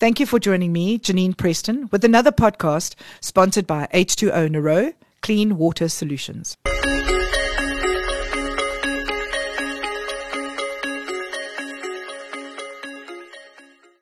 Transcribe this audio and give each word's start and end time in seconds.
Thank 0.00 0.18
you 0.18 0.24
for 0.24 0.38
joining 0.38 0.72
me, 0.72 0.98
Janine 0.98 1.36
Preston, 1.36 1.90
with 1.92 2.06
another 2.06 2.32
podcast 2.32 2.94
sponsored 3.20 3.66
by 3.66 3.86
H2O 3.92 4.50
Nero 4.50 4.94
Clean 5.20 5.58
Water 5.58 5.90
Solutions. 5.90 6.56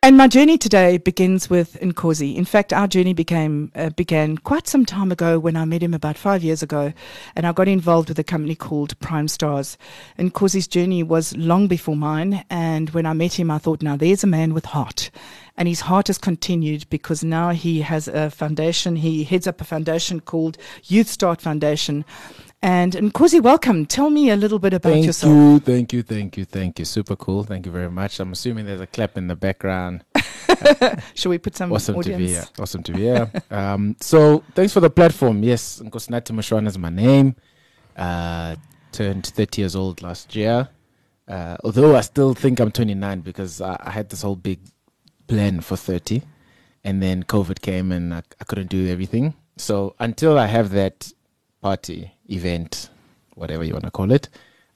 And 0.09 0.17
my 0.17 0.27
journey 0.27 0.57
today 0.57 0.97
begins 0.97 1.51
with 1.51 1.79
Nkosi. 1.83 2.35
In 2.35 2.47
fact, 2.47 2.73
our 2.73 2.89
journey 2.89 3.13
became 3.13 3.71
uh, 3.75 3.91
began 3.91 4.39
quite 4.39 4.67
some 4.67 4.87
time 4.87 5.13
ago 5.13 5.39
when 5.39 5.55
I 5.55 5.67
met 5.67 5.83
him 5.83 5.93
about 5.93 6.17
five 6.17 6.43
years 6.43 6.63
ago, 6.63 6.95
and 7.37 7.47
I 7.47 7.53
got 7.53 7.69
involved 7.69 8.09
with 8.09 8.19
a 8.19 8.25
company 8.25 8.55
called 8.55 8.99
Prime 9.01 9.29
Stars. 9.29 9.77
Nkosi's 10.19 10.67
journey 10.67 11.03
was 11.03 11.37
long 11.37 11.69
before 11.69 11.95
mine, 11.95 12.43
and 12.49 12.89
when 12.89 13.05
I 13.05 13.13
met 13.13 13.39
him, 13.39 13.51
I 13.51 13.59
thought, 13.59 13.83
now 13.83 13.99
there's 13.99 14.25
a 14.25 14.27
man 14.27 14.55
with 14.55 14.65
heart. 14.65 15.11
And 15.59 15.69
his 15.69 15.81
heart 15.81 16.07
has 16.07 16.17
continued 16.17 16.89
because 16.89 17.23
now 17.23 17.51
he 17.51 17.83
has 17.83 18.09
a 18.09 18.31
foundation. 18.31 18.97
He 18.97 19.25
heads 19.25 19.47
up 19.47 19.61
a 19.61 19.65
foundation 19.65 20.21
called 20.21 20.57
Youth 20.85 21.09
Start 21.09 21.43
Foundation, 21.43 22.07
and 22.63 22.93
Nkosi, 22.93 23.41
welcome. 23.41 23.87
Tell 23.87 24.11
me 24.11 24.31
a 24.31 24.37
little 24.37 24.59
bit 24.59 24.73
about 24.73 24.93
thank 24.93 25.07
yourself. 25.07 25.33
you, 25.33 25.59
thank 25.61 25.93
you, 25.93 26.03
thank 26.03 26.37
you, 26.37 26.45
thank 26.45 26.79
you. 26.79 26.85
Super 26.85 27.15
cool. 27.15 27.45
Thank 27.45 27.67
you 27.67 27.73
very 27.73 27.91
much. 27.91 28.19
I'm 28.19 28.33
assuming 28.33 28.67
there's 28.67 28.81
a 28.81 28.87
clap 28.87 29.17
in 29.17 29.29
the 29.29 29.37
background. 29.37 30.05
Shall 31.15 31.31
we 31.31 31.39
put 31.39 31.57
some 31.57 31.73
awesome 31.73 31.97
audience? 31.97 32.19
to 32.21 32.27
be 32.27 32.33
here. 32.33 32.45
Awesome 32.59 32.83
to 32.83 32.93
be 32.93 33.03
here. 33.03 33.31
um, 33.51 33.97
so 34.01 34.43
thanks 34.55 34.73
for 34.73 34.81
the 34.81 34.91
platform. 34.91 35.43
Yes, 35.43 35.81
Nkosinathi 35.81 36.33
Mushwana 36.33 36.67
is 36.67 36.79
my 36.79 36.91
name. 36.91 37.37
Uh, 37.97 38.57
turned 38.91 39.27
30 39.27 39.63
years 39.63 39.77
old 39.77 40.03
last 40.03 40.35
year. 40.35 40.69
Uh, 41.29 41.57
although 41.63 41.95
I 41.95 42.01
still 42.01 42.35
think 42.35 42.59
I'm 42.59 42.73
29 42.73 43.21
because 43.21 43.61
I, 43.61 43.77
I 43.81 43.91
had 43.91 44.09
this 44.09 44.23
whole 44.23 44.37
big 44.37 44.61
plan 45.27 45.61
for 45.61 45.77
30, 45.77 46.23
and 46.85 47.03
then 47.03 47.23
COVID 47.23 47.61
came 47.61 47.93
and 47.93 48.15
I, 48.15 48.23
I 48.41 48.45
couldn't 48.45 48.71
do 48.71 48.89
everything. 48.89 49.35
So 49.59 49.95
until 50.01 50.39
I 50.39 50.47
have 50.47 50.71
that 50.71 51.13
party 51.61 52.13
event, 52.29 52.91
whatever 53.35 53.65
you 53.65 53.73
want 53.73 53.85
to 53.85 53.91
call 53.91 54.11
it, 54.13 54.29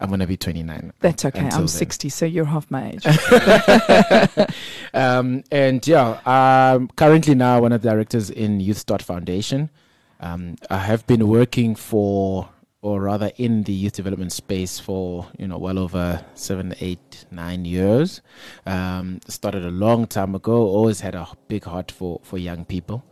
I'm 0.03 0.11
gonna 0.11 0.27
be 0.27 0.37
29. 0.37 0.93
That's 0.99 1.25
okay. 1.27 1.41
I'm 1.41 1.51
then. 1.51 1.69
60, 1.69 2.09
so 2.09 2.27
you're 2.27 2.45
half 2.45 2.69
my 2.73 2.91
age. 2.91 3.07
um, 4.95 5.45
and 5.53 5.87
yeah, 5.87 6.21
I'm 6.27 6.89
currently 6.89 7.37
now 7.37 7.61
one 7.61 7.71
of 7.73 7.83
the 7.83 7.91
directors 7.91 8.29
in 8.29 8.59
Youth 8.59 8.79
Start 8.79 9.01
Foundation. 9.01 9.71
Um, 10.19 10.57
I 10.69 10.79
have 10.79 11.07
been 11.07 11.29
working 11.29 11.77
for, 11.77 12.49
or 12.81 13.01
rather, 13.03 13.31
in 13.37 13.63
the 13.63 13.73
youth 13.73 13.93
development 13.93 14.33
space 14.33 14.81
for 14.81 15.29
you 15.39 15.47
know 15.47 15.59
well 15.59 15.79
over 15.79 16.25
seven, 16.35 16.75
eight, 16.81 17.25
nine 17.31 17.65
years. 17.65 18.23
Um, 18.67 19.21
started 19.29 19.65
a 19.65 19.71
long 19.71 20.09
time 20.09 20.35
ago. 20.35 20.67
Always 20.67 21.01
had 21.01 21.15
a 21.15 21.29
big 21.47 21.63
heart 21.63 21.93
for 21.93 22.21
for 22.25 22.39
young 22.39 22.65
people, 22.65 23.05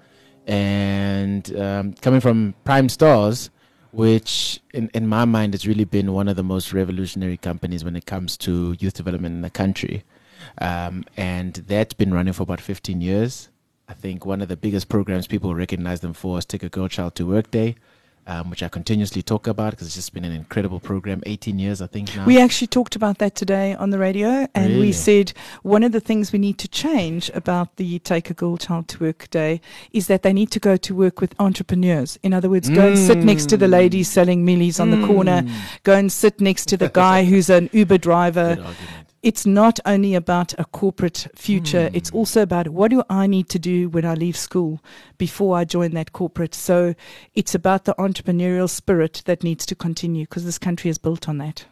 and 0.45 1.57
um, 1.57 1.93
coming 1.93 2.21
from 2.21 2.57
Prime 2.65 2.89
Stars 2.89 3.51
which 3.93 4.61
in, 4.73 4.91
in 4.95 5.07
my 5.07 5.25
mind 5.25 5.55
has 5.55 5.67
really 5.67 5.85
been 5.85 6.13
one 6.13 6.29
of 6.29 6.37
the 6.37 6.43
most 6.43 6.73
revolutionary 6.73 7.37
companies 7.37 7.85
when 7.85 7.97
it 7.97 8.07
comes 8.07 8.37
to 8.39 8.77
youth 8.79 8.95
development 8.95 9.35
in 9.35 9.43
the 9.43 9.51
country. 9.51 10.05
Um, 10.59 11.05
and 11.17 11.55
that's 11.55 11.95
been 11.95 12.15
running 12.15 12.33
for 12.33 12.45
about 12.45 12.61
15 12.61 13.01
years. 13.01 13.49
I 13.89 13.95
think 13.95 14.25
one 14.25 14.41
of 14.41 14.49
the 14.49 14.57
biggest 14.57 14.89
programs 14.89 15.27
people 15.27 15.55
recognize 15.55 16.01
them 16.01 16.13
for 16.13 16.39
is 16.39 16.45
Take 16.45 16.63
a 16.63 16.69
Girl 16.69 16.89
Child 16.89 17.17
to 17.17 17.27
Work 17.27 17.51
Day, 17.51 17.75
um, 18.27 18.51
which 18.51 18.63
I 18.63 18.69
continuously 18.69 19.23
talk 19.23 19.47
about 19.47 19.73
because 19.73 19.87
it's 19.87 19.97
just 19.97 20.15
been 20.15 20.25
an 20.25 20.33
incredible 20.33 20.81
program. 20.81 21.23
18 21.27 21.59
years, 21.59 21.81
I 21.81 21.87
think 21.87 22.15
now. 22.15 22.25
we 22.25 22.41
actually 22.41 22.69
talked 22.69 22.97
about 22.97 23.19
that 23.19 23.35
today 23.35 23.75
on 23.75 23.91
the 23.91 23.99
radio, 23.99 24.47
and 24.55 24.79
we 24.79 24.93
said 24.93 25.33
one 25.63 25.83
of 25.83 25.93
the 25.93 26.01
things 26.01 26.33
we 26.33 26.39
need 26.39 26.59
to 26.59 26.69
change 26.69 27.31
about 27.35 27.77
the 27.77 27.99
Take 28.01 28.31
a 28.31 28.35
Girl 28.35 28.57
Child 28.57 28.89
to 28.89 29.05
Work 29.05 29.31
Day 29.31 29.61
is 29.93 30.07
that 30.07 30.23
they 30.23 30.33
need 30.33 30.51
to 30.53 30.61
go 30.61 30.77
to 30.77 30.95
work 30.95 31.21
with 31.21 31.35
entrepreneurs. 31.39 32.19
In 32.23 32.33
other 32.33 32.49
words, 32.49 32.69
go 32.69 32.89
and 32.89 32.99
sit 32.99 33.19
next 33.19 33.49
to 33.51 33.57
the 33.57 33.69
lady 33.69 34.03
selling 34.03 34.47
mealies 34.47 34.81
on 34.81 34.91
the 34.91 35.07
corner, 35.07 35.43
go 35.83 35.95
and 35.95 36.13
sit 36.13 36.41
next 36.41 36.67
to 36.67 36.77
the 36.77 36.89
guy 36.89 37.25
who's 37.31 37.51
an 37.51 37.71
Uber 37.73 37.99
driver. 37.99 38.75
It's 39.23 39.45
not 39.45 39.79
only 39.85 40.15
about 40.15 40.59
a 40.59 40.65
corporate 40.65 41.27
future, 41.35 41.91
it's 41.93 42.11
also 42.11 42.41
about 42.41 42.69
what 42.69 42.91
do 42.91 43.03
I 43.11 43.27
need 43.27 43.51
to 43.51 43.59
do 43.59 43.91
when 43.91 44.07
I 44.07 44.15
leave 44.15 44.37
school 44.37 44.81
before 45.19 45.59
I 45.59 45.65
join 45.65 45.91
that 45.91 46.13
corporate. 46.15 46.55
So 46.55 46.95
it's 47.35 47.55
about 47.55 47.85
the 47.85 47.95
entrepreneurial 47.99 48.69
spirit 48.69 49.23
that 49.27 49.45
needs 49.45 49.67
to 49.67 49.75
continue 49.75 50.25
because 50.25 50.47
this 50.47 50.59
country 50.59 50.89
is 50.89 50.97
built 50.97 51.29
on 51.29 51.37
that. 51.39 51.67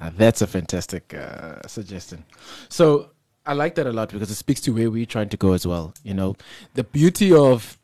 Now, 0.00 0.12
that's 0.16 0.40
a 0.40 0.46
fantastic 0.46 1.12
uh, 1.12 1.60
suggestion. 1.66 2.24
So 2.70 3.10
I 3.44 3.52
like 3.52 3.74
that 3.74 3.86
a 3.86 3.92
lot 3.92 4.10
because 4.10 4.30
it 4.30 4.36
speaks 4.36 4.62
to 4.62 4.72
where 4.72 4.90
we're 4.90 5.04
trying 5.04 5.28
to 5.28 5.36
go 5.36 5.52
as 5.52 5.66
well. 5.66 5.92
You 6.02 6.14
know, 6.14 6.36
the 6.72 6.84
beauty 6.84 7.34
of 7.34 7.78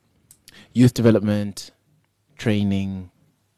youth 0.73 0.95
development, 0.95 1.73
training, 2.39 3.11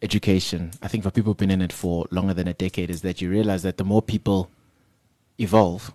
education, 0.02 0.72
I 0.82 0.88
think 0.88 1.04
for 1.04 1.12
people 1.12 1.30
who've 1.30 1.36
been 1.36 1.52
in 1.52 1.62
it 1.62 1.72
for 1.72 2.06
longer 2.10 2.34
than 2.34 2.48
a 2.48 2.54
decade, 2.54 2.90
is 2.90 3.02
that 3.02 3.20
you 3.20 3.30
realize 3.30 3.62
that 3.62 3.76
the 3.76 3.84
more 3.84 4.02
people 4.02 4.50
evolve, 5.38 5.92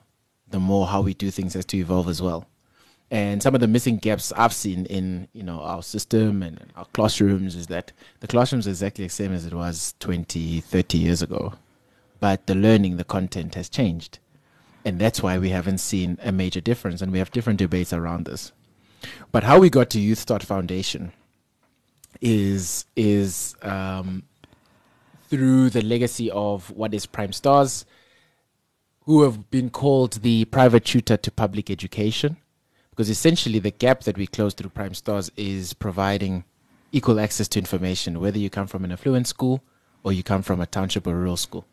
the 0.49 0.59
more 0.59 0.87
how 0.87 1.01
we 1.01 1.13
do 1.13 1.31
things 1.31 1.53
has 1.53 1.65
to 1.65 1.77
evolve 1.77 2.07
as 2.07 2.21
well. 2.21 2.47
And 3.11 3.43
some 3.43 3.53
of 3.53 3.61
the 3.61 3.67
missing 3.67 3.97
gaps 3.97 4.31
I've 4.35 4.53
seen 4.53 4.85
in 4.87 5.27
you 5.33 5.43
know 5.43 5.59
our 5.61 5.83
system 5.83 6.41
and 6.41 6.71
our 6.75 6.85
classrooms 6.93 7.55
is 7.55 7.67
that 7.67 7.91
the 8.21 8.27
classrooms 8.27 8.65
exactly 8.67 9.05
the 9.05 9.09
same 9.09 9.33
as 9.33 9.45
it 9.45 9.53
was 9.53 9.93
20, 9.99 10.61
30 10.61 10.97
years 10.97 11.21
ago 11.21 11.53
but 12.23 12.47
the 12.47 12.55
learning, 12.55 12.95
the 12.95 13.03
content 13.03 13.55
has 13.55 13.67
changed. 13.67 14.19
And 14.85 14.97
that's 14.97 15.21
why 15.21 15.37
we 15.37 15.49
haven't 15.49 15.79
seen 15.79 16.17
a 16.23 16.31
major 16.31 16.61
difference, 16.61 17.01
and 17.01 17.11
we 17.11 17.19
have 17.19 17.31
different 17.31 17.59
debates 17.59 17.91
around 17.91 18.23
this. 18.23 18.53
But 19.33 19.43
how 19.43 19.59
we 19.59 19.69
got 19.69 19.89
to 19.89 19.99
Youth 19.99 20.19
Start 20.19 20.41
Foundation 20.41 21.11
is 22.21 22.85
is 22.95 23.57
um, 23.61 24.23
through 25.29 25.71
the 25.71 25.81
legacy 25.81 26.31
of 26.31 26.71
what 26.71 26.93
is 26.93 27.05
Prime 27.05 27.33
Stars, 27.33 27.83
who 29.05 29.23
have 29.23 29.49
been 29.51 29.69
called 29.69 30.13
the 30.21 30.45
private 30.45 30.85
tutor 30.85 31.17
to 31.17 31.31
public 31.31 31.69
education, 31.69 32.37
because 32.89 33.09
essentially 33.09 33.59
the 33.59 33.71
gap 33.71 34.01
that 34.03 34.17
we 34.17 34.27
close 34.27 34.53
through 34.53 34.69
Prime 34.69 34.93
Stars 34.93 35.31
is 35.35 35.73
providing 35.73 36.43
equal 36.91 37.19
access 37.19 37.47
to 37.49 37.59
information, 37.59 38.19
whether 38.19 38.37
you 38.37 38.49
come 38.49 38.67
from 38.67 38.85
an 38.85 38.91
affluent 38.91 39.27
school 39.27 39.63
or 40.03 40.13
you 40.13 40.23
come 40.23 40.41
from 40.41 40.61
a 40.61 40.65
township 40.65 41.07
or 41.07 41.15
rural 41.15 41.37
school. 41.37 41.65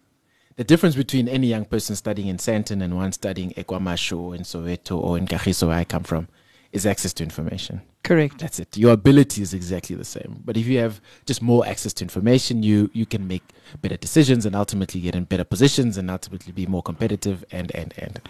The 0.57 0.65
difference 0.65 0.97
between 0.97 1.29
any 1.29 1.47
young 1.47 1.65
person 1.65 1.95
studying 1.95 2.29
in 2.29 2.39
Sandton 2.39 2.83
and 2.83 2.97
one 2.97 3.13
studying 3.13 3.51
Ekwamasho 3.53 4.19
or 4.19 4.35
in 4.35 4.43
Soweto 4.43 4.99
or 4.99 5.17
in 5.17 5.27
Kagiso, 5.27 5.69
where 5.69 5.79
I 5.79 5.85
come 5.85 6.03
from, 6.03 6.29
is 6.73 6.87
access 6.87 7.13
to 7.15 7.23
information. 7.23 7.83
Correct. 8.03 8.39
That's 8.39 8.59
it. 8.59 8.77
Your 8.77 8.93
ability 8.93 9.43
is 9.43 9.53
exactly 9.53 9.95
the 9.95 10.05
same. 10.05 10.43
But 10.45 10.57
if 10.57 10.67
you 10.67 10.79
have 10.79 11.01
just 11.27 11.43
more 11.43 11.67
access 11.67 11.93
to 11.95 12.05
information, 12.05 12.63
you 12.63 12.91
you 12.95 13.05
can 13.07 13.29
make 13.29 13.43
better 13.83 13.97
decisions 13.97 14.47
and 14.47 14.57
ultimately 14.57 15.01
get 15.01 15.15
in 15.15 15.25
better 15.25 15.45
positions 15.45 15.99
and 15.99 16.11
ultimately 16.11 16.53
be 16.53 16.67
more 16.67 16.83
competitive 16.83 17.45
and 17.53 17.75
and 17.75 17.93
and. 17.99 18.21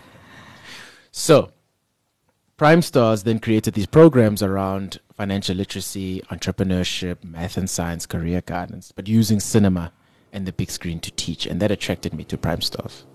So, 1.12 1.53
Prime 2.56 2.82
Stars 2.82 3.22
then 3.22 3.38
created 3.38 3.75
these 3.75 3.86
programs 3.86 4.42
around 4.42 5.00
financial 5.14 5.56
literacy, 5.56 6.20
entrepreneurship, 6.31 7.22
math 7.25 7.56
and 7.56 7.70
science, 7.70 8.06
career 8.06 8.42
guidance, 8.44 8.92
but 8.92 9.08
using 9.08 9.41
cinema 9.41 9.92
and 10.32 10.47
the 10.47 10.52
big 10.52 10.70
screen 10.70 11.00
to 11.00 11.10
teach, 11.12 11.47
and 11.47 11.60
that 11.60 11.70
attracted 11.70 12.12
me 12.12 12.25
to 12.25 12.37
Prime 12.37 12.60
Stars. 12.60 13.06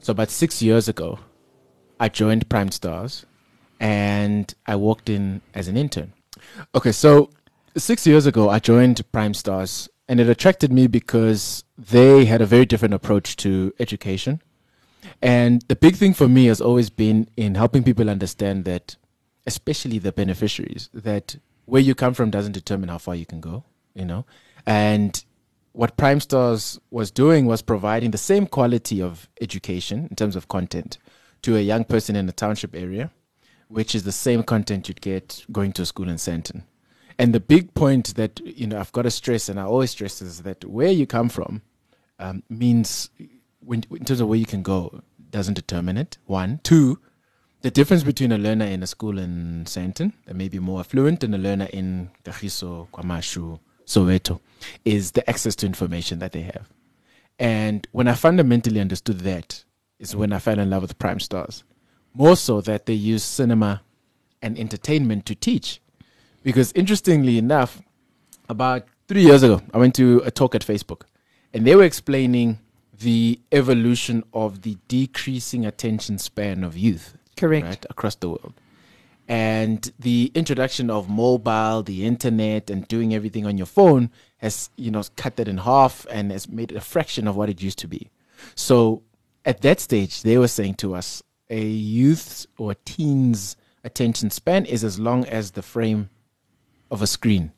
So 0.00 0.12
about 0.12 0.30
six 0.30 0.62
years 0.62 0.88
ago, 0.88 1.18
I 1.98 2.08
joined 2.08 2.48
Prime 2.48 2.70
Stars 2.70 3.26
and 3.80 4.54
I 4.66 4.76
walked 4.76 5.08
in 5.08 5.42
as 5.54 5.68
an 5.68 5.76
intern. 5.76 6.12
Okay, 6.74 6.92
so 6.92 7.30
six 7.76 8.06
years 8.06 8.26
ago, 8.26 8.48
I 8.48 8.58
joined 8.58 9.00
Prime 9.12 9.34
Stars, 9.34 9.88
and 10.08 10.20
it 10.20 10.28
attracted 10.28 10.72
me 10.72 10.86
because 10.86 11.64
they 11.76 12.24
had 12.24 12.40
a 12.40 12.46
very 12.46 12.64
different 12.64 12.94
approach 12.94 13.36
to 13.36 13.72
education. 13.78 14.40
And 15.22 15.62
the 15.68 15.76
big 15.76 15.96
thing 15.96 16.14
for 16.14 16.28
me 16.28 16.46
has 16.46 16.60
always 16.60 16.90
been 16.90 17.28
in 17.36 17.54
helping 17.54 17.82
people 17.82 18.10
understand 18.10 18.64
that, 18.64 18.96
especially 19.46 19.98
the 19.98 20.12
beneficiaries, 20.12 20.90
that 20.92 21.36
where 21.64 21.82
you 21.82 21.94
come 21.94 22.14
from 22.14 22.30
doesn't 22.30 22.52
determine 22.52 22.88
how 22.88 22.98
far 22.98 23.14
you 23.14 23.26
can 23.26 23.40
go, 23.40 23.64
you 23.94 24.04
know? 24.04 24.24
And 24.66 25.22
what 25.72 25.96
Prime 25.96 26.20
Stars 26.20 26.80
was 26.90 27.10
doing 27.10 27.46
was 27.46 27.62
providing 27.62 28.10
the 28.10 28.18
same 28.18 28.46
quality 28.46 29.02
of 29.02 29.28
education 29.40 30.06
in 30.08 30.16
terms 30.16 30.34
of 30.34 30.48
content 30.48 30.98
to 31.42 31.56
a 31.56 31.60
young 31.60 31.84
person 31.84 32.16
in 32.16 32.28
a 32.28 32.32
township 32.32 32.74
area, 32.74 33.10
which 33.68 33.94
is 33.94 34.04
the 34.04 34.12
same 34.12 34.42
content 34.42 34.88
you'd 34.88 35.00
get 35.00 35.44
going 35.50 35.72
to 35.72 35.86
school 35.86 36.08
in 36.08 36.16
Sandton. 36.16 36.62
And 37.18 37.34
the 37.34 37.40
big 37.40 37.74
point 37.74 38.14
that 38.16 38.40
you 38.44 38.66
know 38.66 38.78
I've 38.78 38.92
got 38.92 39.02
to 39.02 39.10
stress, 39.10 39.48
and 39.48 39.58
I 39.58 39.64
always 39.64 39.90
stress, 39.90 40.20
is 40.20 40.42
that 40.42 40.64
where 40.64 40.90
you 40.90 41.06
come 41.06 41.28
from 41.28 41.62
um, 42.18 42.42
means, 42.48 43.10
when, 43.60 43.84
in 43.90 44.04
terms 44.04 44.20
of 44.20 44.28
where 44.28 44.38
you 44.38 44.46
can 44.46 44.62
go, 44.62 45.02
doesn't 45.30 45.54
determine 45.54 45.96
it. 45.96 46.18
One, 46.26 46.60
two, 46.62 46.98
the 47.62 47.70
difference 47.70 48.02
between 48.02 48.32
a 48.32 48.38
learner 48.38 48.66
in 48.66 48.82
a 48.82 48.86
school 48.86 49.18
in 49.18 49.64
Sandton 49.64 50.12
that 50.26 50.36
may 50.36 50.48
be 50.48 50.58
more 50.58 50.80
affluent 50.80 51.24
and 51.24 51.34
a 51.34 51.38
learner 51.38 51.68
in 51.72 52.10
Kagiso, 52.24 52.88
Kwamashu, 52.90 53.58
Soweto 53.86 54.40
is 54.84 55.12
the 55.12 55.28
access 55.28 55.56
to 55.56 55.66
information 55.66 56.18
that 56.18 56.32
they 56.32 56.42
have. 56.42 56.68
And 57.38 57.86
when 57.92 58.08
I 58.08 58.14
fundamentally 58.14 58.80
understood 58.80 59.20
that, 59.20 59.64
is 59.98 60.14
when 60.14 60.32
I 60.32 60.38
fell 60.38 60.58
in 60.58 60.70
love 60.70 60.82
with 60.82 60.98
Prime 60.98 61.20
Stars. 61.20 61.64
More 62.16 62.36
so 62.36 62.60
that 62.62 62.86
they 62.86 62.94
use 62.94 63.22
cinema 63.22 63.82
and 64.40 64.58
entertainment 64.58 65.26
to 65.26 65.34
teach. 65.34 65.80
Because 66.42 66.72
interestingly 66.72 67.38
enough, 67.38 67.82
about 68.48 68.86
three 69.08 69.22
years 69.22 69.42
ago, 69.42 69.60
I 69.74 69.78
went 69.78 69.94
to 69.96 70.22
a 70.24 70.30
talk 70.30 70.54
at 70.54 70.62
Facebook 70.62 71.02
and 71.52 71.66
they 71.66 71.76
were 71.76 71.84
explaining 71.84 72.58
the 72.98 73.40
evolution 73.52 74.24
of 74.32 74.62
the 74.62 74.78
decreasing 74.88 75.66
attention 75.66 76.18
span 76.18 76.64
of 76.64 76.76
youth 76.76 77.16
Correct. 77.36 77.66
right, 77.66 77.86
across 77.90 78.14
the 78.14 78.28
world. 78.28 78.54
And 79.28 79.92
the 79.98 80.30
introduction 80.34 80.88
of 80.88 81.10
mobile, 81.10 81.82
the 81.82 82.06
internet, 82.06 82.70
and 82.70 82.86
doing 82.86 83.12
everything 83.12 83.44
on 83.44 83.58
your 83.58 83.66
phone 83.66 84.10
has, 84.38 84.70
you 84.76 84.90
know, 84.90 85.02
cut 85.16 85.36
that 85.36 85.48
in 85.48 85.58
half 85.58 86.06
and 86.10 86.30
has 86.30 86.48
made 86.48 86.70
it 86.70 86.76
a 86.76 86.80
fraction 86.80 87.26
of 87.26 87.36
what 87.36 87.50
it 87.50 87.60
used 87.60 87.78
to 87.80 87.88
be. 87.88 88.08
So 88.54 89.02
at 89.44 89.62
that 89.62 89.80
stage, 89.80 90.22
they 90.22 90.38
were 90.38 90.48
saying 90.48 90.74
to 90.74 90.94
us, 90.94 91.22
a 91.50 91.64
youth's 91.64 92.46
or 92.58 92.74
teen's 92.74 93.56
attention 93.84 94.30
span 94.30 94.66
is 94.66 94.84
as 94.84 94.98
long 94.98 95.24
as 95.26 95.52
the 95.52 95.62
frame 95.62 96.10
of 96.90 97.02
a 97.02 97.06
screen. 97.06 97.52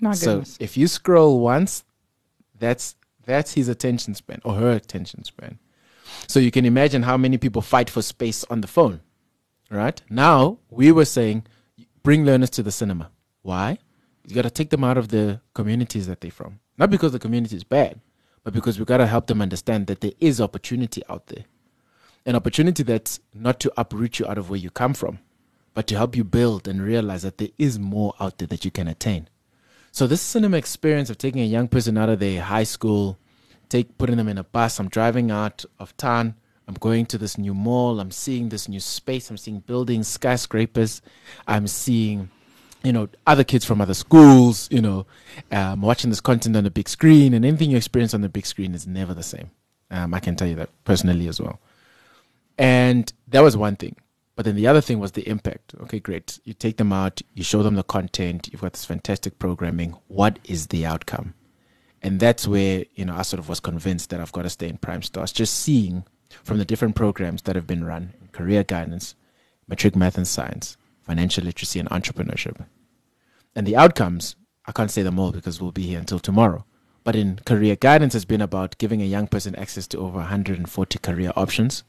My 0.00 0.14
so 0.14 0.36
goodness. 0.36 0.56
if 0.60 0.76
you 0.76 0.88
scroll 0.88 1.40
once, 1.40 1.84
that's 2.58 2.96
that's 3.24 3.54
his 3.54 3.68
attention 3.68 4.14
span 4.14 4.40
or 4.44 4.54
her 4.54 4.72
attention 4.72 5.24
span. 5.24 5.58
So 6.26 6.40
you 6.40 6.50
can 6.50 6.64
imagine 6.64 7.02
how 7.02 7.16
many 7.16 7.38
people 7.38 7.62
fight 7.62 7.88
for 7.88 8.02
space 8.02 8.44
on 8.50 8.60
the 8.60 8.66
phone. 8.66 9.00
Right? 9.70 10.02
Now 10.10 10.58
we 10.68 10.90
were 10.90 11.04
saying 11.04 11.46
bring 12.02 12.24
learners 12.24 12.50
to 12.50 12.62
the 12.62 12.72
cinema. 12.72 13.10
Why? 13.42 13.78
You 14.26 14.34
gotta 14.34 14.50
take 14.50 14.70
them 14.70 14.84
out 14.84 14.98
of 14.98 15.08
the 15.08 15.40
communities 15.54 16.06
that 16.06 16.20
they're 16.20 16.30
from. 16.30 16.60
Not 16.76 16.90
because 16.90 17.12
the 17.12 17.18
community 17.18 17.56
is 17.56 17.64
bad, 17.64 18.00
but 18.42 18.52
because 18.52 18.78
we 18.78 18.84
gotta 18.84 19.06
help 19.06 19.26
them 19.26 19.42
understand 19.42 19.86
that 19.88 20.00
there 20.00 20.12
is 20.18 20.40
opportunity 20.40 21.02
out 21.08 21.26
there. 21.26 21.44
An 22.26 22.36
opportunity 22.36 22.82
that's 22.82 23.20
not 23.34 23.60
to 23.60 23.72
uproot 23.76 24.18
you 24.18 24.26
out 24.26 24.38
of 24.38 24.50
where 24.50 24.58
you 24.58 24.70
come 24.70 24.94
from, 24.94 25.20
but 25.74 25.86
to 25.86 25.96
help 25.96 26.16
you 26.16 26.24
build 26.24 26.68
and 26.68 26.82
realize 26.82 27.22
that 27.22 27.38
there 27.38 27.48
is 27.58 27.78
more 27.78 28.14
out 28.20 28.38
there 28.38 28.48
that 28.48 28.64
you 28.64 28.70
can 28.70 28.88
attain. 28.88 29.28
So 29.92 30.06
this 30.06 30.20
cinema 30.20 30.56
experience 30.56 31.10
of 31.10 31.18
taking 31.18 31.40
a 31.40 31.46
young 31.46 31.66
person 31.66 31.98
out 31.98 32.08
of 32.08 32.20
their 32.20 32.42
high 32.42 32.64
school, 32.64 33.18
take 33.68 33.96
putting 33.98 34.16
them 34.16 34.28
in 34.28 34.38
a 34.38 34.44
bus, 34.44 34.78
I'm 34.78 34.88
driving 34.88 35.30
out 35.30 35.64
of 35.78 35.96
town, 35.96 36.34
I'm 36.68 36.74
going 36.74 37.06
to 37.06 37.18
this 37.18 37.38
new 37.38 37.54
mall, 37.54 37.98
I'm 37.98 38.12
seeing 38.12 38.50
this 38.50 38.68
new 38.68 38.80
space, 38.80 39.30
I'm 39.30 39.36
seeing 39.36 39.60
buildings, 39.60 40.06
skyscrapers, 40.06 41.02
I'm 41.46 41.66
seeing 41.66 42.30
you 42.84 42.92
know 42.92 43.08
other 43.26 43.44
kids 43.44 43.64
from 43.64 43.80
other 43.80 43.94
schools, 43.94 44.68
you 44.70 44.80
know, 44.80 45.06
um, 45.50 45.82
watching 45.82 46.10
this 46.10 46.20
content 46.20 46.56
on 46.56 46.64
the 46.64 46.70
big 46.70 46.88
screen, 46.88 47.34
and 47.34 47.44
anything 47.44 47.70
you 47.70 47.76
experience 47.76 48.14
on 48.14 48.20
the 48.20 48.28
big 48.28 48.46
screen 48.46 48.74
is 48.74 48.86
never 48.86 49.14
the 49.14 49.22
same. 49.22 49.50
Um, 49.90 50.14
I 50.14 50.20
can 50.20 50.36
tell 50.36 50.46
you 50.46 50.54
that 50.56 50.70
personally 50.84 51.26
as 51.26 51.40
well. 51.40 51.58
And 52.60 53.10
that 53.28 53.40
was 53.40 53.56
one 53.56 53.76
thing. 53.76 53.96
But 54.36 54.44
then 54.44 54.54
the 54.54 54.66
other 54.66 54.82
thing 54.82 55.00
was 55.00 55.12
the 55.12 55.26
impact. 55.26 55.74
Okay, 55.80 55.98
great. 55.98 56.38
You 56.44 56.52
take 56.52 56.76
them 56.76 56.92
out, 56.92 57.22
you 57.32 57.42
show 57.42 57.62
them 57.62 57.74
the 57.74 57.82
content, 57.82 58.50
you've 58.52 58.60
got 58.60 58.74
this 58.74 58.84
fantastic 58.84 59.38
programming. 59.38 59.96
What 60.08 60.38
is 60.44 60.66
the 60.66 60.84
outcome? 60.84 61.32
And 62.02 62.20
that's 62.20 62.46
where, 62.46 62.84
you 62.94 63.06
know, 63.06 63.16
I 63.16 63.22
sort 63.22 63.40
of 63.40 63.48
was 63.48 63.60
convinced 63.60 64.10
that 64.10 64.20
I've 64.20 64.32
got 64.32 64.42
to 64.42 64.50
stay 64.50 64.68
in 64.68 64.76
Prime 64.76 65.00
Stars. 65.00 65.32
Just 65.32 65.54
seeing 65.54 66.04
from 66.44 66.58
the 66.58 66.66
different 66.66 66.96
programs 66.96 67.42
that 67.42 67.56
have 67.56 67.66
been 67.66 67.82
run 67.82 68.12
career 68.32 68.62
guidance, 68.62 69.14
matric 69.66 69.96
math 69.96 70.18
and 70.18 70.28
science, 70.28 70.76
financial 71.00 71.44
literacy, 71.44 71.78
and 71.78 71.88
entrepreneurship. 71.88 72.66
And 73.56 73.66
the 73.66 73.76
outcomes, 73.76 74.36
I 74.66 74.72
can't 74.72 74.90
say 74.90 75.02
them 75.02 75.18
all 75.18 75.32
because 75.32 75.62
we'll 75.62 75.72
be 75.72 75.86
here 75.86 75.98
until 75.98 76.18
tomorrow. 76.18 76.66
But 77.04 77.16
in 77.16 77.40
career 77.46 77.74
guidance, 77.76 78.12
has 78.12 78.26
been 78.26 78.42
about 78.42 78.76
giving 78.76 79.00
a 79.00 79.06
young 79.06 79.28
person 79.28 79.56
access 79.56 79.86
to 79.88 79.98
over 79.98 80.18
140 80.18 80.98
career 80.98 81.32
options 81.34 81.84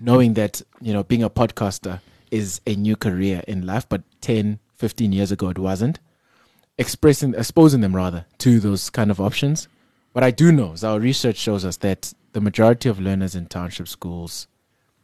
knowing 0.00 0.34
that 0.34 0.62
you 0.80 0.92
know 0.92 1.02
being 1.02 1.22
a 1.22 1.30
podcaster 1.30 2.00
is 2.30 2.60
a 2.66 2.74
new 2.74 2.96
career 2.96 3.42
in 3.48 3.66
life 3.66 3.88
but 3.88 4.02
10 4.20 4.58
15 4.76 5.12
years 5.12 5.30
ago 5.32 5.48
it 5.50 5.58
wasn't. 5.58 5.98
Expressing 6.78 7.34
exposing 7.34 7.82
them 7.82 7.94
rather 7.94 8.24
to 8.38 8.58
those 8.60 8.88
kind 8.88 9.10
of 9.10 9.20
options. 9.20 9.68
What 10.12 10.24
i 10.24 10.30
do 10.30 10.50
know 10.50 10.72
is 10.72 10.82
our 10.82 10.98
research 10.98 11.36
shows 11.36 11.64
us 11.64 11.76
that 11.78 12.12
the 12.32 12.40
majority 12.40 12.88
of 12.88 12.98
learners 13.00 13.34
in 13.34 13.46
township 13.46 13.88
schools 13.88 14.46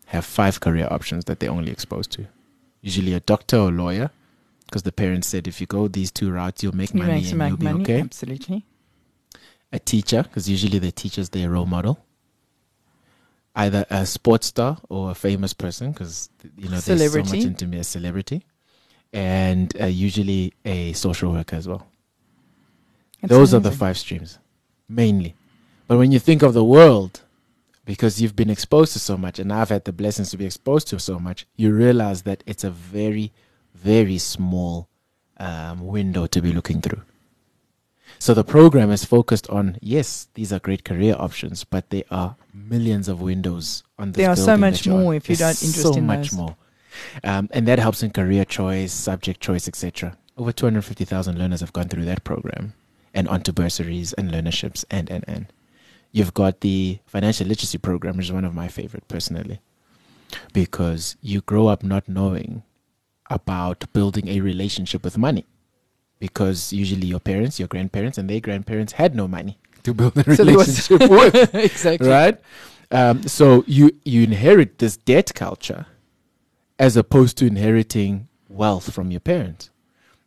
have 0.06 0.24
five 0.24 0.60
career 0.60 0.88
options 0.90 1.24
that 1.26 1.40
they're 1.40 1.50
only 1.50 1.70
exposed 1.72 2.10
to. 2.12 2.26
Usually 2.80 3.12
a 3.12 3.20
doctor 3.20 3.58
or 3.58 3.70
lawyer 3.70 4.10
because 4.66 4.84
the 4.84 4.92
parents 4.92 5.28
said 5.28 5.46
if 5.46 5.60
you 5.60 5.66
go 5.66 5.88
these 5.88 6.10
two 6.10 6.30
routes 6.30 6.62
you'll 6.62 6.74
make 6.76 6.94
You 6.94 7.00
money 7.02 7.12
and 7.18 7.26
some 7.26 7.40
you'll 7.40 7.50
make 7.50 7.58
be 7.58 7.66
money. 7.66 7.82
okay. 7.82 8.00
Absolutely. 8.00 8.64
a 9.72 9.78
teacher 9.78 10.22
because 10.22 10.48
usually 10.48 10.78
the 10.78 10.92
teacher's 10.92 11.28
their 11.30 11.50
role 11.50 11.66
model 11.66 11.98
either 13.56 13.84
a 13.90 14.06
sports 14.06 14.46
star 14.48 14.78
or 14.88 15.10
a 15.10 15.14
famous 15.14 15.52
person 15.52 15.92
because 15.92 16.28
you 16.56 16.64
know 16.64 16.78
there's 16.78 16.84
so 16.84 16.96
Celebrity. 16.96 17.38
much 17.38 17.46
into 17.46 17.66
me 17.66 17.78
a 17.78 17.84
celebrity. 17.84 18.44
And 19.12 19.74
uh, 19.80 19.86
usually 19.86 20.52
a 20.64 20.92
social 20.92 21.32
worker 21.32 21.56
as 21.56 21.66
well. 21.66 21.86
That's 23.22 23.30
those 23.30 23.54
are 23.54 23.60
the 23.60 23.72
five 23.72 23.96
streams 23.96 24.38
mainly. 24.88 25.34
But 25.88 25.98
when 25.98 26.12
you 26.12 26.18
think 26.18 26.42
of 26.42 26.52
the 26.52 26.64
world 26.64 27.22
because 27.86 28.20
you've 28.20 28.36
been 28.36 28.50
exposed 28.50 28.92
to 28.92 28.98
so 28.98 29.16
much 29.16 29.38
and 29.38 29.50
i've 29.50 29.70
had 29.70 29.84
the 29.84 29.92
blessings 29.92 30.30
to 30.30 30.36
be 30.36 30.44
exposed 30.44 30.88
to 30.88 30.98
so 30.98 31.18
much 31.18 31.46
you 31.56 31.72
realize 31.72 32.22
that 32.22 32.42
it's 32.44 32.64
a 32.64 32.70
very 32.70 33.32
very 33.74 34.18
small 34.18 34.88
um, 35.38 35.86
window 35.86 36.26
to 36.26 36.42
be 36.42 36.52
looking 36.52 36.80
through 36.82 37.00
so 38.18 38.34
the 38.34 38.44
program 38.44 38.90
is 38.90 39.04
focused 39.04 39.48
on 39.50 39.78
yes, 39.80 40.28
these 40.34 40.52
are 40.52 40.58
great 40.58 40.84
career 40.84 41.14
options, 41.18 41.64
but 41.64 41.90
there 41.90 42.04
are 42.10 42.36
millions 42.54 43.08
of 43.08 43.20
windows 43.20 43.82
on 43.98 44.12
this. 44.12 44.22
There 44.22 44.30
are 44.30 44.36
so 44.36 44.56
much 44.56 44.78
that 44.78 44.86
you're 44.86 44.96
on. 44.96 45.02
more 45.02 45.14
if 45.14 45.28
you 45.28 45.36
don't 45.36 45.50
interest 45.50 45.82
so 45.82 45.94
in 45.94 46.06
much 46.06 46.30
those. 46.30 46.38
more, 46.38 46.56
um, 47.24 47.48
and 47.52 47.66
that 47.68 47.78
helps 47.78 48.02
in 48.02 48.10
career 48.10 48.44
choice, 48.44 48.92
subject 48.92 49.40
choice, 49.40 49.68
etc. 49.68 50.16
Over 50.36 50.52
two 50.52 50.66
hundred 50.66 50.82
fifty 50.82 51.04
thousand 51.04 51.38
learners 51.38 51.60
have 51.60 51.72
gone 51.72 51.88
through 51.88 52.04
that 52.06 52.24
program, 52.24 52.74
and 53.14 53.28
onto 53.28 53.52
bursaries 53.52 54.12
and 54.14 54.30
learnerships, 54.30 54.84
and 54.90 55.10
and 55.10 55.24
and. 55.26 55.52
You've 56.12 56.34
got 56.34 56.60
the 56.60 57.00
financial 57.04 57.46
literacy 57.46 57.76
program, 57.76 58.16
which 58.16 58.26
is 58.26 58.32
one 58.32 58.46
of 58.46 58.54
my 58.54 58.68
favorite 58.68 59.06
personally, 59.06 59.60
because 60.54 61.16
you 61.20 61.42
grow 61.42 61.66
up 61.66 61.82
not 61.82 62.08
knowing 62.08 62.62
about 63.28 63.92
building 63.92 64.28
a 64.28 64.40
relationship 64.40 65.04
with 65.04 65.18
money 65.18 65.44
because 66.18 66.72
usually 66.72 67.06
your 67.06 67.20
parents, 67.20 67.58
your 67.58 67.68
grandparents, 67.68 68.18
and 68.18 68.28
their 68.28 68.40
grandparents 68.40 68.94
had 68.94 69.14
no 69.14 69.28
money 69.28 69.58
to 69.82 69.94
build 69.94 70.16
a 70.16 70.24
So 70.36 70.44
relationship 70.44 71.00
with, 71.10 71.54
exactly. 71.54 72.08
right? 72.08 72.38
Um, 72.90 73.22
so 73.24 73.64
you 73.66 73.90
you 74.04 74.22
inherit 74.22 74.78
this 74.78 74.96
debt 74.96 75.34
culture 75.34 75.86
as 76.78 76.96
opposed 76.96 77.36
to 77.38 77.46
inheriting 77.46 78.28
wealth 78.48 78.92
from 78.92 79.10
your 79.10 79.20
parents. 79.20 79.70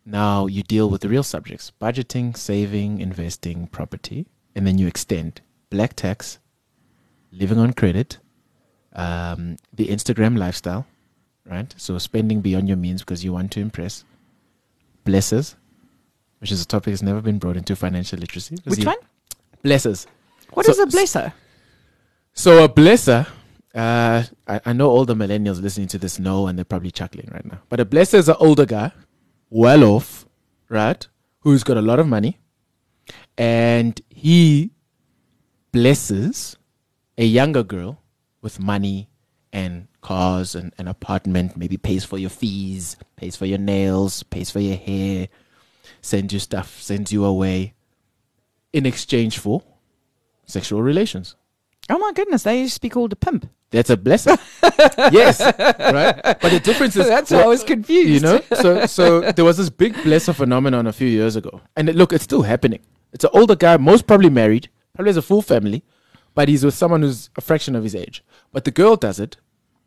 Now 0.04 0.46
you 0.46 0.62
deal 0.62 0.90
with 0.90 1.00
the 1.02 1.08
real 1.08 1.22
subjects: 1.22 1.72
budgeting, 1.80 2.36
saving, 2.36 3.00
investing, 3.00 3.66
property, 3.68 4.26
and 4.54 4.66
then 4.66 4.78
you 4.78 4.86
extend 4.86 5.40
black 5.70 5.94
tax, 5.94 6.38
living 7.32 7.58
on 7.58 7.72
credit, 7.72 8.18
um, 8.94 9.56
the 9.72 9.88
Instagram 9.88 10.36
lifestyle, 10.36 10.86
right? 11.46 11.72
So 11.76 11.96
spending 11.98 12.40
beyond 12.40 12.68
your 12.68 12.76
means 12.76 13.02
because 13.02 13.24
you 13.24 13.32
want 13.32 13.52
to 13.52 13.60
impress. 13.60 14.04
Blessers, 15.06 15.54
which 16.40 16.50
is 16.52 16.62
a 16.62 16.66
topic 16.66 16.92
that's 16.92 17.02
never 17.02 17.20
been 17.20 17.38
brought 17.38 17.56
into 17.56 17.76
financial 17.76 18.18
literacy. 18.18 18.56
Which 18.64 18.84
one? 18.84 18.96
Blessers. 19.64 20.06
What 20.52 20.66
So- 20.66 20.72
is 20.72 20.78
a 20.78 20.86
blesser? 20.86 21.32
So 22.32 22.64
a 22.64 22.68
blesser, 22.68 23.26
uh, 23.74 24.22
I, 24.46 24.60
I 24.64 24.72
know 24.72 24.88
all 24.90 25.04
the 25.04 25.14
millennials 25.14 25.60
listening 25.60 25.88
to 25.88 25.98
this 25.98 26.18
know, 26.18 26.46
and 26.46 26.56
they're 26.58 26.64
probably 26.64 26.90
chuckling 26.90 27.28
right 27.32 27.44
now. 27.44 27.60
But 27.68 27.80
a 27.80 27.84
blesser 27.84 28.14
is 28.14 28.28
an 28.28 28.36
older 28.38 28.64
guy, 28.66 28.92
well 29.50 29.84
off, 29.84 30.26
right, 30.68 31.06
who's 31.40 31.62
got 31.64 31.76
a 31.76 31.82
lot 31.82 31.98
of 31.98 32.06
money, 32.06 32.38
and 33.36 34.00
he 34.10 34.70
blesses 35.72 36.56
a 37.18 37.24
younger 37.24 37.62
girl 37.62 38.00
with 38.42 38.58
money 38.60 39.08
and 39.52 39.88
cars 40.00 40.54
and 40.54 40.72
an 40.78 40.88
apartment. 40.88 41.56
Maybe 41.56 41.76
pays 41.76 42.04
for 42.04 42.18
your 42.18 42.30
fees, 42.30 42.96
pays 43.16 43.36
for 43.36 43.46
your 43.46 43.58
nails, 43.58 44.22
pays 44.22 44.50
for 44.50 44.60
your 44.60 44.76
hair, 44.76 45.28
sends 46.00 46.32
you 46.32 46.38
stuff, 46.38 46.80
sends 46.80 47.12
you 47.12 47.24
away, 47.24 47.74
in 48.72 48.86
exchange 48.86 49.38
for 49.38 49.62
sexual 50.46 50.82
relations. 50.82 51.36
Oh 51.88 51.98
my 51.98 52.12
goodness, 52.12 52.44
they 52.44 52.60
used 52.60 52.74
to 52.74 52.80
be 52.80 52.88
called 52.88 53.12
a 53.12 53.16
pimp. 53.16 53.48
That's 53.70 53.90
a 53.90 53.96
blessing. 53.96 54.36
yes, 55.12 55.40
right. 55.40 56.20
But 56.22 56.50
the 56.50 56.60
difference 56.60 56.96
is 56.96 57.06
That's 57.06 57.30
why 57.30 57.42
I 57.42 57.46
was 57.46 57.62
confused. 57.62 58.08
you 58.08 58.20
know. 58.20 58.40
So 58.54 58.86
so 58.86 59.32
there 59.32 59.44
was 59.44 59.58
this 59.58 59.70
big 59.70 59.94
blesser 59.94 60.34
phenomenon 60.34 60.86
a 60.86 60.92
few 60.92 61.06
years 61.08 61.36
ago, 61.36 61.60
and 61.76 61.88
it, 61.88 61.94
look, 61.96 62.12
it's 62.12 62.24
still 62.24 62.42
happening. 62.42 62.80
It's 63.12 63.24
an 63.24 63.30
older 63.32 63.56
guy, 63.56 63.76
most 63.76 64.06
probably 64.06 64.30
married, 64.30 64.68
probably 64.94 65.10
has 65.10 65.16
a 65.16 65.22
full 65.22 65.42
family, 65.42 65.84
but 66.34 66.48
he's 66.48 66.64
with 66.64 66.74
someone 66.74 67.02
who's 67.02 67.30
a 67.36 67.40
fraction 67.40 67.74
of 67.76 67.82
his 67.84 67.94
age. 67.94 68.24
But 68.52 68.64
the 68.64 68.70
girl 68.70 68.96
does 68.96 69.20
it 69.20 69.36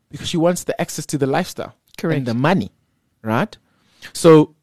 because 0.10 0.28
she 0.30 0.38
wants 0.38 0.64
the 0.64 0.80
access 0.80 1.06
to 1.08 1.18
the 1.18 1.28
lifestyle 1.28 1.76
Correct. 1.98 2.18
and 2.18 2.26
the 2.26 2.34
money, 2.34 2.72
right? 3.22 3.58
So 4.14 4.56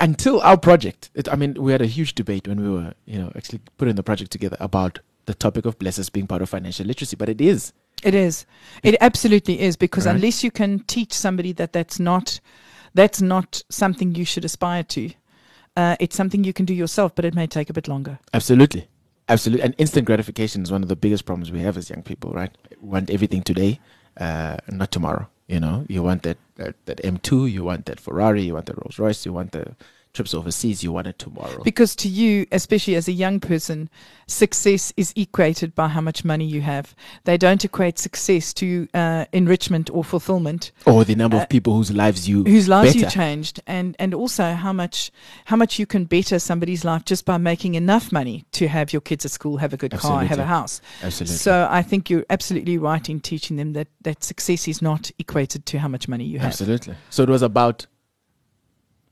until 0.00 0.40
our 0.42 0.56
project, 0.56 1.10
it, 1.14 1.28
I 1.28 1.36
mean, 1.36 1.54
we 1.54 1.72
had 1.72 1.82
a 1.82 1.86
huge 1.86 2.14
debate 2.14 2.46
when 2.48 2.60
we 2.62 2.70
were, 2.70 2.94
you 3.06 3.18
know, 3.18 3.32
actually 3.36 3.60
putting 3.76 3.96
the 3.96 4.02
project 4.02 4.30
together 4.30 4.56
about 4.60 4.98
the 5.26 5.34
topic 5.34 5.66
of 5.66 5.78
blessers 5.78 6.10
being 6.10 6.26
part 6.26 6.42
of 6.42 6.48
financial 6.48 6.86
literacy, 6.86 7.16
but 7.16 7.28
it 7.28 7.40
is 7.40 7.72
It 8.02 8.14
is. 8.14 8.46
It 8.82 8.96
absolutely 9.00 9.60
is 9.60 9.76
because 9.76 10.06
Right. 10.06 10.14
unless 10.14 10.44
you 10.44 10.50
can 10.50 10.80
teach 10.86 11.12
somebody 11.12 11.52
that 11.52 11.72
that's 11.72 11.98
not 11.98 12.40
that's 12.94 13.20
not 13.20 13.62
something 13.68 14.14
you 14.14 14.24
should 14.24 14.44
aspire 14.44 14.82
to. 14.84 15.10
Uh, 15.76 15.96
it's 16.00 16.16
something 16.16 16.42
you 16.44 16.52
can 16.52 16.64
do 16.64 16.74
yourself, 16.74 17.14
but 17.14 17.24
it 17.24 17.34
may 17.34 17.46
take 17.46 17.68
a 17.70 17.72
bit 17.72 17.86
longer. 17.88 18.18
Absolutely. 18.32 18.88
Absolutely. 19.28 19.62
And 19.64 19.74
instant 19.78 20.06
gratification 20.06 20.62
is 20.62 20.72
one 20.72 20.82
of 20.82 20.88
the 20.88 20.96
biggest 20.96 21.24
problems 21.26 21.52
we 21.52 21.60
have 21.60 21.76
as 21.76 21.90
young 21.90 22.02
people, 22.02 22.30
right? 22.32 22.50
We 22.80 22.88
want 22.88 23.10
everything 23.10 23.42
today, 23.42 23.78
uh, 24.18 24.56
not 24.70 24.90
tomorrow. 24.90 25.28
You 25.48 25.60
know, 25.60 25.86
you 25.88 26.02
want 26.02 26.24
that, 26.24 26.36
that, 26.56 26.74
that 26.84 26.98
M2, 26.98 27.50
you 27.50 27.64
want 27.64 27.86
that 27.86 27.98
Ferrari, 27.98 28.42
you 28.42 28.54
want 28.54 28.66
the 28.66 28.74
Rolls 28.74 28.98
Royce, 28.98 29.24
you 29.24 29.32
want 29.32 29.52
the 29.52 29.74
trips 30.12 30.34
overseas, 30.34 30.82
you 30.82 30.92
want 30.92 31.06
it 31.06 31.18
tomorrow. 31.18 31.62
Because 31.62 31.94
to 31.96 32.08
you, 32.08 32.46
especially 32.52 32.96
as 32.96 33.08
a 33.08 33.12
young 33.12 33.40
person, 33.40 33.88
success 34.26 34.92
is 34.96 35.12
equated 35.16 35.74
by 35.74 35.88
how 35.88 36.00
much 36.00 36.24
money 36.24 36.44
you 36.44 36.60
have. 36.60 36.94
They 37.24 37.36
don't 37.38 37.64
equate 37.64 37.98
success 37.98 38.52
to 38.54 38.88
uh, 38.94 39.24
enrichment 39.32 39.90
or 39.90 40.04
fulfillment. 40.04 40.72
or 40.86 41.04
the 41.04 41.14
number 41.14 41.36
Uh, 41.36 41.42
of 41.42 41.48
people 41.48 41.74
whose 41.74 41.90
lives 41.92 42.28
you 42.28 42.44
whose 42.44 42.68
lives 42.68 42.94
you 42.94 43.06
changed 43.08 43.60
and 43.66 43.96
and 43.98 44.14
also 44.14 44.52
how 44.54 44.72
much 44.72 45.10
how 45.46 45.56
much 45.56 45.78
you 45.78 45.86
can 45.86 46.04
better 46.04 46.38
somebody's 46.38 46.84
life 46.84 47.04
just 47.04 47.24
by 47.24 47.36
making 47.38 47.74
enough 47.74 48.12
money 48.12 48.44
to 48.52 48.68
have 48.68 48.92
your 48.92 49.00
kids 49.00 49.24
at 49.24 49.30
school 49.30 49.56
have 49.58 49.72
a 49.72 49.76
good 49.76 49.92
car 49.92 50.24
have 50.24 50.38
a 50.38 50.44
house 50.44 50.80
Absolutely. 51.02 51.36
so 51.36 51.68
i 51.70 51.82
think 51.82 52.10
you're 52.10 52.24
absolutely 52.30 52.76
right 52.78 53.08
in 53.08 53.20
teaching 53.20 53.56
them 53.56 53.72
that 53.72 53.88
that 54.02 54.22
success 54.24 54.68
is 54.68 54.82
not 54.82 55.10
equated 55.18 55.64
to 55.66 55.78
how 55.78 55.88
much 55.88 56.08
money 56.08 56.24
you 56.24 56.38
have 56.38 56.48
Absolutely. 56.48 56.94
So 57.10 57.22
it 57.22 57.28
was 57.28 57.42
about 57.42 57.86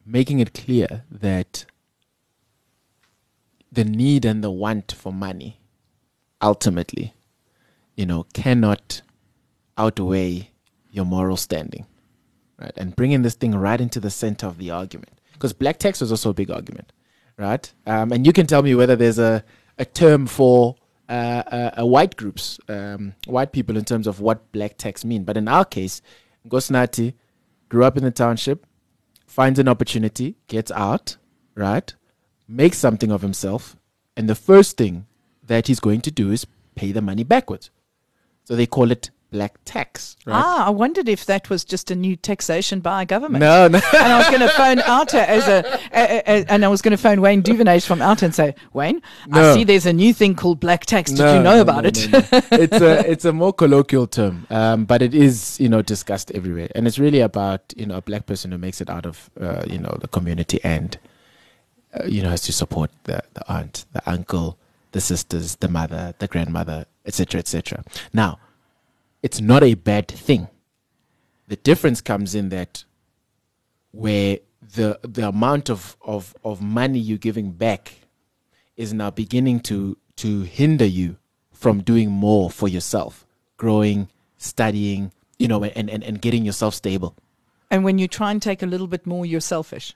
making 0.07 0.39
it 0.39 0.55
clear 0.55 1.05
that 1.11 1.67
the 3.73 3.85
need 3.85 4.25
and 4.25 4.43
the 4.43 4.51
want 4.51 4.93
for 4.93 5.13
money 5.13 5.61
ultimately, 6.41 7.13
you 7.97 8.07
know, 8.07 8.25
cannot 8.33 9.03
outweigh 9.77 10.51
your 10.91 11.05
moral 11.05 11.37
standing. 11.37 11.87
Right? 12.59 12.73
And 12.77 12.97
bringing 12.97 13.23
this 13.23 13.35
thing 13.35 13.55
right 13.55 13.81
into 13.81 14.01
the 14.01 14.11
center 14.11 14.47
of 14.47 14.57
the 14.59 14.71
argument. 14.71 15.21
Because 15.33 15.53
black 15.53 15.79
tax 15.79 16.01
was 16.01 16.11
also 16.11 16.31
a 16.31 16.35
big 16.35 16.51
argument. 16.51 16.93
Right? 17.37 17.71
Um, 17.87 18.13
and 18.13 18.25
you 18.25 18.33
can 18.33 18.47
tell 18.47 18.63
me 18.63 18.75
whether 18.75 18.97
there's 18.97 19.19
a, 19.19 19.45
a 19.77 19.85
term 19.85 20.27
for 20.27 20.77
uh, 21.09 21.13
uh, 21.13 21.71
uh, 21.81 21.87
white 21.87 22.17
groups, 22.17 22.59
um, 22.69 23.15
white 23.27 23.53
people, 23.53 23.77
in 23.77 23.85
terms 23.85 24.07
of 24.07 24.21
what 24.21 24.51
black 24.53 24.79
tax 24.79 25.05
mean. 25.05 25.25
But 25.25 25.37
in 25.37 25.49
our 25.49 25.65
case, 25.65 26.01
Nkosinathi 26.49 27.15
grew 27.69 27.85
up 27.85 27.97
in 27.97 28.05
the 28.05 28.11
township, 28.11 28.67
finds 29.37 29.59
an 29.59 29.69
opportunity, 29.69 30.35
gets 30.49 30.71
out, 30.71 31.19
right? 31.55 31.95
Makes 32.49 32.79
something 32.79 33.13
of 33.13 33.21
himself, 33.21 33.77
and 34.17 34.31
the 34.31 34.35
first 34.35 34.79
thing 34.79 35.05
that 35.47 35.67
he's 35.67 35.79
going 35.79 36.01
to 36.01 36.11
do 36.11 36.31
is 36.31 36.47
pay 36.75 36.91
the 36.91 37.03
money 37.03 37.23
backwards. 37.23 37.69
So 38.45 38.57
they 38.57 38.65
call 38.65 38.91
it 38.91 39.11
black 39.37 39.55
tax, 39.65 40.17
right? 40.27 40.43
ah 40.45 40.67
i 40.67 40.71
wondered 40.71 41.09
if 41.17 41.27
that 41.33 41.51
was 41.53 41.65
just 41.65 41.91
a 41.91 41.97
new 42.07 42.15
taxation 42.31 42.81
by 42.81 43.05
government 43.05 43.41
no, 43.41 43.69
no. 43.69 43.79
and 44.05 44.13
I 44.15 44.19
was 44.19 44.29
going 44.35 44.41
to 44.49 44.55
phone 44.63 44.79
OUTA 44.97 45.23
as 45.37 45.45
a, 45.57 45.59
a, 45.93 46.03
a, 46.33 46.35
and 46.53 46.65
I 46.65 46.69
was 46.69 46.81
going 46.83 46.97
to 46.99 47.03
phone 47.07 47.21
Wayne 47.21 47.43
Duvenage 47.43 47.87
from 47.87 48.01
OUTA 48.01 48.23
and 48.27 48.35
say, 48.35 48.55
Wayne, 48.73 49.03
I 49.33 49.55
see 49.55 49.65
there's 49.65 49.87
a 49.87 49.93
new 49.93 50.13
thing 50.21 50.35
called 50.35 50.59
black 50.61 50.87
tax. 50.87 51.11
Did 51.11 51.19
No, 51.19 51.37
you 51.37 51.43
know 51.43 51.57
no, 51.57 51.61
about 51.67 51.83
no, 51.85 51.89
it? 51.89 52.11
no, 52.11 52.19
no. 52.19 52.41
it's 52.65 52.81
a 52.81 53.11
it's 53.11 53.25
a 53.25 53.33
more 53.33 53.53
colloquial 53.53 54.07
term, 54.07 54.47
um, 54.51 54.85
but 54.85 55.03
it 55.03 55.15
is 55.15 55.59
you 55.61 55.69
know 55.69 55.83
discussed 55.83 56.31
everywhere, 56.33 56.69
and 56.75 56.87
it's 56.87 56.99
really 56.99 57.21
about 57.21 57.63
you 57.77 57.87
know 57.87 57.97
a 57.97 58.03
black 58.03 58.25
person 58.27 58.53
who 58.53 58.59
makes 58.59 58.81
it 58.81 58.89
out 58.91 59.07
of 59.07 59.31
uh, 59.41 59.63
you 59.67 59.79
know 59.79 59.95
the 60.01 60.09
community 60.09 60.59
and 60.65 60.99
uh, 61.95 62.05
you 62.07 62.23
know 62.23 62.31
has 62.31 62.43
to 62.43 62.53
support 62.53 62.91
the 63.05 63.23
the 63.35 63.45
aunt, 63.53 63.85
the 63.93 64.03
uncle, 64.11 64.59
the 64.93 65.01
sisters, 65.01 65.57
the 65.57 65.69
mother, 65.69 66.15
the 66.19 66.29
grandmother, 66.29 66.87
etc., 67.05 67.39
etc. 67.41 67.85
Now, 68.13 68.39
it's 69.23 69.41
not 69.41 69.63
a 69.63 69.75
bad 69.75 70.09
thing. 70.09 70.49
The 71.49 71.57
difference 71.57 72.01
comes 72.01 72.35
in 72.35 72.49
that 72.51 72.85
where 73.93 74.39
the 74.75 74.99
the 75.03 75.29
amount 75.29 75.71
of, 75.71 75.97
of, 76.03 76.35
of 76.45 76.61
money 76.61 76.99
you're 76.99 77.19
giving 77.19 77.53
back 77.53 78.01
is 78.77 78.93
now 78.93 79.11
beginning 79.11 79.61
to 79.61 79.97
to 80.17 80.43
hinder 80.43 80.85
you 80.85 81.17
from 81.53 81.83
doing 81.83 82.11
more 82.11 82.51
for 82.51 82.69
yourself, 82.69 83.27
growing, 83.57 84.09
studying, 84.37 85.13
you 85.39 85.49
know, 85.49 85.63
and, 85.65 85.89
and, 85.91 86.03
and 86.03 86.21
getting 86.21 86.45
yourself 86.45 86.75
stable. 86.75 87.17
And 87.71 87.85
when 87.85 87.99
you 87.99 88.09
try 88.09 88.31
and 88.31 88.41
take 88.41 88.63
a 88.63 88.67
little 88.67 88.87
bit 88.87 89.07
more, 89.07 89.27
you're 89.27 89.41
selfish 89.41 89.95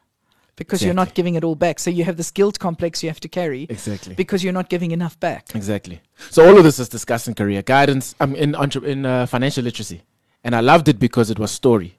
because 0.60 0.82
you're 0.84 0.94
not 1.02 1.14
giving 1.14 1.34
it 1.36 1.42
all 1.42 1.54
back. 1.54 1.78
So 1.78 1.90
you 1.90 2.04
have 2.04 2.16
this 2.18 2.30
guilt 2.30 2.58
complex 2.58 3.02
you 3.02 3.08
have 3.08 3.20
to 3.20 3.28
carry 3.28 3.62
Exactly. 3.70 4.14
because 4.14 4.44
you're 4.44 4.52
not 4.52 4.68
giving 4.68 4.90
enough 4.92 5.18
back. 5.18 5.54
Exactly. 5.54 6.00
So 6.30 6.46
all 6.46 6.56
of 6.58 6.64
this 6.64 6.78
is 6.78 6.88
discussed 6.88 7.26
in 7.28 7.34
career 7.34 7.62
guidance. 7.62 8.14
I'm 8.20 8.34
in 8.36 8.54
entre- 8.54 8.84
in 8.84 9.06
uh, 9.06 9.24
financial 9.26 9.64
literacy, 9.64 10.02
and 10.44 10.54
I 10.54 10.60
loved 10.60 10.86
it 10.88 10.98
because 10.98 11.30
it 11.30 11.38
was 11.38 11.50
story. 11.50 11.96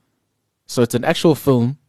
So 0.67 0.83
it's 0.83 0.93
an 0.95 1.03
actual 1.03 1.33
film 1.35 1.79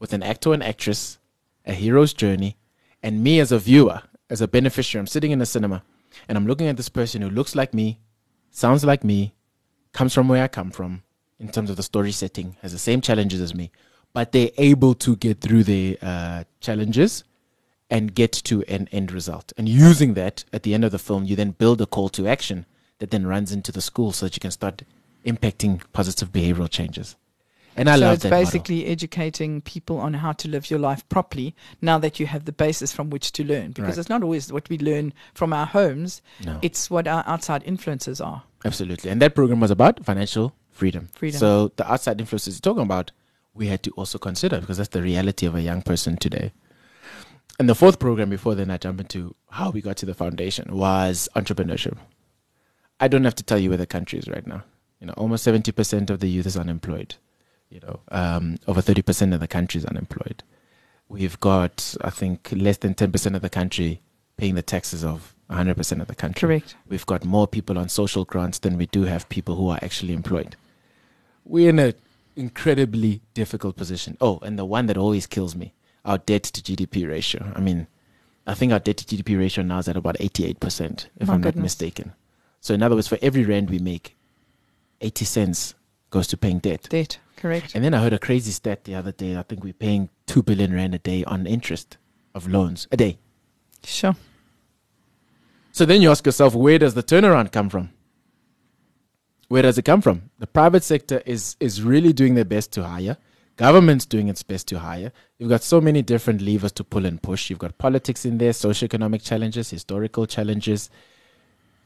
with 0.00 0.12
an 0.14 0.22
actor 0.22 0.52
and 0.54 0.62
actress, 0.62 1.18
a 1.66 1.74
hero's 1.74 2.14
journey, 2.14 2.56
and 3.02 3.22
me 3.22 3.38
as 3.38 3.52
a 3.52 3.58
viewer, 3.58 4.00
as 4.30 4.40
a 4.40 4.48
beneficiary. 4.48 5.00
I'm 5.00 5.06
sitting 5.06 5.30
in 5.30 5.40
a 5.42 5.46
cinema, 5.46 5.82
and 6.26 6.38
I'm 6.38 6.46
looking 6.46 6.66
at 6.68 6.76
this 6.78 6.88
person 6.88 7.20
who 7.22 7.28
looks 7.28 7.54
like 7.54 7.74
me, 7.74 8.00
sounds 8.50 8.82
like 8.82 9.04
me, 9.04 9.34
comes 9.92 10.14
from 10.14 10.26
where 10.28 10.42
I 10.42 10.48
come 10.48 10.70
from 10.70 11.02
in 11.38 11.48
terms 11.48 11.68
of 11.68 11.76
the 11.76 11.82
story 11.82 12.12
setting, 12.12 12.56
has 12.62 12.72
the 12.72 12.78
same 12.78 13.00
challenges 13.02 13.40
as 13.42 13.54
me, 13.54 13.70
but 14.14 14.32
they're 14.32 14.50
able 14.56 14.94
to 14.94 15.16
get 15.16 15.40
through 15.42 15.64
their 15.64 15.96
uh, 16.00 16.44
challenges 16.60 17.24
and 17.90 18.14
get 18.14 18.32
to 18.32 18.62
an 18.62 18.88
end 18.92 19.12
result. 19.12 19.52
And 19.58 19.68
using 19.68 20.14
that 20.14 20.44
at 20.52 20.62
the 20.62 20.72
end 20.72 20.84
of 20.84 20.92
the 20.92 20.98
film, 20.98 21.24
you 21.24 21.36
then 21.36 21.50
build 21.50 21.80
a 21.82 21.86
call 21.86 22.08
to 22.10 22.26
action 22.26 22.64
that 23.00 23.10
then 23.10 23.26
runs 23.26 23.52
into 23.52 23.70
the 23.72 23.82
school 23.82 24.12
so 24.12 24.24
that 24.26 24.34
you 24.36 24.40
can 24.40 24.50
start 24.52 24.82
impacting 25.26 25.82
positive 25.92 26.32
behavioral 26.32 26.70
changes. 26.70 27.16
And 27.76 27.90
I 27.90 27.96
so 27.96 28.02
love 28.02 28.14
it's 28.14 28.22
that 28.22 28.30
model. 28.30 28.44
So 28.44 28.48
it's 28.48 28.52
basically 28.52 28.86
educating 28.86 29.60
people 29.60 29.98
on 29.98 30.14
how 30.14 30.30
to 30.32 30.48
live 30.48 30.70
your 30.70 30.78
life 30.78 31.06
properly 31.08 31.56
now 31.82 31.98
that 31.98 32.20
you 32.20 32.26
have 32.26 32.44
the 32.44 32.52
basis 32.52 32.92
from 32.92 33.10
which 33.10 33.32
to 33.32 33.44
learn. 33.44 33.72
Because 33.72 33.90
Right. 33.90 33.98
it's 33.98 34.08
not 34.08 34.22
always 34.22 34.52
what 34.52 34.68
we 34.68 34.78
learn 34.78 35.12
from 35.34 35.52
our 35.52 35.66
homes, 35.66 36.22
No. 36.44 36.60
it's 36.62 36.88
what 36.88 37.08
our 37.08 37.24
outside 37.26 37.64
influences 37.66 38.20
are. 38.20 38.44
Absolutely. 38.64 39.10
And 39.10 39.20
that 39.20 39.34
program 39.34 39.58
was 39.58 39.72
about 39.72 40.04
financial 40.04 40.54
freedom. 40.70 41.08
Freedom. 41.14 41.38
So 41.40 41.72
the 41.76 41.90
outside 41.90 42.20
influences 42.20 42.54
you're 42.56 42.60
talking 42.72 42.84
about, 42.84 43.10
we 43.54 43.68
had 43.68 43.82
to 43.84 43.90
also 43.92 44.18
consider 44.18 44.60
because 44.60 44.78
that's 44.78 44.90
the 44.90 45.02
reality 45.02 45.46
of 45.46 45.54
a 45.54 45.62
young 45.62 45.82
person 45.82 46.16
today. 46.16 46.52
And 47.58 47.68
the 47.68 47.74
fourth 47.74 48.00
program 48.00 48.30
before 48.30 48.54
then 48.54 48.70
I 48.70 48.78
jump 48.78 49.00
into 49.00 49.36
how 49.50 49.70
we 49.70 49.80
got 49.80 49.96
to 49.98 50.06
the 50.06 50.14
foundation 50.14 50.76
was 50.76 51.28
entrepreneurship. 51.36 51.96
I 52.98 53.08
don't 53.08 53.24
have 53.24 53.36
to 53.36 53.44
tell 53.44 53.58
you 53.58 53.68
where 53.70 53.78
the 53.78 53.86
country 53.86 54.18
is 54.18 54.28
right 54.28 54.46
now. 54.46 54.64
You 55.00 55.06
know, 55.06 55.14
almost 55.16 55.46
70% 55.46 56.10
of 56.10 56.20
the 56.20 56.28
youth 56.28 56.46
is 56.46 56.56
unemployed. 56.56 57.14
You 57.70 57.80
know, 57.80 58.00
um, 58.10 58.56
over 58.66 58.80
30% 58.80 59.34
of 59.34 59.40
the 59.40 59.48
country 59.48 59.78
is 59.78 59.84
unemployed. 59.84 60.42
We've 61.08 61.38
got, 61.38 61.94
I 62.00 62.10
think, 62.10 62.48
less 62.52 62.78
than 62.78 62.94
10% 62.94 63.36
of 63.36 63.42
the 63.42 63.50
country 63.50 64.00
paying 64.36 64.54
the 64.54 64.62
taxes 64.62 65.04
of 65.04 65.34
100% 65.50 66.00
of 66.00 66.06
the 66.06 66.14
country 66.14 66.48
Correct. 66.48 66.74
we've 66.88 67.06
got 67.06 67.24
more 67.24 67.46
people 67.46 67.78
on 67.78 67.88
social 67.88 68.24
grants 68.24 68.58
than 68.58 68.78
we 68.78 68.86
do 68.86 69.02
have 69.02 69.28
people 69.28 69.54
who 69.56 69.68
are 69.68 69.78
actually 69.82 70.14
employed. 70.14 70.56
We're 71.44 71.68
in 71.68 71.78
an 71.78 71.94
incredibly 72.36 73.22
difficult 73.34 73.76
position. 73.76 74.16
Oh, 74.20 74.38
and 74.42 74.58
the 74.58 74.64
one 74.64 74.86
that 74.86 74.96
always 74.96 75.26
kills 75.26 75.54
me 75.54 75.74
our 76.04 76.18
debt 76.18 76.42
to 76.44 76.62
GDP 76.62 77.08
ratio. 77.08 77.52
I 77.54 77.60
mean, 77.60 77.86
I 78.46 78.54
think 78.54 78.72
our 78.72 78.78
debt 78.78 78.98
to 78.98 79.04
GDP 79.04 79.38
ratio 79.38 79.64
now 79.64 79.78
is 79.78 79.88
at 79.88 79.96
about 79.96 80.16
88%, 80.18 81.06
if 81.18 81.28
My 81.28 81.34
I'm 81.34 81.40
not 81.40 81.56
mistaken. 81.56 82.12
So, 82.60 82.74
in 82.74 82.82
other 82.82 82.94
words, 82.94 83.08
for 83.08 83.18
every 83.22 83.44
rand 83.44 83.70
we 83.70 83.78
make, 83.78 84.16
80 85.00 85.24
cents 85.24 85.74
goes 86.10 86.26
to 86.28 86.36
paying 86.36 86.58
debt. 86.58 86.86
Debt. 86.90 87.18
Correct. 87.36 87.74
And 87.74 87.84
then 87.84 87.94
I 87.94 88.00
heard 88.00 88.12
a 88.12 88.18
crazy 88.18 88.52
stat 88.52 88.84
the 88.84 88.94
other 88.94 89.12
day. 89.12 89.36
I 89.36 89.42
think 89.42 89.64
we're 89.64 89.72
paying 89.72 90.08
2 90.26 90.42
billion 90.42 90.72
rand 90.72 90.94
a 90.94 90.98
day 90.98 91.24
on 91.24 91.46
interest 91.46 91.98
of 92.34 92.48
loans 92.48 92.86
a 92.90 92.96
day. 92.96 93.18
Sure. 93.82 94.16
So 95.72 95.84
then 95.84 96.00
you 96.02 96.10
ask 96.10 96.24
yourself, 96.24 96.54
where 96.54 96.78
does 96.78 96.94
the 96.94 97.02
turnaround 97.02 97.52
come 97.52 97.68
from? 97.68 97.90
Where 99.48 99.62
does 99.62 99.78
it 99.78 99.84
come 99.84 100.00
from? 100.00 100.30
The 100.38 100.46
private 100.46 100.82
sector 100.82 101.22
is 101.26 101.56
is 101.60 101.82
really 101.82 102.12
doing 102.12 102.34
their 102.34 102.44
best 102.44 102.72
to 102.72 102.84
hire. 102.84 103.16
Government's 103.56 104.04
doing 104.04 104.28
its 104.28 104.42
best 104.42 104.66
to 104.68 104.80
hire. 104.80 105.12
You've 105.38 105.48
got 105.50 105.62
so 105.62 105.80
many 105.80 106.02
different 106.02 106.42
levers 106.42 106.72
to 106.72 106.84
pull 106.84 107.06
and 107.06 107.22
push. 107.22 107.50
You've 107.50 107.60
got 107.60 107.78
politics 107.78 108.24
in 108.24 108.38
there, 108.38 108.50
socioeconomic 108.50 109.22
challenges, 109.22 109.70
historical 109.70 110.26
challenges, 110.26 110.90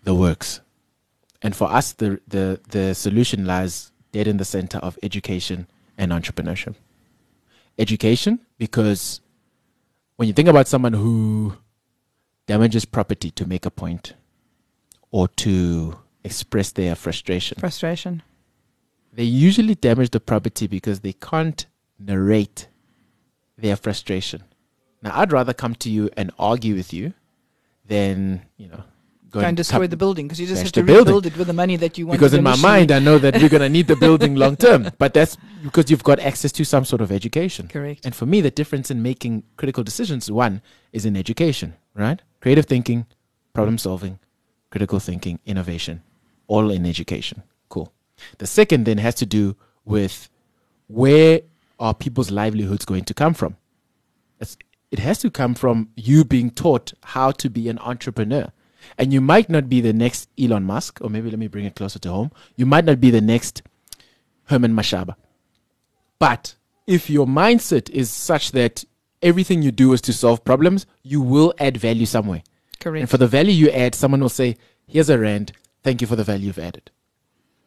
the 0.05 0.15
works. 0.15 0.61
And 1.43 1.55
for 1.55 1.71
us, 1.71 1.93
the 1.93 2.21
the 2.27 2.61
the 2.69 2.95
solution 2.95 3.45
lies 3.45 3.93
dead 4.13 4.27
in 4.29 4.39
the 4.39 4.45
center 4.45 4.79
of 4.79 4.99
education 5.03 5.67
and 5.99 6.13
entrepreneurship. 6.13 6.75
Education, 7.79 8.41
because 8.57 9.21
when 10.17 10.27
you 10.27 10.35
think 10.35 10.49
about 10.49 10.67
someone 10.67 10.95
who 10.95 11.55
damages 12.47 12.85
property 12.85 13.31
to 13.33 13.47
make 13.47 13.67
a 13.67 13.71
point 13.71 14.15
or 15.11 15.29
to 15.29 15.99
express 16.25 16.73
their 16.73 16.95
frustration. 16.95 17.59
Frustration. 17.59 18.23
They 19.13 19.25
usually 19.25 19.75
damage 19.75 20.11
the 20.11 20.21
property 20.21 20.67
because 20.67 21.01
they 21.01 21.13
can't 21.13 21.67
narrate 21.99 22.69
their 23.57 23.77
frustration. 23.77 24.43
Now, 25.03 25.19
I'd 25.19 25.33
rather 25.33 25.53
come 25.55 25.75
to 25.77 25.91
you 25.91 26.11
and 26.17 26.31
argue 26.39 26.75
with 26.75 26.93
you 26.93 27.15
than, 27.87 28.43
you 28.57 28.69
know, 28.69 28.85
Go 29.31 29.41
and 29.41 29.55
destroy 29.57 29.87
the 29.87 29.97
building 29.97 30.27
because 30.27 30.41
you 30.41 30.47
just 30.47 30.63
have 30.63 30.73
to 30.73 30.81
the 30.81 30.87
building. 30.87 31.05
rebuild 31.05 31.27
it 31.27 31.37
with 31.37 31.49
the 31.49 31.53
money 31.53 31.77
that 31.77 31.99
you 31.99 32.07
want. 32.07 32.19
because 32.19 32.33
in 32.33 32.43
my 32.43 32.57
mind 32.57 32.91
I 32.91 32.99
know 32.99 33.19
that 33.19 33.35
we're 33.37 33.51
going 33.51 33.61
to 33.61 33.69
need 33.69 33.87
the 33.87 33.95
building 33.97 34.37
long 34.43 34.57
term. 34.57 34.91
But 34.97 35.13
that's 35.13 35.37
because 35.63 35.91
you've 35.91 36.03
got 36.03 36.19
access 36.19 36.51
to 36.53 36.65
some 36.65 36.87
sort 36.87 37.03
of 37.03 37.13
education. 37.13 37.69
correct. 37.69 38.07
And 38.07 38.15
for 38.15 38.25
me, 38.25 38.41
the 38.41 38.51
difference 38.51 38.91
in 38.91 39.03
making 39.03 39.43
critical 39.59 39.85
decisions, 39.85 40.31
one, 40.31 40.63
is 40.95 41.05
in 41.05 41.15
education, 41.15 41.75
right? 41.95 42.23
Creative 42.41 42.65
thinking, 42.65 43.05
problem 43.53 43.77
solving, 43.77 44.19
critical 44.71 44.99
thinking, 44.99 45.41
innovation, 45.45 46.03
all 46.49 46.71
in 46.71 46.85
education. 46.85 47.45
Cool. 47.69 47.93
The 48.39 48.47
second 48.47 48.85
then 48.85 48.99
has 48.99 49.15
to 49.17 49.27
do 49.27 49.57
with 49.85 50.29
where 50.89 51.43
are 51.79 51.95
people's 51.95 52.31
livelihoods 52.31 52.85
going 52.85 53.05
to 53.05 53.15
come 53.15 53.35
from? 53.35 53.57
It's, 54.41 54.57
it 54.91 54.99
has 54.99 55.19
to 55.21 55.31
come 55.31 55.55
from 55.55 55.91
you 55.97 56.25
being 56.25 56.51
taught 56.51 56.93
how 57.05 57.31
to 57.33 57.49
be 57.49 57.69
an 57.69 57.79
entrepreneur. 57.79 58.51
And 58.97 59.13
you 59.13 59.21
might 59.21 59.49
not 59.49 59.69
be 59.69 59.81
the 59.81 59.93
next 59.93 60.29
Elon 60.39 60.65
Musk, 60.65 60.99
or 61.01 61.11
maybe 61.11 61.31
let 61.31 61.39
me 61.39 61.49
bring 61.49 61.65
it 61.65 61.77
closer 61.77 61.99
to 62.01 62.11
home. 62.11 62.33
You 62.57 62.67
might 62.67 62.85
not 62.85 63.01
be 63.01 63.11
the 63.11 63.21
next 63.21 63.63
Herman 64.45 64.75
Mashaba. 64.75 65.15
But 66.19 66.55
if 66.87 67.11
your 67.11 67.27
mindset 67.27 67.91
is 67.91 68.11
such 68.11 68.53
that 68.53 68.85
everything 69.23 69.63
you 69.63 69.71
do 69.71 69.93
is 69.93 70.01
to 70.03 70.13
solve 70.13 70.45
problems, 70.45 70.87
you 71.03 71.21
will 71.21 71.53
add 71.59 71.77
value 71.77 72.07
somewhere. 72.07 72.43
Correct. 72.81 73.01
And 73.03 73.11
for 73.11 73.19
the 73.19 73.27
value 73.27 73.53
you 73.53 73.71
add, 73.71 73.95
someone 73.95 74.21
will 74.21 74.29
say, 74.29 74.57
Here's 74.87 75.11
a 75.11 75.19
rand. 75.19 75.53
Thank 75.89 76.03
you 76.03 76.07
for 76.07 76.17
the 76.17 76.25
value 76.25 76.49
you've 76.49 76.59
added. 76.59 76.91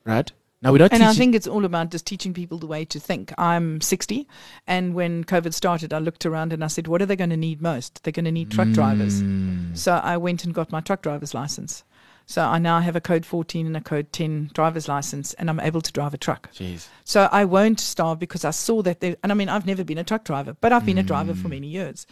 Right? 0.05 0.31
Now, 0.61 0.71
we're 0.71 0.77
not 0.77 0.93
And 0.93 1.01
I 1.01 1.11
think 1.11 1.33
it's 1.33 1.47
all 1.47 1.65
about 1.65 1.89
just 1.89 2.05
teaching 2.05 2.35
people 2.35 2.59
the 2.59 2.67
way 2.67 2.85
to 2.85 2.99
think. 2.99 3.33
I'm 3.35 3.81
60, 3.81 4.27
and 4.67 4.93
when 4.93 5.23
COVID 5.23 5.55
started, 5.55 5.91
I 5.91 5.97
looked 5.97 6.23
around 6.23 6.53
and 6.53 6.63
I 6.63 6.67
said, 6.67 6.85
"What 6.87 7.01
are 7.01 7.07
they 7.07 7.15
going 7.15 7.31
to 7.31 7.37
need 7.37 7.63
most? 7.63 8.03
They're 8.03 8.11
going 8.11 8.25
to 8.25 8.31
need 8.31 8.51
truck 8.51 8.69
drivers." 8.69 9.23
Mm. 9.23 9.75
So 9.75 9.93
I 9.93 10.17
went 10.17 10.43
and 10.43 10.53
got 10.53 10.71
my 10.71 10.81
truck 10.81 11.01
driver's 11.01 11.33
license. 11.33 11.83
So 12.27 12.43
I 12.43 12.59
now 12.59 12.79
have 12.79 12.95
a 12.95 13.01
code 13.01 13.25
14 13.25 13.65
and 13.65 13.75
a 13.75 13.81
code 13.81 14.13
10 14.13 14.51
driver's 14.53 14.87
license, 14.87 15.33
and 15.33 15.49
I'm 15.49 15.59
able 15.59 15.81
to 15.81 15.91
drive 15.91 16.13
a 16.13 16.19
truck. 16.19 16.51
Jeez. 16.53 16.89
So 17.03 17.27
I 17.31 17.43
won't 17.43 17.79
starve 17.79 18.19
because 18.19 18.45
I 18.45 18.51
saw 18.51 18.83
that 18.83 18.99
there, 18.99 19.15
and 19.23 19.31
I 19.31 19.35
mean, 19.35 19.49
I've 19.49 19.65
never 19.65 19.83
been 19.83 19.97
a 19.97 20.03
truck 20.03 20.25
driver, 20.25 20.55
but 20.61 20.71
I've 20.71 20.85
been 20.85 20.99
a 20.99 21.03
driver 21.11 21.33
for 21.33 21.47
many 21.47 21.69
years. 21.69 22.05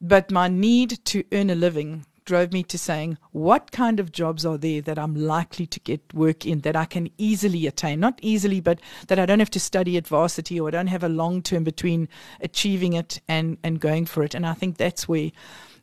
But 0.00 0.32
my 0.32 0.48
need 0.48 1.04
to 1.04 1.22
earn 1.30 1.50
a 1.50 1.54
living 1.54 2.04
drove 2.24 2.52
me 2.52 2.62
to 2.64 2.78
saying, 2.78 3.18
what 3.32 3.70
kind 3.70 4.00
of 4.00 4.12
jobs 4.12 4.46
are 4.46 4.58
there 4.58 4.80
that 4.82 4.98
I'm 4.98 5.14
likely 5.14 5.66
to 5.66 5.80
get 5.80 6.00
work 6.14 6.46
in 6.46 6.60
that 6.60 6.76
I 6.76 6.84
can 6.84 7.10
easily 7.18 7.66
attain? 7.66 8.00
Not 8.00 8.18
easily, 8.22 8.60
but 8.60 8.80
that 9.08 9.18
I 9.18 9.26
don't 9.26 9.40
have 9.40 9.50
to 9.50 9.60
study 9.60 9.96
at 9.96 10.06
varsity 10.06 10.60
or 10.60 10.68
I 10.68 10.72
don't 10.72 10.86
have 10.88 11.04
a 11.04 11.08
long 11.08 11.42
term 11.42 11.64
between 11.64 12.08
achieving 12.40 12.92
it 12.92 13.20
and, 13.28 13.58
and 13.62 13.80
going 13.80 14.06
for 14.06 14.22
it. 14.22 14.34
And 14.34 14.46
I 14.46 14.54
think 14.54 14.76
that's 14.76 15.08
where 15.08 15.30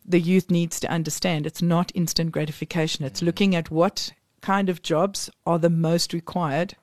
the 0.04 0.20
youth 0.20 0.50
needs 0.50 0.80
to 0.80 0.90
understand 0.90 1.46
it's 1.46 1.62
not 1.62 1.92
instant 1.94 2.32
gratification. 2.32 3.04
It's 3.04 3.22
looking 3.22 3.54
at 3.54 3.70
what 3.70 4.12
kind 4.40 4.68
of 4.68 4.82
jobs 4.82 5.30
are 5.46 5.58
the 5.58 5.70
most 5.70 6.12
required 6.12 6.74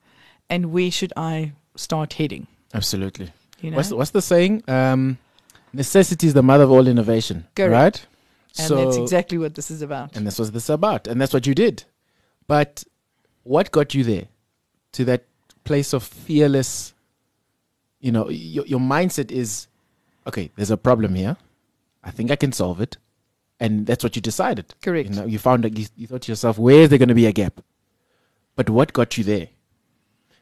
and 0.49 0.67
where 0.71 0.91
should 0.91 1.13
I 1.17 1.53
start 1.75 2.13
heading? 2.13 2.47
Absolutely. 2.73 3.31
You 3.61 3.71
know? 3.71 3.77
What's, 3.77 3.89
the, 3.89 3.95
what's 3.95 4.11
the 4.11 4.21
saying? 4.21 4.63
Um, 4.67 5.17
necessity 5.73 6.27
is 6.27 6.33
the 6.33 6.43
mother 6.43 6.63
of 6.63 6.71
all 6.71 6.87
innovation. 6.87 7.47
Correct. 7.55 7.71
Right? 7.71 8.05
And 8.59 8.77
that's 8.77 8.97
exactly 8.97 9.37
what 9.37 9.55
this 9.55 9.71
is 9.71 9.81
about. 9.81 10.15
And 10.15 10.25
this 10.25 10.39
was 10.39 10.51
this 10.51 10.63
is 10.63 10.69
about. 10.69 11.07
And 11.07 11.19
that's 11.19 11.33
what 11.33 11.47
you 11.47 11.55
did. 11.55 11.83
But 12.47 12.83
what 13.43 13.71
got 13.71 13.93
you 13.93 14.03
there? 14.03 14.27
To 14.93 15.05
that 15.05 15.25
place 15.63 15.93
of 15.93 16.03
fearless, 16.03 16.93
you 17.99 18.11
know, 18.11 18.29
your, 18.29 18.65
your 18.65 18.79
mindset 18.79 19.31
is 19.31 19.67
okay, 20.25 20.51
there's 20.55 20.71
a 20.71 20.77
problem 20.77 21.15
here. 21.15 21.37
I 22.03 22.11
think 22.11 22.31
I 22.31 22.35
can 22.35 22.51
solve 22.51 22.81
it. 22.81 22.97
And 23.59 23.87
that's 23.87 24.03
what 24.03 24.15
you 24.15 24.21
decided. 24.21 24.75
Correct. 24.83 25.09
You 25.09 25.15
know, 25.15 25.25
you 25.25 25.39
found 25.39 25.63
that 25.63 25.77
you, 25.77 25.87
you 25.95 26.05
thought 26.05 26.21
to 26.23 26.31
yourself, 26.31 26.59
where 26.59 26.81
is 26.81 26.89
there 26.89 26.99
going 26.99 27.09
to 27.09 27.15
be 27.15 27.25
a 27.25 27.31
gap? 27.31 27.59
But 28.55 28.69
what 28.69 28.93
got 28.93 29.17
you 29.17 29.23
there? 29.23 29.49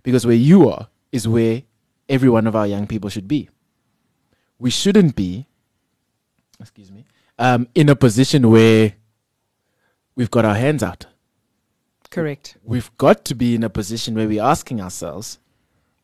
Because 0.04 0.26
where 0.26 0.36
you 0.36 0.70
are 0.70 0.90
is 1.12 1.28
where 1.28 1.64
every 2.10 2.30
one 2.30 2.46
of 2.46 2.56
our 2.56 2.68
young 2.68 2.88
people 2.88 3.10
should 3.10 3.28
be. 3.28 3.50
We 4.60 4.70
shouldn't 4.70 5.16
be, 5.16 5.48
excuse 6.60 6.92
me, 6.92 7.06
um, 7.38 7.68
in 7.76 7.90
a 7.90 7.96
position 7.96 8.50
where 8.50 8.94
we've 10.16 10.32
got 10.32 10.46
our 10.46 10.56
hands 10.56 10.84
out. 10.84 11.06
Correct. 12.10 12.58
We've 12.64 12.96
got 12.98 13.26
to 13.26 13.36
be 13.36 13.56
in 13.56 13.64
a 13.64 13.70
position 13.70 14.16
where 14.16 14.28
we're 14.28 14.42
asking 14.42 14.80
ourselves, 14.82 15.40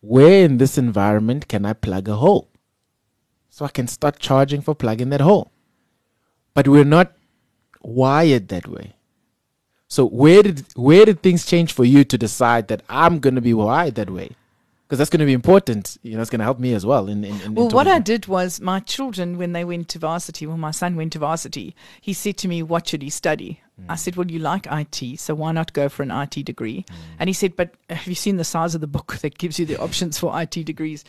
where 0.02 0.44
in 0.44 0.58
this 0.58 0.78
environment 0.78 1.48
can 1.48 1.66
I 1.66 1.74
plug 1.74 2.10
a 2.10 2.16
hole? 2.16 2.50
So 3.50 3.66
I 3.66 3.70
can 3.70 3.88
start 3.88 4.20
charging 4.20 4.62
for 4.62 4.76
plugging 4.76 5.10
that 5.10 5.22
hole. 5.22 5.52
But 6.54 6.68
we're 6.68 6.84
not 6.84 7.14
wired 7.82 8.50
that 8.50 8.68
way. 8.68 8.96
So 9.88 10.06
where 10.06 10.42
did 10.42 10.66
where 10.76 11.06
did 11.06 11.22
things 11.22 11.46
change 11.46 11.74
for 11.74 11.84
you 11.84 12.04
to 12.06 12.18
decide 12.18 12.70
that 12.70 12.82
I'm 12.88 13.20
going 13.20 13.36
to 13.36 13.42
be 13.42 13.54
wired 13.54 13.96
that 13.96 14.10
way? 14.10 14.32
Because 14.92 15.00
that's 15.00 15.10
going 15.10 15.22
to 15.22 15.26
be 15.26 15.32
important. 15.32 15.98
You 16.04 16.18
know, 16.18 16.22
it's 16.22 16.30
going 16.30 16.40
to 16.40 16.44
help 16.44 16.60
me 16.60 16.74
as 16.74 16.86
well. 16.86 17.08
In, 17.08 17.24
in, 17.24 17.40
in 17.44 17.56
Well, 17.56 17.70
what 17.70 17.88
I 17.88 18.00
did 18.00 18.28
was 18.28 18.60
my 18.60 18.82
children, 18.82 19.38
when 19.38 19.54
they 19.54 19.64
went 19.64 19.88
to 19.88 20.00
varsity, 20.00 20.46
when 20.46 20.60
my 20.60 20.72
son 20.72 20.98
went 20.98 21.14
to 21.14 21.20
varsity, 21.20 21.78
he 22.02 22.12
said 22.12 22.36
to 22.40 22.50
me, 22.50 22.62
What 22.62 22.90
should 22.90 23.02
he 23.02 23.10
study? 23.10 23.62
I 23.88 23.96
said, 23.96 24.18
Well, 24.18 24.30
you 24.30 24.40
like 24.40 24.68
IT, 24.70 25.18
so 25.18 25.34
why 25.34 25.54
not 25.54 25.72
go 25.72 25.88
for 25.88 26.04
an 26.04 26.12
IT 26.12 26.44
degree? 26.46 26.86
And 27.20 27.30
he 27.30 27.34
said, 27.34 27.56
But 27.56 27.74
have 27.90 28.06
you 28.06 28.16
seen 28.16 28.36
the 28.36 28.44
size 28.44 28.76
of 28.76 28.82
the 28.82 28.88
book 28.88 29.16
that 29.22 29.38
gives 29.38 29.58
you 29.58 29.66
the 29.66 29.80
options 29.80 30.20
for 30.20 30.38
IT 30.42 30.66
degrees? 30.66 31.06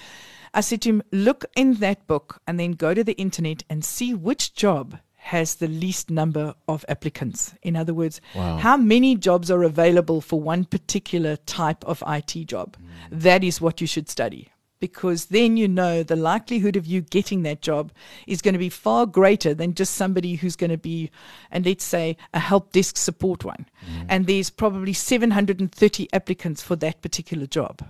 I 0.54 0.60
said 0.60 0.80
to 0.82 0.90
him, 0.90 1.02
Look 1.10 1.44
in 1.56 1.74
that 1.74 2.06
book 2.06 2.40
and 2.46 2.60
then 2.60 2.72
go 2.72 2.94
to 2.94 3.02
the 3.02 3.14
internet 3.14 3.64
and 3.68 3.84
see 3.84 4.14
which 4.14 4.54
job 4.54 5.00
has 5.22 5.54
the 5.56 5.68
least 5.68 6.10
number 6.10 6.52
of 6.66 6.84
applicants. 6.88 7.54
In 7.62 7.76
other 7.76 7.94
words, 7.94 8.20
Wow. 8.34 8.58
how 8.58 8.76
many 8.76 9.14
jobs 9.16 9.50
are 9.50 9.62
available 9.62 10.20
for 10.20 10.40
one 10.40 10.64
particular 10.64 11.36
type 11.46 11.84
of 11.84 12.02
IT 12.06 12.44
job? 12.46 12.76
Hmm. 12.76 13.18
That 13.20 13.44
is 13.44 13.60
what 13.60 13.80
you 13.80 13.86
should 13.86 14.08
study. 14.10 14.48
Because 14.80 15.26
then 15.26 15.56
you 15.56 15.68
know 15.68 16.02
the 16.02 16.16
likelihood 16.16 16.74
of 16.74 16.86
you 16.86 17.02
getting 17.02 17.44
that 17.44 17.62
job 17.62 17.92
is 18.26 18.42
going 18.42 18.54
to 18.54 18.58
be 18.58 18.68
far 18.68 19.06
greater 19.06 19.54
than 19.54 19.74
just 19.74 19.94
somebody 19.94 20.34
who's 20.34 20.56
going 20.56 20.72
to 20.72 20.76
be, 20.76 21.08
and 21.52 21.64
let's 21.64 21.84
say, 21.84 22.16
a 22.34 22.40
help 22.40 22.72
desk 22.72 22.96
support 22.96 23.44
one. 23.44 23.66
Hmm. 23.86 24.06
And 24.08 24.26
there's 24.26 24.50
probably 24.50 24.92
730 24.92 26.08
applicants 26.12 26.62
for 26.62 26.74
that 26.76 27.00
particular 27.00 27.46
job. 27.46 27.82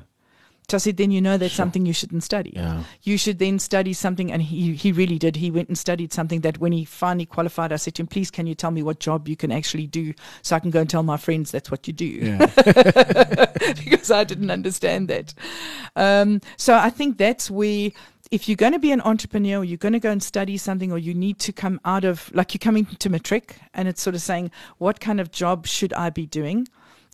So 0.68 0.77
I 0.77 0.79
said, 0.79 0.96
then 0.96 1.11
you 1.11 1.20
know 1.20 1.37
that's 1.37 1.53
something 1.53 1.85
you 1.85 1.92
shouldn't 1.92 2.22
study 2.22 2.53
Yeah. 2.55 2.85
you 3.03 3.18
should 3.18 3.38
then 3.38 3.59
study 3.59 3.92
something. 3.92 4.33
And 4.33 4.40
he, 4.40 4.75
he 4.75 4.90
really 4.92 5.18
did. 5.18 5.37
He 5.37 5.51
went 5.51 5.68
and 5.68 5.77
studied 5.77 6.12
something 6.14 6.40
that 6.42 6.59
when 6.59 6.72
he 6.72 6.85
finally 6.87 7.27
qualified, 7.27 7.72
I 7.72 7.77
said 7.77 7.94
to 7.96 8.03
him, 8.03 8.07
please, 8.07 8.31
can 8.31 8.46
you 8.46 8.55
tell 8.55 8.70
me 8.70 8.83
what 8.83 8.98
job 8.98 9.29
you 9.29 9.37
can 9.37 9.53
actually 9.53 9.87
do 9.87 10.14
so 10.40 10.57
I 10.57 10.61
can 10.61 10.70
go 10.70 10.81
and 10.81 10.88
tell 10.88 11.03
my 11.03 11.18
friends 11.18 11.51
that's 11.51 11.70
what 11.70 11.87
you 11.87 11.92
do? 11.92 12.07
Yeah. 12.07 12.46
because 13.85 14.11
I 14.11 14.25
didn't 14.25 14.51
understand 14.51 15.09
that. 15.09 15.35
Um, 15.96 16.40
so 16.57 16.75
I 16.75 16.90
think 16.90 17.18
that's 17.18 17.51
where. 17.51 17.90
If 18.31 18.48
you're 18.48 18.57
going 18.57 18.72
to 18.72 18.79
be 18.79 18.92
an 18.92 19.03
entrepreneur, 19.03 19.62
you're 19.62 19.77
going 19.77 19.92
to 19.92 20.01
go 20.01 20.11
and 20.11 20.22
study 20.22 20.57
something, 20.57 20.90
or 20.90 20.96
you 20.96 21.12
need 21.12 21.38
to 21.40 21.53
come 21.53 21.79
out 21.85 22.03
of, 22.03 22.31
like 22.33 22.55
you're 22.55 22.61
coming 22.61 22.87
to 22.87 23.11
matric, 23.11 23.57
and 23.75 23.88
it's 23.88 24.01
sort 24.01 24.14
of 24.16 24.22
saying, 24.22 24.51
what 24.79 25.01
kind 25.01 25.20
of 25.20 25.31
job 25.31 25.66
should 25.66 25.92
I 25.92 26.09
be 26.09 26.25
doing? 26.25 26.66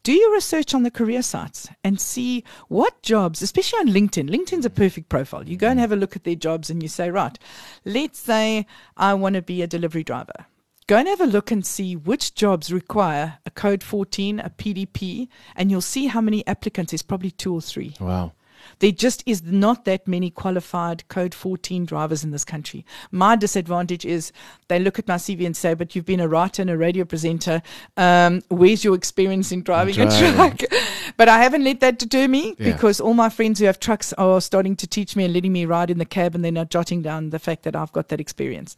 Do 0.02 0.12
your 0.12 0.32
research 0.32 0.74
on 0.74 0.82
the 0.82 0.90
career 0.90 1.22
sites 1.22 1.68
and 1.84 2.00
see 2.00 2.44
what 2.68 3.02
jobs, 3.02 3.42
especially 3.42 3.80
on 3.80 3.88
LinkedIn. 3.88 4.30
LinkedIn's 4.30 4.66
a 4.66 4.70
perfect 4.70 5.08
profile. 5.08 5.46
You 5.46 5.56
go 5.56 5.68
and 5.68 5.80
have 5.80 5.92
a 5.92 5.96
look 5.96 6.16
at 6.16 6.24
their 6.24 6.34
jobs 6.34 6.70
and 6.70 6.82
you 6.82 6.88
say, 6.88 7.10
right, 7.10 7.38
let's 7.84 8.18
say 8.18 8.66
I 8.96 9.14
want 9.14 9.34
to 9.34 9.42
be 9.42 9.62
a 9.62 9.66
delivery 9.66 10.04
driver. 10.04 10.46
Go 10.86 10.96
and 10.96 11.06
have 11.06 11.20
a 11.20 11.26
look 11.26 11.50
and 11.50 11.66
see 11.66 11.96
which 11.96 12.34
jobs 12.34 12.72
require 12.72 13.40
a 13.44 13.50
code 13.50 13.82
14, 13.82 14.40
a 14.40 14.48
PDP, 14.48 15.28
and 15.54 15.70
you'll 15.70 15.82
see 15.82 16.06
how 16.06 16.22
many 16.22 16.46
applicants. 16.46 16.92
There's 16.92 17.02
probably 17.02 17.30
two 17.30 17.52
or 17.52 17.60
three. 17.60 17.94
Wow. 18.00 18.32
There 18.80 18.92
just 18.92 19.22
is 19.26 19.42
not 19.42 19.84
that 19.86 20.06
many 20.06 20.30
qualified 20.30 21.08
Code 21.08 21.34
14 21.34 21.84
drivers 21.84 22.22
in 22.22 22.30
this 22.30 22.44
country. 22.44 22.84
My 23.10 23.36
disadvantage 23.36 24.04
is 24.04 24.32
they 24.68 24.78
look 24.78 24.98
at 24.98 25.08
my 25.08 25.16
CV 25.16 25.46
and 25.46 25.56
say, 25.56 25.74
But 25.74 25.94
you've 25.96 26.04
been 26.06 26.20
a 26.20 26.28
writer 26.28 26.62
and 26.62 26.70
a 26.70 26.76
radio 26.76 27.04
presenter. 27.04 27.62
Um, 27.96 28.42
where's 28.48 28.84
your 28.84 28.94
experience 28.94 29.50
in 29.52 29.62
driving 29.62 30.00
a 30.00 30.10
truck? 30.10 30.60
but 31.16 31.28
I 31.28 31.42
haven't 31.42 31.64
let 31.64 31.80
that 31.80 31.98
deter 31.98 32.28
me 32.28 32.54
Yeah. 32.58 32.72
because 32.72 33.00
all 33.00 33.14
my 33.14 33.28
friends 33.28 33.58
who 33.58 33.66
have 33.66 33.80
trucks 33.80 34.12
are 34.14 34.40
starting 34.40 34.76
to 34.76 34.86
teach 34.86 35.16
me 35.16 35.24
and 35.24 35.34
letting 35.34 35.52
me 35.52 35.64
ride 35.64 35.90
in 35.90 35.98
the 35.98 36.04
cab 36.04 36.34
and 36.34 36.44
they're 36.44 36.52
not 36.52 36.70
jotting 36.70 37.02
down 37.02 37.30
the 37.30 37.38
fact 37.38 37.64
that 37.64 37.74
I've 37.74 37.92
got 37.92 38.08
that 38.08 38.20
experience. 38.20 38.76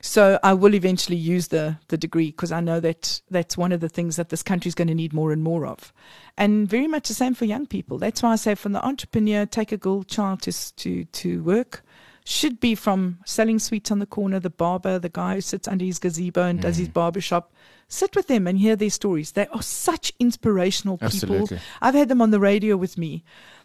So 0.00 0.38
I 0.44 0.54
will 0.54 0.74
eventually 0.74 1.16
use 1.16 1.48
the 1.48 1.76
the 1.88 1.96
degree 1.96 2.30
because 2.30 2.52
I 2.52 2.60
know 2.60 2.80
that 2.80 3.20
that's 3.30 3.56
one 3.58 3.72
of 3.72 3.80
the 3.80 3.88
things 3.88 4.16
that 4.16 4.28
this 4.28 4.42
country 4.42 4.68
is 4.68 4.74
going 4.74 4.88
to 4.88 4.94
need 4.94 5.12
more 5.12 5.32
and 5.32 5.42
more 5.42 5.66
of, 5.66 5.92
and 6.36 6.68
very 6.68 6.86
much 6.86 7.08
the 7.08 7.14
same 7.14 7.34
for 7.34 7.46
young 7.46 7.66
people. 7.66 7.98
That's 7.98 8.22
why 8.22 8.32
I 8.32 8.36
say 8.36 8.54
from 8.54 8.72
the 8.72 8.84
entrepreneur, 8.84 9.44
take 9.44 9.72
a 9.72 9.76
girl 9.76 10.04
child 10.04 10.42
to 10.42 10.52
to 10.52 11.04
to 11.04 11.42
work, 11.42 11.84
should 12.24 12.60
be 12.60 12.74
from 12.74 13.18
selling 13.24 13.58
sweets 13.58 13.90
on 13.90 13.98
the 13.98 14.06
corner, 14.06 14.38
the 14.38 14.50
barber, 14.50 14.98
the 14.98 15.08
guy 15.08 15.34
who 15.34 15.40
sits 15.40 15.66
under 15.66 15.84
his 15.84 15.98
gazebo 15.98 16.44
and 16.44 16.60
does 16.60 16.76
his 16.76 16.88
mm. 16.88 16.92
barber 16.92 17.20
shop. 17.20 17.52
Sit 17.88 18.14
with 18.14 18.26
them 18.26 18.46
and 18.46 18.58
hear 18.58 18.76
their 18.76 18.90
stories. 18.90 19.32
They 19.32 19.46
are 19.46 19.62
such 19.62 20.12
inspirational 20.20 20.98
people. 20.98 21.06
Absolutely. 21.06 21.58
I've 21.80 21.94
had 21.94 22.08
them 22.08 22.20
on 22.20 22.30
the 22.30 22.40
radio 22.40 22.76
with 22.76 22.98
me. 22.98 23.24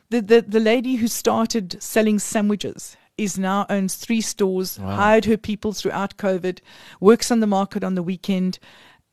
The, 0.10 0.22
the 0.22 0.42
the 0.42 0.60
lady 0.60 0.96
who 0.96 1.08
started 1.08 1.82
selling 1.82 2.20
sandwiches 2.20 2.98
is 3.24 3.38
now 3.38 3.66
owns 3.70 3.96
three 3.96 4.22
stores, 4.22 4.80
Wow. 4.80 4.96
hired 4.96 5.26
her 5.26 5.38
people 5.38 5.74
throughout 5.74 6.18
COVID, 6.18 6.60
works 7.00 7.32
on 7.32 7.40
the 7.40 7.48
market 7.48 7.84
on 7.84 7.96
the 7.96 8.04
weekend. 8.04 8.60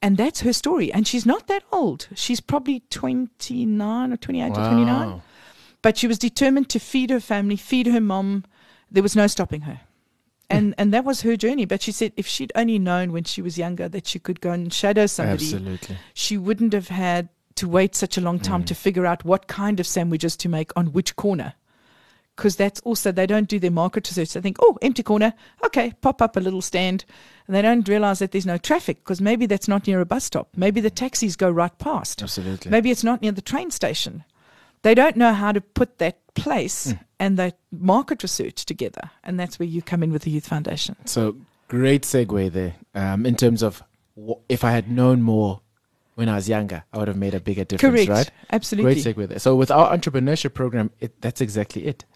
And 0.03 0.16
that's 0.16 0.40
her 0.40 0.53
story. 0.53 0.90
And 0.92 1.07
she's 1.07 1.27
not 1.27 1.46
that 1.49 1.62
old. 1.70 2.09
She's 2.14 2.40
probably 2.40 2.83
29 2.90 4.12
or 4.12 4.16
28 4.16 4.51
or 4.51 4.55
29. 4.55 5.23
But 5.83 5.96
she 5.99 6.07
was 6.07 6.18
determined 6.18 6.68
to 6.70 6.79
feed 6.79 7.11
her 7.11 7.20
family, 7.20 7.57
feed 7.57 7.87
her 7.87 8.01
mom. 8.01 8.44
There 8.90 9.03
was 9.03 9.14
no 9.16 9.27
stopping 9.27 9.62
her. 9.62 9.81
And 10.49 10.75
and 10.79 10.92
that 10.92 11.05
was 11.05 11.20
her 11.23 11.37
journey. 11.37 11.64
But 11.64 11.81
she 11.83 11.92
said 11.92 12.12
if 12.16 12.27
she'd 12.27 12.51
only 12.57 12.79
known 12.79 13.12
when 13.12 13.25
she 13.25 13.40
was 13.40 13.57
younger 13.57 13.88
that 13.88 14.07
she 14.07 14.18
could 14.18 14.40
go 14.40 14.51
and 14.51 14.73
shadow 14.73 15.07
somebody, 15.07 15.44
Absolutely. 15.44 15.96
she 16.12 16.37
wouldn't 16.37 16.73
have 16.73 16.88
had 16.88 17.29
to 17.57 17.68
wait 17.68 17.94
such 17.94 18.16
a 18.18 18.20
long 18.20 18.40
time 18.40 18.62
Mm. 18.62 18.66
to 18.66 18.75
figure 18.75 19.07
out 19.07 19.25
what 19.25 19.46
kind 19.46 19.79
of 19.81 19.87
sandwiches 19.87 20.37
to 20.38 20.49
make 20.49 20.73
on 20.77 20.87
which 20.92 21.14
corner. 21.14 21.55
Because 22.40 22.57
that's 22.57 22.81
also, 22.81 23.12
they 23.12 23.26
don't 23.26 23.50
do 23.50 23.59
their 23.59 23.70
market 23.70 24.09
research. 24.09 24.33
They 24.33 24.40
think, 24.40 24.57
oh, 24.61 24.79
empty 24.81 25.03
corner. 25.03 25.35
Okay, 25.62 25.92
pop 26.00 26.22
up 26.22 26.38
a 26.38 26.40
little 26.40 26.62
stand. 26.62 27.05
And 27.46 27.55
they 27.55 27.61
don't 27.61 27.87
realize 27.87 28.20
that 28.20 28.33
there's 28.33 28.46
no 28.46 28.57
traffic 28.57 29.05
because 29.05 29.20
maybe 29.20 29.44
that's 29.44 29.68
not 29.68 29.87
near 29.87 30.00
a 30.00 30.07
bus 30.07 30.24
stop. 30.24 30.48
Maybe 30.57 30.81
the 30.81 30.88
taxis 30.88 31.37
go 31.37 31.50
right 31.50 31.76
past. 31.79 32.22
Absolutely. 32.22 32.70
Maybe 32.70 32.90
it's 32.90 33.05
not 33.05 33.20
near 33.20 33.33
the 33.33 33.42
train 33.42 33.70
station. 33.70 34.24
They 34.81 34.94
don't 34.94 35.16
know 35.16 35.35
how 35.35 35.53
to 35.53 35.61
put 35.61 35.98
that 35.98 36.16
place 36.33 36.94
and 37.18 37.37
that 37.37 37.59
market 37.70 38.22
research 38.22 38.64
together. 38.64 39.11
And 39.22 39.38
that's 39.38 39.59
where 39.59 39.68
you 39.68 39.83
come 39.83 40.03
in 40.03 40.11
with 40.11 40.22
the 40.22 40.31
Youth 40.31 40.48
Foundation. 40.48 40.96
So 41.05 41.37
great 41.68 42.05
segue 42.05 42.53
there. 42.53 42.76
Um, 42.94 43.26
in 43.26 43.37
terms 43.37 43.62
of 43.62 43.83
if 44.48 44.64
I 44.64 44.70
had 44.70 44.90
known 44.90 45.20
more 45.20 45.61
when 46.14 46.31
I 46.31 46.37
was 46.37 46.48
younger, 46.48 46.85
I 46.90 46.96
would 46.96 47.09
have 47.09 47.18
made 47.18 47.35
a 47.35 47.40
bigger 47.40 47.64
difference, 47.64 48.07
Correct. 48.07 48.11
right? 48.11 48.31
Absolutely. 48.50 48.94
Great 48.94 49.05
segue 49.05 49.29
there. 49.29 49.38
So 49.38 49.57
with 49.57 49.70
our 49.70 49.94
entrepreneurship 49.94 50.55
program, 50.55 50.90
it, 51.00 51.20
that's 51.20 51.42
exactly 51.42 51.85
it. 51.87 52.07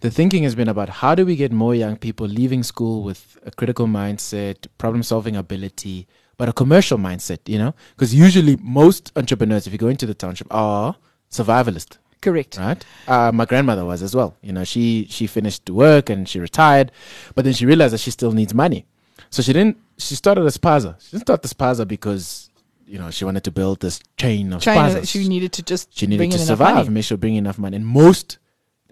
The 0.00 0.10
thinking 0.10 0.42
has 0.42 0.54
been 0.54 0.68
about 0.68 0.88
how 0.88 1.14
do 1.14 1.24
we 1.24 1.36
get 1.36 1.52
more 1.52 1.74
young 1.74 1.96
people 1.96 2.26
leaving 2.26 2.62
school 2.62 3.02
with 3.02 3.38
a 3.44 3.50
critical 3.50 3.86
mindset, 3.86 4.66
problem 4.78 5.02
solving 5.02 5.36
ability, 5.36 6.06
but 6.36 6.48
a 6.48 6.52
commercial 6.52 6.98
mindset, 6.98 7.38
you 7.46 7.58
know? 7.58 7.74
Because 7.94 8.14
usually 8.14 8.56
most 8.60 9.12
entrepreneurs, 9.16 9.66
if 9.66 9.72
you 9.72 9.78
go 9.78 9.88
into 9.88 10.06
the 10.06 10.14
township, 10.14 10.46
are 10.50 10.96
survivalist, 11.30 11.98
Correct. 12.20 12.56
right? 12.58 12.84
Uh, 13.06 13.30
my 13.32 13.44
grandmother 13.44 13.84
was 13.84 14.02
as 14.02 14.14
well. 14.14 14.36
You 14.42 14.52
know, 14.52 14.64
she 14.64 15.06
she 15.10 15.26
finished 15.26 15.68
work 15.70 16.10
and 16.10 16.28
she 16.28 16.40
retired, 16.40 16.90
but 17.34 17.44
then 17.44 17.54
she 17.54 17.66
realized 17.66 17.92
that 17.94 17.98
she 17.98 18.10
still 18.10 18.32
needs 18.32 18.54
money. 18.54 18.86
So 19.30 19.42
she 19.42 19.52
didn't. 19.52 19.78
She 19.98 20.14
started 20.16 20.42
a 20.44 20.50
spaza. 20.50 21.00
She 21.00 21.10
didn't 21.12 21.22
start 21.22 21.42
the 21.42 21.48
spaza 21.48 21.86
because 21.86 22.50
you 22.86 22.98
know 22.98 23.10
she 23.10 23.24
wanted 23.24 23.44
to 23.44 23.50
build 23.50 23.80
this 23.80 24.00
chain 24.16 24.52
of 24.52 24.60
China, 24.60 24.94
spazas. 25.00 25.08
she 25.08 25.28
needed 25.28 25.52
to 25.52 25.62
just 25.62 25.96
She 25.96 26.06
needed 26.06 26.32
to 26.32 26.38
survive, 26.38 26.90
make 26.90 27.04
sure 27.04 27.16
bring 27.16 27.36
enough 27.36 27.58
money. 27.58 27.76
And 27.76 27.86
most 27.86 28.38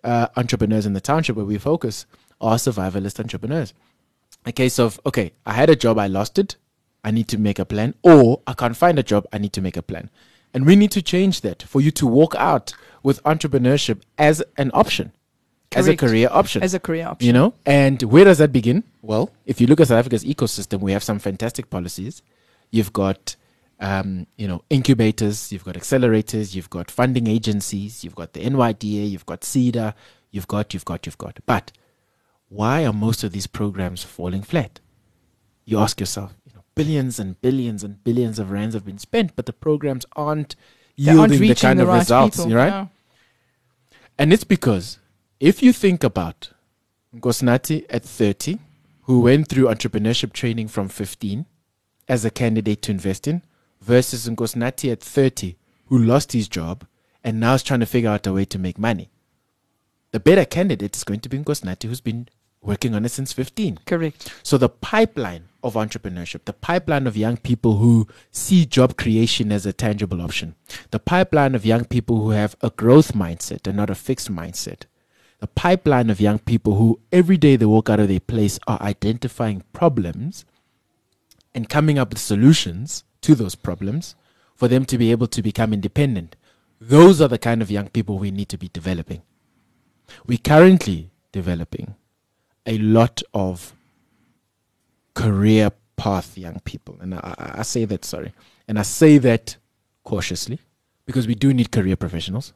uh, 0.04 0.28
entrepreneurs 0.36 0.86
in 0.86 0.92
the 0.92 1.00
township 1.00 1.36
where 1.36 1.44
we 1.44 1.58
focus 1.58 2.06
are 2.40 2.56
survivalist 2.56 3.20
entrepreneurs. 3.20 3.74
A 4.44 4.52
case 4.52 4.78
of 4.78 5.00
okay, 5.06 5.32
I 5.46 5.52
had 5.52 5.70
a 5.70 5.76
job, 5.76 5.98
I 5.98 6.06
lost 6.06 6.38
it, 6.38 6.56
I 7.04 7.10
need 7.10 7.28
to 7.28 7.38
make 7.38 7.58
a 7.58 7.64
plan, 7.64 7.94
or 8.02 8.40
I 8.46 8.54
can't 8.54 8.76
find 8.76 8.98
a 8.98 9.02
job, 9.02 9.26
I 9.32 9.38
need 9.38 9.52
to 9.54 9.60
make 9.60 9.76
a 9.76 9.82
plan. 9.82 10.10
And 10.54 10.66
we 10.66 10.76
need 10.76 10.90
to 10.92 11.02
change 11.02 11.40
that 11.42 11.62
for 11.62 11.80
you 11.80 11.90
to 11.92 12.06
walk 12.06 12.34
out 12.36 12.74
with 13.02 13.22
entrepreneurship 13.22 14.02
as 14.18 14.42
an 14.56 14.70
option, 14.74 15.12
as 15.74 15.88
a 15.88 15.96
career 15.96 16.28
option 16.30 16.62
as 16.62 16.74
a 16.74 16.80
career 16.80 17.06
option. 17.06 17.26
you 17.26 17.32
know 17.32 17.54
and 17.64 18.02
where 18.02 18.24
does 18.24 18.38
that 18.38 18.52
begin 18.52 18.84
well 19.00 19.30
if 19.46 19.60
you 19.60 19.66
look 19.66 19.80
at 19.80 19.88
south 19.88 19.98
africa's 19.98 20.24
ecosystem 20.24 20.80
we 20.80 20.92
have 20.92 21.02
some 21.02 21.18
fantastic 21.18 21.70
policies 21.70 22.22
you've 22.70 22.92
got 22.92 23.36
um, 23.82 24.26
you 24.36 24.46
know 24.48 24.62
incubators 24.70 25.50
you've 25.52 25.64
got 25.64 25.74
accelerators 25.74 26.54
you've 26.54 26.70
got 26.70 26.90
funding 26.90 27.26
agencies 27.26 28.02
you've 28.04 28.14
got 28.14 28.32
the 28.32 28.40
nyda 28.40 29.10
you've 29.10 29.26
got 29.26 29.40
SEDA 29.42 29.92
you've 30.30 30.46
got 30.48 30.72
you've 30.72 30.84
got 30.84 31.04
you've 31.06 31.18
got 31.18 31.40
but 31.46 31.72
why 32.48 32.84
are 32.86 32.92
most 32.92 33.24
of 33.24 33.32
these 33.32 33.46
programs 33.48 34.02
falling 34.04 34.42
flat 34.42 34.80
you 35.64 35.78
ask 35.78 35.98
yourself 36.00 36.32
you 36.46 36.52
know 36.54 36.62
billions 36.76 37.18
and 37.18 37.40
billions 37.40 37.82
and 37.82 38.02
billions 38.04 38.38
of 38.38 38.50
rands 38.52 38.74
have 38.74 38.84
been 38.84 38.98
spent 38.98 39.34
but 39.36 39.46
the 39.46 39.52
programs 39.52 40.06
aren't 40.16 40.54
They 40.96 41.10
aren't 41.10 41.32
yielding 41.32 41.48
the 41.48 41.54
kind 41.56 41.78
the 41.78 41.82
of 41.82 41.88
right 41.88 41.98
results 41.98 42.36
people. 42.36 42.52
right 42.54 42.68
Yeah. 42.68 42.86
and 44.18 44.32
it's 44.32 44.44
because 44.44 44.98
if 45.40 45.62
you 45.62 45.72
think 45.72 46.04
about 46.04 46.50
Nkosinathi 47.14 47.84
at 47.90 48.04
30, 48.04 48.58
who 49.02 49.20
went 49.22 49.48
through 49.48 49.66
entrepreneurship 49.66 50.32
training 50.32 50.68
from 50.68 50.88
15 50.88 51.44
as 52.08 52.24
a 52.24 52.30
candidate 52.30 52.80
to 52.82 52.90
invest 52.92 53.26
in, 53.28 53.42
versus 53.82 54.28
Nkosinathi 54.28 54.92
at 54.92 55.00
30, 55.00 55.56
who 55.86 55.98
lost 55.98 56.32
his 56.32 56.48
job 56.48 56.86
and 57.24 57.40
now 57.40 57.54
is 57.54 57.62
trying 57.62 57.80
to 57.80 57.86
figure 57.86 58.10
out 58.10 58.26
a 58.26 58.32
way 58.32 58.44
to 58.44 58.58
make 58.58 58.78
money. 58.78 59.10
The 60.12 60.20
better 60.20 60.44
candidate 60.44 60.96
is 60.96 61.04
going 61.04 61.20
to 61.20 61.28
be 61.28 61.38
Nkosinathi 61.38 61.84
who's 61.84 62.00
been 62.00 62.28
working 62.62 62.94
on 62.94 63.04
it 63.04 63.10
since 63.10 63.32
15. 63.32 63.80
Correct. 63.86 64.32
So 64.42 64.56
the 64.56 64.68
pipeline 64.68 65.48
of 65.64 65.74
entrepreneurship, 65.74 66.44
the 66.44 66.52
pipeline 66.52 67.06
of 67.06 67.16
young 67.16 67.36
people 67.36 67.76
who 67.76 68.06
see 68.30 68.64
job 68.66 68.96
creation 68.96 69.50
as 69.50 69.66
a 69.66 69.72
tangible 69.72 70.22
option, 70.22 70.54
the 70.90 71.00
pipeline 71.00 71.54
of 71.54 71.66
young 71.66 71.84
people 71.84 72.18
who 72.18 72.30
have 72.30 72.56
a 72.60 72.70
growth 72.70 73.14
mindset 73.14 73.66
and 73.66 73.76
not 73.76 73.90
a 73.90 73.94
fixed 73.94 74.32
mindset, 74.32 74.82
the 75.40 75.46
pipeline 75.48 76.08
of 76.08 76.20
young 76.20 76.38
people 76.38 76.76
who 76.76 77.00
every 77.10 77.36
day 77.36 77.56
they 77.56 77.66
walk 77.66 77.90
out 77.90 77.98
of 77.98 78.08
their 78.08 78.20
place 78.20 78.60
are 78.68 78.80
identifying 78.80 79.64
problems 79.72 80.44
and 81.52 81.68
coming 81.68 81.98
up 81.98 82.10
with 82.10 82.20
solutions 82.20 83.02
to 83.22 83.34
those 83.34 83.54
problems 83.54 84.14
for 84.54 84.68
them 84.68 84.84
to 84.84 84.98
be 84.98 85.10
able 85.10 85.26
to 85.28 85.42
become 85.42 85.72
independent. 85.72 86.36
Those 86.80 87.20
are 87.20 87.28
the 87.28 87.38
kind 87.38 87.62
of 87.62 87.70
young 87.70 87.88
people 87.88 88.18
we 88.18 88.30
need 88.30 88.48
to 88.50 88.58
be 88.58 88.68
developing. 88.68 89.22
We're 90.26 90.38
currently 90.38 91.10
developing 91.30 91.94
a 92.66 92.78
lot 92.78 93.22
of 93.32 93.72
career 95.14 95.72
path 95.96 96.36
young 96.36 96.60
people. 96.60 96.96
And 97.00 97.14
I, 97.14 97.34
I 97.38 97.62
say 97.62 97.84
that, 97.86 98.04
sorry. 98.04 98.32
And 98.68 98.78
I 98.78 98.82
say 98.82 99.18
that 99.18 99.56
cautiously 100.04 100.58
because 101.06 101.26
we 101.26 101.34
do 101.34 101.52
need 101.52 101.70
career 101.70 101.96
professionals. 101.96 102.52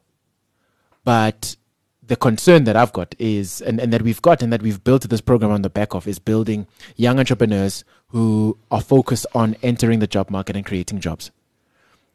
But 1.05 1.57
the 2.07 2.17
concern 2.17 2.65
that 2.65 2.77
I've 2.77 2.93
got 2.93 3.15
is, 3.19 3.61
and, 3.61 3.81
and 3.81 3.93
that 3.93 4.03
we've 4.03 4.23
got, 4.23 4.43
and 4.43 4.53
that 4.53 4.63
we've 4.63 4.83
built 4.83 5.09
this 5.09 5.21
program 5.21 5.51
on 5.51 5.63
the 5.63 5.71
back 5.71 5.95
of, 5.95 6.07
is 6.07 6.19
building 6.19 6.67
young 6.97 7.19
entrepreneurs 7.19 7.85
who 8.09 8.57
are 8.71 8.81
focused 8.81 9.27
on 9.35 9.57
entering 9.63 9.99
the 9.99 10.07
job 10.07 10.31
market 10.31 10.57
and 10.57 10.65
creating 10.65 11.01
jobs. 11.01 11.31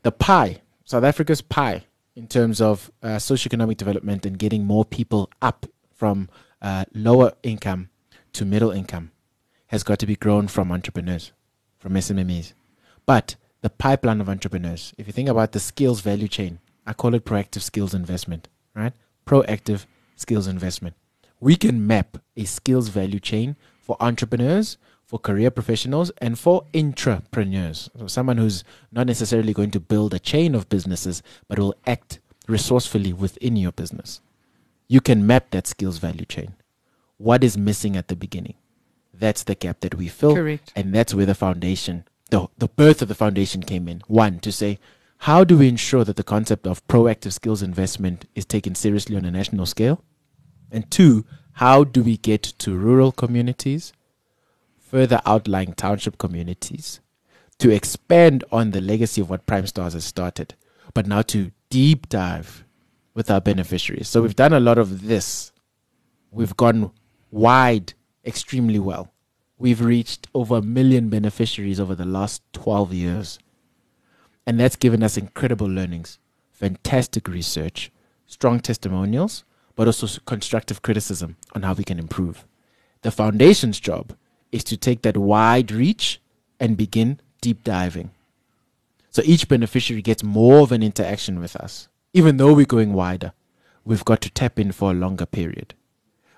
The 0.03 0.11
pie, 0.11 0.61
South 0.85 1.03
Africa's 1.03 1.41
pie, 1.41 1.83
in 2.15 2.27
terms 2.27 2.61
of 2.61 2.91
uh, 3.03 3.17
socioeconomic 3.17 3.77
development 3.77 4.25
and 4.25 4.37
getting 4.37 4.65
more 4.65 4.85
people 4.85 5.29
up 5.41 5.65
from 5.93 6.29
uh, 6.61 6.85
lower 6.93 7.33
income 7.43 7.89
to 8.33 8.45
middle 8.45 8.71
income, 8.71 9.11
has 9.67 9.83
got 9.83 9.99
to 9.99 10.05
be 10.05 10.15
grown 10.15 10.47
from 10.47 10.71
entrepreneurs, 10.71 11.31
from 11.79 11.93
SMMEs. 11.93 12.53
But 13.05 13.35
the 13.61 13.69
pipeline 13.69 14.21
of 14.21 14.29
entrepreneurs, 14.29 14.93
if 14.97 15.07
you 15.07 15.13
think 15.13 15.29
about 15.29 15.51
the 15.51 15.59
skills 15.59 16.01
value 16.01 16.27
chain, 16.27 16.59
I 16.85 16.93
call 16.93 17.13
it 17.13 17.25
proactive 17.25 17.61
skills 17.61 17.93
investment, 17.93 18.47
right? 18.73 18.93
Proactive 19.31 19.85
skills 20.17 20.45
investment. 20.45 20.93
We 21.39 21.55
can 21.55 21.87
map 21.87 22.17
a 22.35 22.43
skills 22.43 22.89
value 22.89 23.21
chain 23.21 23.55
for 23.79 23.95
entrepreneurs, 24.01 24.77
for 25.05 25.19
career 25.19 25.49
professionals, 25.49 26.11
and 26.17 26.37
for 26.37 26.65
intrapreneurs. 26.73 27.89
So 27.97 28.07
someone 28.07 28.35
who's 28.35 28.65
not 28.91 29.07
necessarily 29.07 29.53
going 29.53 29.71
to 29.71 29.79
build 29.79 30.13
a 30.13 30.19
chain 30.19 30.53
of 30.53 30.67
businesses, 30.67 31.23
but 31.47 31.59
will 31.59 31.75
act 31.87 32.19
resourcefully 32.49 33.13
within 33.13 33.55
your 33.55 33.71
business. 33.71 34.19
You 34.89 34.99
can 34.99 35.25
map 35.25 35.51
that 35.51 35.65
skills 35.65 35.97
value 35.97 36.25
chain. 36.25 36.55
What 37.15 37.41
is 37.41 37.57
missing 37.57 37.95
at 37.95 38.09
the 38.09 38.17
beginning? 38.17 38.55
That's 39.13 39.43
the 39.43 39.55
gap 39.55 39.79
that 39.79 39.95
we 39.95 40.09
fill. 40.09 40.35
Correct. 40.35 40.73
And 40.75 40.93
that's 40.93 41.13
where 41.13 41.25
the 41.25 41.35
foundation, 41.35 42.03
the, 42.31 42.49
the 42.57 42.67
birth 42.67 43.01
of 43.01 43.07
the 43.07 43.15
foundation 43.15 43.63
came 43.63 43.87
in. 43.87 44.01
One, 44.07 44.39
to 44.39 44.51
say, 44.51 44.77
how 45.25 45.43
do 45.43 45.55
we 45.55 45.67
ensure 45.67 46.03
that 46.03 46.15
the 46.15 46.23
concept 46.23 46.65
of 46.65 46.85
proactive 46.87 47.31
skills 47.31 47.61
investment 47.61 48.25
is 48.33 48.43
taken 48.43 48.73
seriously 48.73 49.15
on 49.15 49.23
a 49.23 49.29
national 49.29 49.67
scale? 49.67 50.03
And 50.71 50.89
two, 50.89 51.25
how 51.53 51.83
do 51.83 52.01
we 52.01 52.17
get 52.17 52.41
to 52.41 52.75
rural 52.75 53.11
communities, 53.11 53.93
further 54.79 55.21
outlying 55.23 55.73
township 55.73 56.17
communities, 56.17 57.01
to 57.59 57.69
expand 57.69 58.43
on 58.51 58.71
the 58.71 58.81
legacy 58.81 59.21
of 59.21 59.29
what 59.29 59.45
Prime 59.45 59.67
Stars 59.67 59.93
has 59.93 60.05
started, 60.05 60.55
but 60.95 61.05
now 61.05 61.21
to 61.21 61.51
deep 61.69 62.09
dive 62.09 62.65
with 63.13 63.29
our 63.29 63.41
beneficiaries? 63.41 64.07
So 64.07 64.23
we've 64.23 64.35
done 64.35 64.53
a 64.53 64.59
lot 64.59 64.79
of 64.79 65.05
this. 65.05 65.51
We've 66.31 66.57
gone 66.57 66.89
wide 67.29 67.93
extremely 68.25 68.79
well. 68.79 69.13
We've 69.59 69.81
reached 69.81 70.29
over 70.33 70.57
a 70.57 70.61
million 70.63 71.09
beneficiaries 71.09 71.79
over 71.79 71.93
the 71.93 72.05
last 72.05 72.41
12 72.53 72.91
years. 72.91 73.37
And 74.51 74.59
that's 74.59 74.75
given 74.75 75.01
us 75.01 75.15
incredible 75.15 75.67
learnings, 75.67 76.19
fantastic 76.51 77.29
research, 77.29 77.89
strong 78.27 78.59
testimonials, 78.59 79.45
but 79.77 79.87
also 79.87 80.19
constructive 80.25 80.81
criticism 80.81 81.37
on 81.55 81.61
how 81.61 81.71
we 81.71 81.85
can 81.85 81.97
improve. 81.97 82.43
The 83.01 83.11
foundation's 83.11 83.79
job 83.79 84.13
is 84.51 84.65
to 84.65 84.75
take 84.75 85.03
that 85.03 85.15
wide 85.15 85.71
reach 85.71 86.19
and 86.59 86.75
begin 86.75 87.21
deep 87.39 87.63
diving. 87.63 88.11
So 89.09 89.21
each 89.23 89.47
beneficiary 89.47 90.01
gets 90.01 90.21
more 90.21 90.59
of 90.59 90.73
an 90.73 90.83
interaction 90.83 91.39
with 91.39 91.55
us. 91.55 91.87
Even 92.13 92.35
though 92.35 92.53
we're 92.53 92.65
going 92.65 92.91
wider, 92.91 93.31
we've 93.85 94.03
got 94.03 94.19
to 94.19 94.29
tap 94.29 94.59
in 94.59 94.73
for 94.73 94.91
a 94.91 94.93
longer 94.93 95.25
period. 95.25 95.75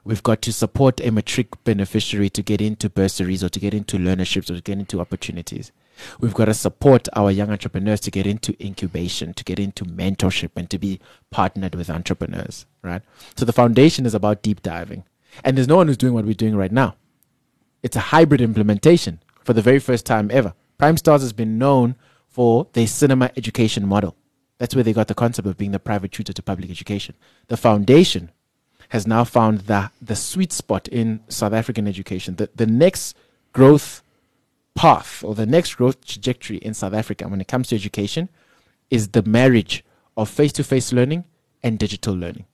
We've 0.04 0.22
got 0.22 0.44
to 0.44 0.54
support 0.54 1.02
a 1.02 1.10
matric 1.10 1.64
beneficiary 1.64 2.30
to 2.30 2.44
get 2.44 2.62
into 2.62 2.92
bursaries 2.92 3.44
or 3.44 3.50
to 3.50 3.60
get 3.60 3.74
into 3.74 3.98
learnerships 3.98 4.52
or 4.52 4.58
to 4.58 4.62
get 4.62 4.78
into 4.78 5.02
opportunities. 5.02 5.72
We've 6.20 6.34
got 6.34 6.46
to 6.46 6.54
support 6.54 7.08
our 7.16 7.32
young 7.32 7.50
entrepreneurs 7.50 8.00
to 8.02 8.12
get 8.12 8.28
into 8.28 8.56
incubation, 8.64 9.34
to 9.34 9.44
get 9.44 9.60
into 9.60 9.86
mentorship, 9.86 10.52
and 10.56 10.70
to 10.70 10.78
be 10.78 11.00
partnered 11.30 11.76
with 11.76 11.90
entrepreneurs, 11.90 12.66
right? 12.82 13.02
So 13.36 13.46
the 13.46 13.54
foundation 13.54 14.06
is 14.06 14.14
about 14.14 14.44
deep 14.44 14.62
diving. 14.62 15.04
And 15.44 15.58
there's 15.58 15.68
no 15.68 15.78
one 15.78 15.88
who's 15.88 15.98
doing 15.98 16.14
what 16.14 16.26
we're 16.26 16.34
doing 16.34 16.56
right 16.56 16.72
now. 16.72 16.96
It's 17.82 17.96
a 17.96 18.02
hybrid 18.12 18.42
implementation 18.42 19.20
for 19.44 19.54
the 19.54 19.62
very 19.62 19.80
first 19.80 20.06
time 20.06 20.30
ever. 20.32 20.54
Prime 20.78 20.98
Stars 20.98 21.22
has 21.22 21.34
been 21.34 21.58
known 21.58 21.96
for 22.28 22.68
their 22.74 22.88
cinema 22.88 23.32
education 23.36 23.88
model. 23.88 24.16
That's 24.58 24.76
where 24.76 24.84
they 24.84 24.94
got 24.94 25.08
the 25.08 25.16
concept 25.16 25.48
of 25.48 25.58
being 25.58 25.72
the 25.72 25.80
private 25.80 26.12
tutor 26.12 26.34
to 26.34 26.44
public 26.44 26.70
education. 26.70 27.16
The 27.48 27.58
foundation 27.58 28.32
has 28.90 29.08
now 29.08 29.24
found 29.24 29.62
the, 29.62 29.92
the 30.02 30.16
sweet 30.16 30.54
spot 30.54 30.88
in 30.88 31.22
South 31.28 31.54
African 31.54 31.88
education. 31.88 32.36
The, 32.36 32.50
the 32.56 32.68
next 32.68 33.18
growth 33.52 34.04
path 34.76 35.24
or 35.24 35.36
the 35.36 35.46
next 35.46 35.76
growth 35.76 36.04
trajectory 36.06 36.58
in 36.58 36.74
South 36.74 36.94
Africa 36.94 37.28
when 37.28 37.42
it 37.42 37.48
comes 37.48 37.70
to 37.70 37.76
education 37.76 38.30
is 38.90 39.10
the 39.10 39.24
marriage 39.24 39.84
of 40.18 40.30
face 40.30 40.52
to 40.54 40.64
face 40.64 40.92
learning 40.94 41.24
and 41.62 41.80
digital 41.80 42.14
learning. 42.14 42.46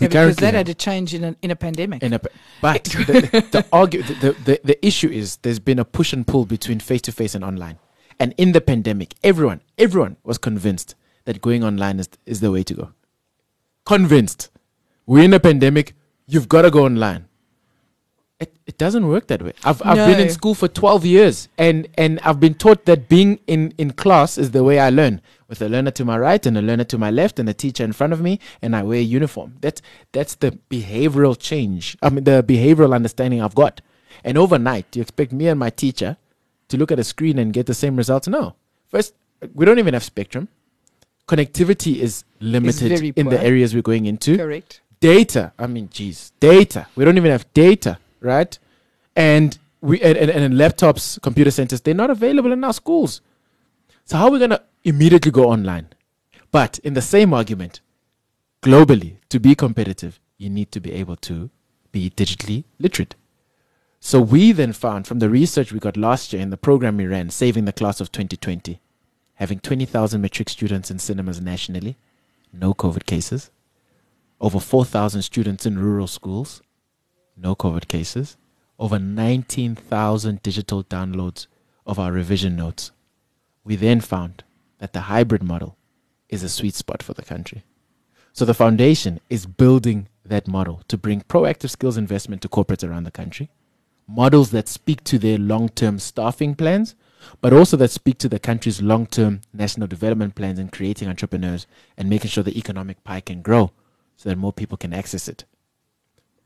Yeah, 0.00 0.08
because 0.08 0.36
that 0.36 0.54
had 0.54 0.66
to 0.66 0.74
change 0.74 1.14
in 1.14 1.22
a, 1.24 1.36
in 1.42 1.50
a 1.50 1.56
pandemic. 1.56 2.02
In 2.02 2.14
a, 2.14 2.20
but 2.60 2.84
the, 2.84 3.46
the, 3.50 3.66
argue, 3.72 4.02
the, 4.02 4.32
the, 4.44 4.60
the 4.64 4.86
issue 4.86 5.08
is 5.08 5.36
there's 5.38 5.58
been 5.58 5.78
a 5.78 5.84
push 5.84 6.12
and 6.12 6.26
pull 6.26 6.46
between 6.46 6.80
face 6.80 7.02
to 7.02 7.12
face 7.12 7.34
and 7.34 7.44
online. 7.44 7.78
And 8.18 8.34
in 8.38 8.52
the 8.52 8.60
pandemic, 8.60 9.14
everyone, 9.22 9.60
everyone 9.76 10.16
was 10.24 10.38
convinced 10.38 10.94
that 11.24 11.40
going 11.42 11.62
online 11.62 12.00
is, 12.00 12.08
is 12.24 12.40
the 12.40 12.50
way 12.50 12.62
to 12.62 12.74
go. 12.74 12.92
Convinced. 13.84 14.50
We're 15.04 15.24
in 15.24 15.34
a 15.34 15.40
pandemic, 15.40 15.94
you've 16.26 16.48
got 16.48 16.62
to 16.62 16.70
go 16.70 16.84
online. 16.84 17.28
It, 18.66 18.78
doesn't 18.78 19.06
work 19.06 19.28
that 19.28 19.42
way. 19.42 19.52
I've, 19.64 19.80
I've 19.84 19.96
no. 19.96 20.06
been 20.06 20.20
in 20.20 20.30
school 20.30 20.54
for 20.54 20.68
12 20.68 21.04
years 21.06 21.48
and, 21.56 21.86
and 21.96 22.18
I've 22.20 22.40
been 22.40 22.54
taught 22.54 22.84
that 22.86 23.08
being 23.08 23.38
in, 23.46 23.72
in 23.78 23.92
class 23.92 24.36
is 24.38 24.50
the 24.50 24.64
way 24.64 24.78
I 24.78 24.90
learn 24.90 25.20
with 25.48 25.62
a 25.62 25.68
learner 25.68 25.92
to 25.92 26.04
my 26.04 26.18
right 26.18 26.44
and 26.44 26.58
a 26.58 26.62
learner 26.62 26.84
to 26.84 26.98
my 26.98 27.10
left 27.10 27.38
and 27.38 27.48
a 27.48 27.54
teacher 27.54 27.84
in 27.84 27.92
front 27.92 28.12
of 28.12 28.20
me 28.20 28.40
and 28.60 28.74
I 28.74 28.82
wear 28.82 28.98
a 28.98 29.02
uniform. 29.02 29.56
That's, 29.60 29.80
that's 30.12 30.34
the 30.34 30.58
behavioral 30.68 31.38
change. 31.38 31.96
I 32.02 32.10
mean, 32.10 32.24
the 32.24 32.42
behavioral 32.42 32.94
understanding 32.94 33.40
I've 33.40 33.54
got. 33.54 33.80
And 34.24 34.36
overnight, 34.36 34.90
do 34.90 34.98
you 34.98 35.02
expect 35.02 35.32
me 35.32 35.46
and 35.46 35.58
my 35.58 35.70
teacher 35.70 36.16
to 36.68 36.76
look 36.76 36.90
at 36.90 36.98
a 36.98 37.04
screen 37.04 37.38
and 37.38 37.52
get 37.52 37.66
the 37.66 37.74
same 37.74 37.96
results? 37.96 38.26
No. 38.26 38.56
First, 38.88 39.14
we 39.54 39.64
don't 39.64 39.78
even 39.78 39.94
have 39.94 40.04
spectrum. 40.04 40.48
Connectivity 41.28 41.96
is 41.96 42.24
limited 42.40 43.12
in 43.16 43.28
the 43.28 43.40
areas 43.40 43.74
we're 43.74 43.82
going 43.82 44.06
into. 44.06 44.36
Correct. 44.36 44.80
Data. 45.00 45.52
I 45.58 45.66
mean, 45.66 45.88
geez, 45.92 46.32
data. 46.40 46.86
We 46.96 47.04
don't 47.04 47.16
even 47.16 47.30
have 47.30 47.52
data 47.52 47.98
right? 48.20 48.58
And 49.14 49.58
we 49.80 50.00
and, 50.00 50.16
and, 50.16 50.30
and 50.30 50.54
laptops, 50.54 51.20
computer 51.22 51.50
centers, 51.50 51.80
they're 51.80 51.94
not 51.94 52.10
available 52.10 52.52
in 52.52 52.64
our 52.64 52.72
schools. 52.72 53.20
So 54.04 54.16
how 54.16 54.26
are 54.26 54.30
we 54.30 54.38
gonna 54.38 54.62
immediately 54.84 55.30
go 55.30 55.50
online? 55.50 55.88
But 56.50 56.78
in 56.80 56.94
the 56.94 57.02
same 57.02 57.34
argument, 57.34 57.80
globally, 58.62 59.16
to 59.28 59.40
be 59.40 59.54
competitive, 59.54 60.20
you 60.38 60.50
need 60.50 60.72
to 60.72 60.80
be 60.80 60.92
able 60.92 61.16
to 61.16 61.50
be 61.92 62.10
digitally 62.10 62.64
literate. 62.78 63.14
So 64.00 64.20
we 64.20 64.52
then 64.52 64.72
found 64.72 65.06
from 65.06 65.18
the 65.18 65.30
research 65.30 65.72
we 65.72 65.80
got 65.80 65.96
last 65.96 66.32
year 66.32 66.42
in 66.42 66.50
the 66.50 66.56
program 66.56 66.96
we 66.96 67.06
ran, 67.06 67.30
Saving 67.30 67.64
the 67.64 67.72
Class 67.72 68.00
of 68.00 68.12
2020, 68.12 68.80
having 69.34 69.58
20,000 69.58 70.20
matric 70.20 70.48
students 70.48 70.90
in 70.90 70.98
cinemas 70.98 71.40
nationally, 71.40 71.96
no 72.52 72.74
COVID 72.74 73.06
cases, 73.06 73.50
over 74.40 74.60
4,000 74.60 75.22
students 75.22 75.66
in 75.66 75.78
rural 75.78 76.06
schools, 76.06 76.62
no 77.36 77.54
COVID 77.54 77.88
cases, 77.88 78.36
over 78.78 78.98
19,000 78.98 80.42
digital 80.42 80.84
downloads 80.84 81.46
of 81.86 81.98
our 81.98 82.12
revision 82.12 82.56
notes. 82.56 82.92
We 83.64 83.76
then 83.76 84.00
found 84.00 84.44
that 84.78 84.92
the 84.92 85.02
hybrid 85.02 85.42
model 85.42 85.76
is 86.28 86.42
a 86.42 86.48
sweet 86.48 86.74
spot 86.74 87.02
for 87.02 87.14
the 87.14 87.22
country. 87.22 87.64
So 88.32 88.44
the 88.44 88.54
foundation 88.54 89.20
is 89.30 89.46
building 89.46 90.08
that 90.24 90.46
model 90.46 90.82
to 90.88 90.98
bring 90.98 91.22
proactive 91.22 91.70
skills 91.70 91.96
investment 91.96 92.42
to 92.42 92.48
corporates 92.48 92.86
around 92.86 93.04
the 93.04 93.10
country, 93.10 93.50
models 94.06 94.50
that 94.50 94.68
speak 94.68 95.02
to 95.04 95.18
their 95.18 95.38
long 95.38 95.68
term 95.70 95.98
staffing 95.98 96.54
plans, 96.54 96.94
but 97.40 97.52
also 97.52 97.76
that 97.78 97.90
speak 97.90 98.18
to 98.18 98.28
the 98.28 98.38
country's 98.38 98.82
long 98.82 99.06
term 99.06 99.40
national 99.52 99.86
development 99.86 100.34
plans 100.34 100.58
and 100.58 100.70
creating 100.70 101.08
entrepreneurs 101.08 101.66
and 101.96 102.10
making 102.10 102.28
sure 102.28 102.44
the 102.44 102.58
economic 102.58 103.02
pie 103.04 103.20
can 103.20 103.40
grow 103.40 103.70
so 104.16 104.28
that 104.28 104.36
more 104.36 104.52
people 104.52 104.76
can 104.76 104.92
access 104.92 105.28
it. 105.28 105.44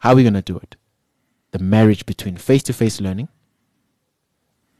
How 0.00 0.12
are 0.12 0.16
we 0.16 0.22
going 0.22 0.34
to 0.34 0.42
do 0.42 0.58
it? 0.58 0.76
the 1.52 1.58
marriage 1.58 2.06
between 2.06 2.36
face 2.36 2.62
to 2.64 2.72
face 2.72 3.00
learning 3.00 3.28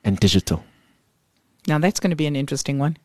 and 0.05 0.19
digital. 0.19 0.65
Now, 1.67 1.79
that's 1.79 2.01
going 2.01 2.11
to 2.11 2.17
be 2.17 2.27
an 2.27 2.37
interesting 2.37 2.79
one. 2.79 2.97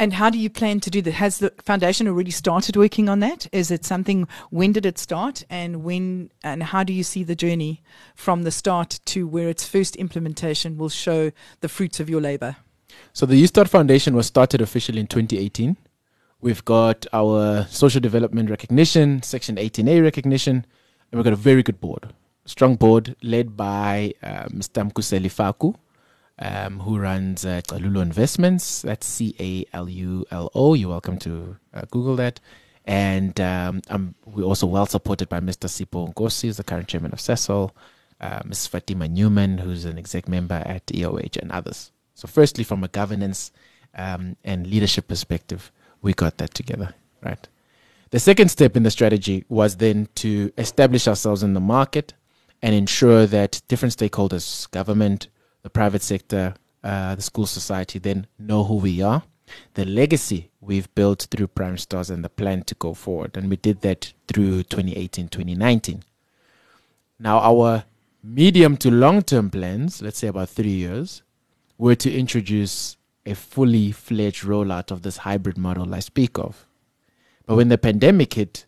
And 0.00 0.12
how 0.12 0.30
do 0.30 0.38
you 0.38 0.48
plan 0.48 0.78
to 0.80 0.90
do 0.90 1.02
that? 1.02 1.10
Has 1.14 1.38
the 1.38 1.52
foundation 1.60 2.06
already 2.06 2.30
started 2.30 2.76
working 2.76 3.08
on 3.08 3.18
that? 3.18 3.48
Is 3.50 3.72
it 3.72 3.84
something? 3.84 4.28
When 4.50 4.70
did 4.70 4.86
it 4.86 4.96
start, 4.96 5.42
and 5.50 5.82
when? 5.82 6.30
And 6.44 6.62
how 6.62 6.84
do 6.84 6.92
you 6.92 7.02
see 7.02 7.24
the 7.24 7.34
journey 7.34 7.82
from 8.14 8.44
the 8.44 8.52
start 8.52 9.00
to 9.06 9.26
where 9.26 9.48
its 9.48 9.66
first 9.66 9.96
implementation 9.96 10.78
will 10.78 10.88
show 10.88 11.32
the 11.62 11.68
fruits 11.68 11.98
of 11.98 12.08
your 12.08 12.20
labor? 12.20 12.56
So 13.12 13.26
the 13.26 13.42
YouStart 13.42 13.66
Foundation 13.66 14.14
was 14.14 14.26
started 14.26 14.60
officially 14.60 15.00
in 15.00 15.08
2018. 15.08 15.76
We've 16.40 16.64
got 16.64 17.04
our 17.12 17.66
social 17.68 18.00
development 18.00 18.50
recognition, 18.50 19.24
Section 19.24 19.56
18A 19.56 20.00
recognition, 20.00 20.64
and 21.10 21.18
we've 21.18 21.24
got 21.24 21.32
a 21.32 21.36
very 21.36 21.62
good 21.62 21.80
board 21.80 22.12
strong 22.48 22.76
board 22.76 23.14
led 23.22 23.56
by 23.56 24.14
uh, 24.22 24.46
Mr. 24.46 24.90
Mkhuseli 24.90 25.30
Faku, 25.30 25.74
um, 26.38 26.80
who 26.80 26.98
runs 26.98 27.44
uh, 27.44 27.60
Calulo 27.68 28.00
Investments. 28.02 28.82
That's 28.82 29.06
C 29.06 29.34
A 29.38 29.64
L 29.76 29.88
U 29.88 30.24
L 30.30 30.50
O. 30.54 30.74
You're 30.74 30.90
welcome 30.90 31.18
to 31.18 31.56
uh, 31.74 31.82
Google 31.90 32.16
that. 32.16 32.40
And 32.84 33.38
um, 33.38 33.82
we're 34.24 34.44
also 34.44 34.66
well 34.66 34.86
supported 34.86 35.28
by 35.28 35.40
Mr. 35.40 35.68
Sipho 35.68 36.12
Nkosi, 36.14 36.42
who's 36.42 36.56
the 36.56 36.64
current 36.64 36.88
chairman 36.88 37.12
of 37.12 37.18
Sasol, 37.18 37.72
uh, 38.18 38.40
Ms. 38.46 38.66
Fatima 38.66 39.06
Newman, 39.06 39.58
who's 39.58 39.84
an 39.84 39.98
exec 39.98 40.26
member 40.26 40.62
at 40.64 40.86
EOH, 40.86 41.36
and 41.36 41.52
others. 41.52 41.92
So, 42.14 42.26
firstly, 42.26 42.64
from 42.64 42.82
a 42.82 42.88
governance 42.88 43.52
um, 43.94 44.36
and 44.42 44.66
leadership 44.66 45.06
perspective, 45.06 45.70
we 46.00 46.14
got 46.14 46.38
that 46.38 46.54
together, 46.54 46.94
right? 47.22 47.46
The 48.10 48.18
second 48.18 48.48
step 48.48 48.74
in 48.74 48.84
the 48.84 48.90
strategy 48.90 49.44
was 49.48 49.76
then 49.76 50.08
to 50.16 50.50
establish 50.56 51.06
ourselves 51.06 51.42
in 51.42 51.52
the 51.52 51.60
market 51.60 52.14
and 52.62 52.74
ensure 52.74 53.26
that 53.26 53.60
different 53.68 53.96
stakeholders, 53.96 54.70
government, 54.70 55.28
the 55.62 55.68
private 55.68 56.02
sector, 56.02 56.54
uh, 56.82 57.14
the 57.14 57.22
school 57.22 57.46
society, 57.46 57.98
then 57.98 58.26
know 58.38 58.64
who 58.64 58.76
we 58.76 59.02
are, 59.02 59.24
the 59.74 59.84
legacy 59.84 60.50
we've 60.60 60.92
built 60.94 61.26
through 61.30 61.48
Prime 61.48 61.76
Stars, 61.76 62.08
and 62.08 62.24
the 62.24 62.30
plan 62.30 62.62
to 62.62 62.74
go 62.76 62.94
forward. 62.94 63.36
And 63.36 63.50
we 63.50 63.56
did 63.56 63.82
that 63.82 64.12
through 64.26 64.62
2018, 64.64 65.28
2019. 65.28 66.02
Now, 67.18 67.40
our 67.40 67.84
medium 68.22 68.76
to 68.78 68.90
long 68.90 69.22
term 69.22 69.50
plans, 69.50 70.00
let's 70.00 70.18
say 70.18 70.28
about 70.28 70.48
three 70.48 70.70
years, 70.70 71.22
were 71.76 71.94
to 71.96 72.10
introduce 72.12 72.96
a 73.26 73.34
fully 73.34 73.92
fledged 73.92 74.44
rollout 74.44 74.90
of 74.90 75.02
this 75.02 75.18
hybrid 75.18 75.58
model 75.58 75.94
I 75.94 76.00
speak 76.00 76.38
of. 76.38 76.67
But 77.48 77.56
when 77.56 77.68
the 77.68 77.78
pandemic 77.78 78.34
hit, 78.34 78.66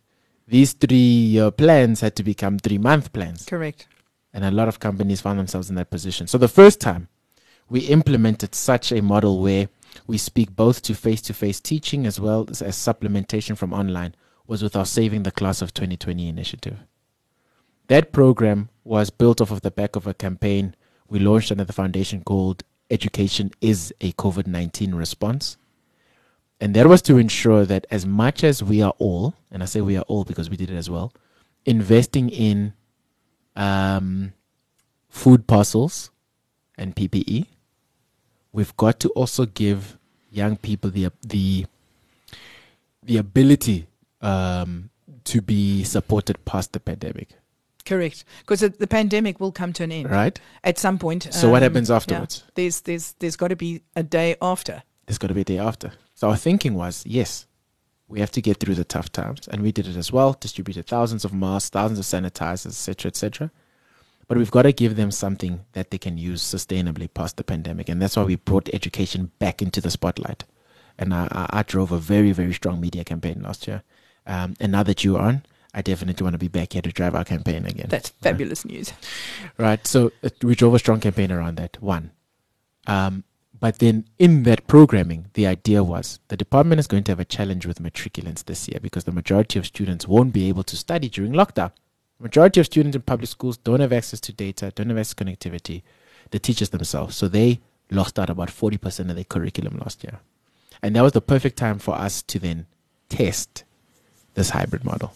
these 0.48 0.72
three 0.72 0.96
year 0.96 1.50
plans 1.50 2.00
had 2.00 2.16
to 2.16 2.22
become 2.22 2.58
three 2.58 2.78
month 2.78 3.12
plans. 3.12 3.44
Correct. 3.44 3.86
And 4.32 4.42
a 4.42 4.50
lot 4.50 4.68
of 4.68 4.80
companies 4.80 5.20
found 5.20 5.38
themselves 5.38 5.68
in 5.68 5.76
that 5.76 5.90
position. 5.90 6.26
So 6.26 6.38
the 6.38 6.48
first 6.48 6.80
time 6.80 7.08
we 7.68 7.80
implemented 7.80 8.54
such 8.54 8.90
a 8.90 9.02
model 9.02 9.42
where 9.42 9.68
we 10.06 10.16
speak 10.16 10.56
both 10.56 10.80
to 10.82 10.94
face 10.94 11.20
to 11.22 11.34
face 11.34 11.60
teaching 11.60 12.06
as 12.06 12.18
well 12.18 12.46
as, 12.48 12.62
as 12.62 12.74
supplementation 12.74 13.54
from 13.54 13.74
online 13.74 14.14
was 14.46 14.62
with 14.62 14.74
our 14.74 14.86
Saving 14.86 15.24
the 15.24 15.30
Class 15.30 15.60
of 15.60 15.74
2020 15.74 16.26
initiative. 16.26 16.78
That 17.88 18.12
program 18.12 18.70
was 18.82 19.10
built 19.10 19.42
off 19.42 19.50
of 19.50 19.60
the 19.60 19.70
back 19.70 19.94
of 19.94 20.06
a 20.06 20.14
campaign 20.14 20.74
we 21.06 21.18
launched 21.18 21.52
under 21.52 21.64
the 21.64 21.74
foundation 21.74 22.24
called 22.24 22.64
Education 22.90 23.50
is 23.60 23.92
a 24.00 24.12
COVID 24.12 24.46
19 24.46 24.94
Response. 24.94 25.58
And 26.60 26.74
that 26.74 26.86
was 26.86 27.00
to 27.02 27.16
ensure 27.16 27.64
that 27.64 27.86
as 27.90 28.04
much 28.04 28.44
as 28.44 28.62
we 28.62 28.82
are 28.82 28.94
all, 28.98 29.34
and 29.50 29.62
I 29.62 29.66
say 29.66 29.80
we 29.80 29.96
are 29.96 30.04
all 30.08 30.24
because 30.24 30.50
we 30.50 30.56
did 30.56 30.70
it 30.70 30.76
as 30.76 30.90
well, 30.90 31.12
investing 31.64 32.28
in 32.28 32.74
um, 33.56 34.34
food 35.08 35.46
parcels 35.46 36.10
and 36.76 36.94
PPE, 36.94 37.46
we've 38.52 38.76
got 38.76 39.00
to 39.00 39.08
also 39.10 39.46
give 39.46 39.98
young 40.30 40.56
people 40.56 40.90
the 40.90 41.10
the 41.26 41.66
the 43.02 43.16
ability 43.16 43.86
um, 44.20 44.90
to 45.24 45.40
be 45.40 45.82
supported 45.84 46.44
past 46.44 46.72
the 46.72 46.80
pandemic. 46.80 47.30
Correct, 47.86 48.24
because 48.40 48.60
the 48.60 48.86
pandemic 48.86 49.40
will 49.40 49.52
come 49.52 49.72
to 49.72 49.84
an 49.84 49.92
end, 49.92 50.10
right? 50.10 50.38
At 50.62 50.78
some 50.78 50.98
point. 50.98 51.28
So 51.32 51.46
um, 51.46 51.52
what 51.52 51.62
happens 51.62 51.90
afterwards? 51.90 52.42
Yeah, 52.44 52.50
there's 52.54 52.80
there's 52.82 53.12
there's 53.18 53.36
got 53.36 53.48
to 53.48 53.56
be 53.56 53.82
a 53.96 54.02
day 54.02 54.36
after. 54.42 54.82
There's 55.06 55.18
got 55.18 55.28
to 55.28 55.34
be 55.34 55.40
a 55.40 55.44
day 55.44 55.58
after. 55.58 55.92
So 56.20 56.28
our 56.28 56.36
thinking 56.36 56.74
was, 56.74 57.02
yes, 57.06 57.46
we 58.06 58.20
have 58.20 58.30
to 58.32 58.42
get 58.42 58.58
through 58.58 58.74
the 58.74 58.84
tough 58.84 59.10
times, 59.10 59.48
and 59.48 59.62
we 59.62 59.72
did 59.72 59.86
it 59.86 59.96
as 59.96 60.12
well. 60.12 60.36
Distributed 60.38 60.86
thousands 60.86 61.24
of 61.24 61.32
masks, 61.32 61.70
thousands 61.70 61.98
of 61.98 62.04
sanitizers, 62.04 62.66
etc., 62.66 63.08
etc. 63.08 63.50
but 64.28 64.36
we've 64.36 64.50
got 64.50 64.64
to 64.64 64.72
give 64.74 64.96
them 64.96 65.10
something 65.10 65.60
that 65.72 65.90
they 65.90 65.96
can 65.96 66.18
use 66.18 66.42
sustainably 66.42 67.08
past 67.14 67.38
the 67.38 67.42
pandemic. 67.42 67.88
And 67.88 68.02
that's 68.02 68.18
why 68.18 68.24
we 68.24 68.34
brought 68.34 68.68
education 68.74 69.30
back 69.38 69.62
into 69.62 69.80
the 69.80 69.90
spotlight. 69.90 70.44
And 70.98 71.14
I, 71.14 71.26
I, 71.32 71.60
I 71.60 71.62
drove 71.62 71.90
a 71.90 71.96
very, 71.96 72.32
very 72.32 72.52
strong 72.52 72.82
media 72.82 73.02
campaign 73.02 73.40
last 73.40 73.66
year. 73.66 73.82
Um, 74.26 74.56
and 74.60 74.72
now 74.72 74.82
that 74.82 75.02
you're 75.02 75.18
on, 75.18 75.44
I 75.72 75.80
definitely 75.80 76.22
want 76.22 76.34
to 76.34 76.38
be 76.38 76.48
back 76.48 76.74
here 76.74 76.82
to 76.82 76.92
drive 76.92 77.14
our 77.14 77.24
campaign 77.24 77.64
again. 77.64 77.86
That's 77.88 78.10
fabulous 78.10 78.66
news. 78.66 78.92
Right. 79.56 79.86
So 79.86 80.12
uh, 80.22 80.28
we 80.42 80.54
drove 80.54 80.74
a 80.74 80.78
strong 80.80 81.00
campaign 81.00 81.32
around 81.32 81.56
that. 81.56 81.80
One. 81.80 82.10
Um, 82.86 83.24
but 83.60 83.78
then 83.78 84.06
in 84.18 84.44
that 84.44 84.66
programming, 84.66 85.26
the 85.34 85.46
idea 85.46 85.84
was 85.84 86.18
the 86.28 86.36
department 86.36 86.80
is 86.80 86.86
going 86.86 87.04
to 87.04 87.12
have 87.12 87.20
a 87.20 87.26
challenge 87.26 87.66
with 87.66 87.82
matriculants 87.82 88.44
this 88.44 88.66
year 88.66 88.80
because 88.80 89.04
the 89.04 89.12
majority 89.12 89.58
of 89.58 89.66
students 89.66 90.08
won't 90.08 90.32
be 90.32 90.48
able 90.48 90.62
to 90.64 90.76
study 90.76 91.10
during 91.10 91.32
lockdown. 91.32 91.70
Majority 92.18 92.60
of 92.60 92.66
students 92.66 92.96
in 92.96 93.02
public 93.02 93.28
schools 93.28 93.58
don't 93.58 93.80
have 93.80 93.92
access 93.92 94.20
to 94.20 94.32
data, 94.32 94.72
don't 94.74 94.88
have 94.88 94.98
access 94.98 95.14
to 95.14 95.24
connectivity. 95.24 95.82
The 96.30 96.38
teachers 96.38 96.70
themselves. 96.70 97.16
So 97.16 97.28
they 97.28 97.60
lost 97.90 98.18
out 98.18 98.30
about 98.30 98.48
40% 98.48 99.10
of 99.10 99.14
their 99.14 99.24
curriculum 99.24 99.78
last 99.78 100.04
year. 100.04 100.20
And 100.82 100.96
that 100.96 101.02
was 101.02 101.12
the 101.12 101.20
perfect 101.20 101.58
time 101.58 101.78
for 101.78 101.94
us 101.94 102.22
to 102.22 102.38
then 102.38 102.66
test 103.08 103.64
this 104.34 104.50
hybrid 104.50 104.84
model. 104.84 105.12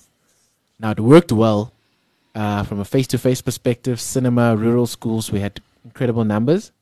Now, 0.79 0.91
it 0.91 1.01
worked 1.01 1.33
well 1.33 1.73
uh, 2.35 2.65
from 2.65 2.81
a 2.81 2.85
face 2.85 3.07
to 3.09 3.19
face 3.19 3.41
perspective. 3.41 4.01
Cinema, 4.01 4.57
rural 4.57 4.87
schools, 4.87 5.31
we 5.33 5.41
had 5.41 5.61
incredible 5.85 6.25
numbers. 6.25 6.73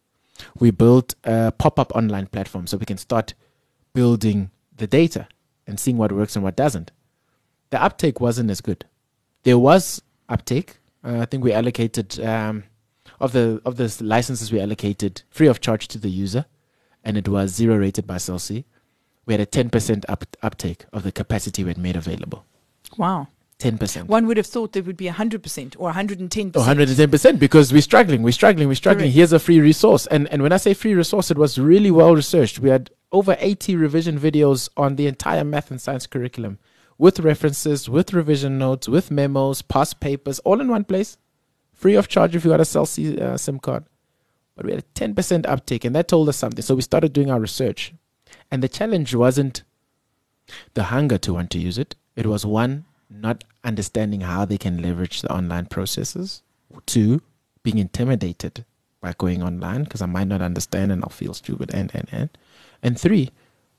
We 0.59 0.70
built 0.70 1.14
a 1.24 1.52
pop 1.52 1.78
up 1.78 1.92
online 1.94 2.26
platform 2.26 2.66
so 2.66 2.76
we 2.76 2.87
can 2.87 2.98
start 2.98 3.35
building 3.94 4.50
the 4.76 4.87
data 4.87 5.28
and 5.66 5.78
seeing 5.78 5.96
what 5.96 6.12
works 6.12 6.37
and 6.37 6.44
what 6.44 6.57
doesn't. 6.57 6.90
The 7.70 7.83
uptake 7.83 8.20
wasn't 8.20 8.50
as 8.50 8.61
good. 8.61 8.85
There 9.44 9.59
was 9.59 10.02
uptake. 10.28 10.78
Uh, 11.05 11.20
I 11.20 11.24
think 11.26 11.42
we 11.42 11.52
allocated 11.52 12.20
um, 12.20 12.64
of 13.20 13.33
the 13.33 13.61
of 13.64 13.76
the 13.76 13.94
licenses 14.00 14.52
we 14.52 14.61
allocated 14.61 15.22
free 15.31 15.48
of 15.48 15.61
charge 15.61 15.88
to 15.88 15.98
the 15.98 16.11
user, 16.11 16.44
and 17.05 17.16
it 17.16 17.28
was 17.28 17.55
zero 17.55 17.76
rated 17.76 18.07
by 18.07 18.18
Cell 18.18 18.40
We 19.26 19.35
had 19.35 19.40
a 19.40 19.46
ten 19.46 19.70
percent 19.70 20.05
up, 20.09 20.24
uptake 20.42 20.85
of 20.92 21.02
the 21.02 21.12
capacity 21.12 21.64
we 21.64 21.70
had 21.70 21.78
made 21.78 21.96
available. 21.96 22.44
Wow. 22.96 23.28
Ten 23.62 23.79
percent. 23.79 24.09
One 24.09 24.27
would 24.27 24.38
have 24.38 24.46
thought 24.46 24.72
there 24.72 24.83
would 24.83 24.96
be 24.96 25.05
100% 25.07 25.77
or 25.79 25.92
110%. 25.92 26.51
110% 26.51 27.38
because 27.38 27.72
we're 27.72 27.81
struggling, 27.81 28.25
we're 28.25 28.33
struggling, 28.33 28.66
we're 28.66 28.75
struggling. 28.75 29.05
Correct. 29.05 29.14
Here's 29.14 29.33
a 29.33 29.38
free 29.38 29.61
resource. 29.61 30.09
And 30.09 30.27
and 30.31 30.42
when 30.42 30.51
I 30.51 30.57
say 30.57 30.75
free 30.75 30.94
resource, 30.94 31.31
it 31.31 31.38
was 31.38 31.61
really 31.61 31.92
well 31.92 32.16
researched. 32.16 32.59
We 32.59 32.70
had 32.70 32.90
over 33.12 33.37
80 33.38 33.77
revision 33.77 34.18
videos 34.18 34.68
on 34.77 34.96
the 34.96 35.07
entire 35.07 35.44
math 35.44 35.70
and 35.70 35.81
science 35.81 36.09
curriculum 36.09 36.59
with 36.98 37.20
references, 37.20 37.88
with 37.88 38.12
revision 38.12 38.59
notes, 38.59 38.88
with 38.88 39.12
memos, 39.12 39.62
past 39.62 40.01
papers, 40.01 40.40
all 40.40 40.61
in 40.61 40.66
one 40.66 40.83
place. 40.83 41.16
Free 41.72 41.94
of 41.94 42.09
charge 42.09 42.35
if 42.35 42.44
you 42.44 42.51
got 42.51 42.61
a 42.61 42.64
Cell 42.64 42.85
C 42.85 43.16
uh, 43.16 43.37
SIM 43.37 43.61
card. 43.61 43.85
But 44.57 44.66
we 44.66 44.72
had 44.72 44.81
a 44.81 44.98
10% 44.98 45.46
uptake, 45.46 45.85
and 45.85 45.94
that 45.94 46.09
told 46.09 46.29
us 46.29 46.37
something. 46.37 46.62
So 46.62 46.75
we 46.75 46.83
started 46.83 47.12
doing 47.12 47.31
our 47.31 47.38
research. 47.38 47.94
And 48.51 48.61
the 48.61 48.68
challenge 48.68 49.14
wasn't 49.14 49.62
the 50.75 50.85
hunger 50.85 51.16
to 51.18 51.35
want 51.35 51.53
to 51.53 51.61
use 51.61 51.79
it, 51.79 51.94
it 52.16 52.27
was 52.27 52.44
one, 52.44 52.87
not 53.20 53.44
understanding 53.64 54.22
how 54.22 54.44
they 54.44 54.59
can 54.59 54.81
leverage 54.83 55.22
the 55.22 55.33
online 55.33 55.66
processes, 55.66 56.42
two, 56.87 57.22
being 57.62 57.79
intimidated 57.79 58.64
by 59.01 59.14
going 59.18 59.42
online 59.42 59.85
because 59.85 60.03
I 60.03 60.07
might 60.07 60.29
not 60.29 60.42
understand 60.42 60.92
and 60.92 61.03
I'll 61.03 61.11
feel 61.11 61.35
stupid, 61.35 61.70
and, 61.75 61.90
and, 61.94 62.09
and. 62.11 62.31
And 62.83 62.98
three, 62.98 63.31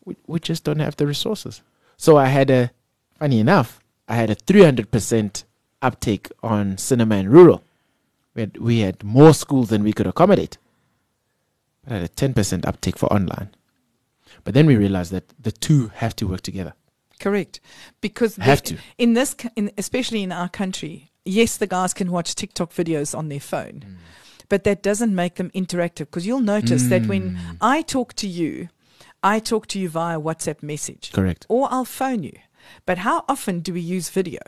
we, 0.05 0.15
we 0.27 0.39
just 0.39 0.63
don't 0.63 0.79
have 0.79 0.97
the 0.97 1.07
resources. 1.07 1.61
So 1.97 2.17
I 2.17 2.27
had 2.27 2.49
a, 2.49 2.71
funny 3.17 3.39
enough, 3.39 3.79
I 4.07 4.15
had 4.15 4.29
a 4.29 4.35
300% 4.35 5.43
uptake 5.81 6.29
on 6.41 6.77
cinema 6.77 7.15
and 7.15 7.31
rural. 7.31 7.63
We 8.35 8.41
had, 8.41 8.57
we 8.57 8.79
had 8.79 9.03
more 9.03 9.33
schools 9.33 9.69
than 9.69 9.83
we 9.83 9.93
could 9.93 10.07
accommodate. 10.07 10.57
But 11.83 11.93
I 11.93 11.95
had 11.99 12.05
a 12.05 12.09
10% 12.09 12.65
uptake 12.65 12.97
for 12.97 13.11
online. 13.11 13.49
But 14.43 14.53
then 14.53 14.65
we 14.65 14.75
realized 14.75 15.11
that 15.11 15.33
the 15.39 15.51
two 15.51 15.89
have 15.95 16.15
to 16.17 16.27
work 16.27 16.41
together. 16.41 16.73
Correct. 17.23 17.59
Because 18.01 18.35
Have 18.35 18.61
to. 18.63 18.77
in 18.97 19.13
this, 19.13 19.35
in, 19.55 19.71
especially 19.77 20.21
in 20.23 20.31
our 20.31 20.49
country, 20.49 21.11
yes, 21.25 21.55
the 21.57 21.67
guys 21.67 21.93
can 21.93 22.11
watch 22.11 22.35
TikTok 22.35 22.71
videos 22.73 23.17
on 23.17 23.29
their 23.29 23.39
phone, 23.39 23.77
Mm. 23.87 23.95
but 24.49 24.63
that 24.65 24.83
doesn't 24.83 25.15
make 25.15 25.35
them 25.35 25.49
interactive. 25.61 26.07
Because 26.11 26.27
you'll 26.27 26.41
notice 26.55 26.83
that 26.87 27.05
when 27.07 27.23
Mm. 27.35 27.57
I 27.61 27.81
talk 27.81 28.13
to 28.15 28.27
you, 28.27 28.67
I 29.23 29.39
talk 29.39 29.67
to 29.67 29.79
you 29.79 29.87
via 29.87 30.19
WhatsApp 30.19 30.61
message, 30.61 31.11
Correct. 31.13 31.45
or 31.47 31.69
I'll 31.71 31.85
phone 31.85 32.23
you. 32.23 32.37
But 32.85 32.97
how 32.99 33.23
often 33.29 33.61
do 33.61 33.73
we 33.73 33.79
use 33.97 34.09
video? 34.09 34.41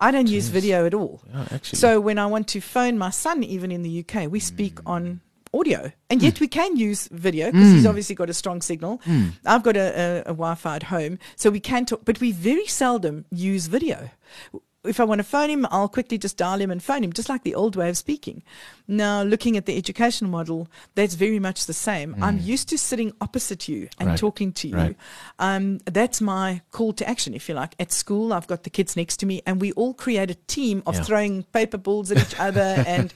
I 0.00 0.10
don't 0.10 0.28
use 0.28 0.48
video 0.48 0.84
at 0.86 0.94
all. 0.94 1.22
So 1.62 2.00
when 2.00 2.18
I 2.18 2.26
want 2.26 2.46
to 2.48 2.60
phone 2.60 2.98
my 2.98 3.10
son, 3.10 3.42
even 3.42 3.72
in 3.72 3.82
the 3.82 3.90
UK, 3.90 4.28
we 4.28 4.40
speak 4.40 4.74
Mm. 4.76 4.90
on 4.94 5.20
audio, 5.54 5.92
and 6.10 6.22
yet 6.22 6.40
we 6.40 6.48
can 6.48 6.76
use 6.76 7.08
video 7.12 7.50
because 7.52 7.72
he's 7.72 7.84
Mm. 7.84 7.88
obviously 7.88 8.14
got 8.14 8.30
a 8.30 8.34
strong 8.34 8.60
signal. 8.62 9.00
Mm. 9.06 9.32
I've 9.46 9.62
got 9.62 9.76
a, 9.76 9.80
a, 9.80 10.20
a 10.20 10.34
Wi-Fi 10.34 10.76
at 10.76 10.82
home, 10.84 11.18
so 11.36 11.50
we 11.50 11.60
can 11.60 11.86
talk, 11.86 12.02
but 12.04 12.20
we 12.20 12.32
very 12.32 12.66
seldom 12.66 13.24
use 13.30 13.66
video. 13.66 14.10
If 14.84 15.00
I 15.00 15.04
want 15.04 15.18
to 15.18 15.24
phone 15.24 15.50
him, 15.50 15.66
I'll 15.70 15.88
quickly 15.88 16.18
just 16.18 16.36
dial 16.36 16.60
him 16.60 16.70
and 16.70 16.80
phone 16.82 17.02
him, 17.02 17.12
just 17.12 17.28
like 17.28 17.42
the 17.42 17.54
old 17.56 17.74
way 17.74 17.88
of 17.90 17.98
speaking. 17.98 18.42
Now, 18.86 19.22
looking 19.22 19.56
at 19.56 19.66
the 19.66 19.76
education 19.76 20.30
model, 20.30 20.68
that's 20.94 21.14
very 21.14 21.40
much 21.40 21.66
the 21.66 21.74
same. 21.74 22.14
I'm 22.22 22.38
used 22.38 22.68
to 22.70 22.78
sitting 22.78 23.12
opposite 23.20 23.68
you 23.68 23.88
and 23.98 24.06
Mm. 24.08 24.12
Right. 24.12 24.18
talking 24.18 24.52
to 24.52 24.68
you. 24.68 24.76
Right. 24.76 24.96
Um, 25.40 25.80
that's 25.84 26.20
my 26.20 26.62
call 26.70 26.92
to 26.94 27.06
action, 27.08 27.34
if 27.34 27.48
you 27.48 27.56
like. 27.56 27.74
At 27.80 27.90
school, 27.92 28.32
I've 28.32 28.46
got 28.46 28.62
the 28.62 28.70
kids 28.70 28.96
next 28.96 29.16
to 29.18 29.26
me, 29.26 29.42
and 29.44 29.60
we 29.60 29.72
all 29.72 29.94
create 29.94 30.30
a 30.30 30.36
team 30.46 30.82
of 30.86 30.94
Yeah. 30.94 31.02
throwing 31.02 31.42
paper 31.52 31.76
balls 31.76 32.12
at 32.12 32.18
each 32.18 32.38
other, 32.38 32.82
and 32.86 33.12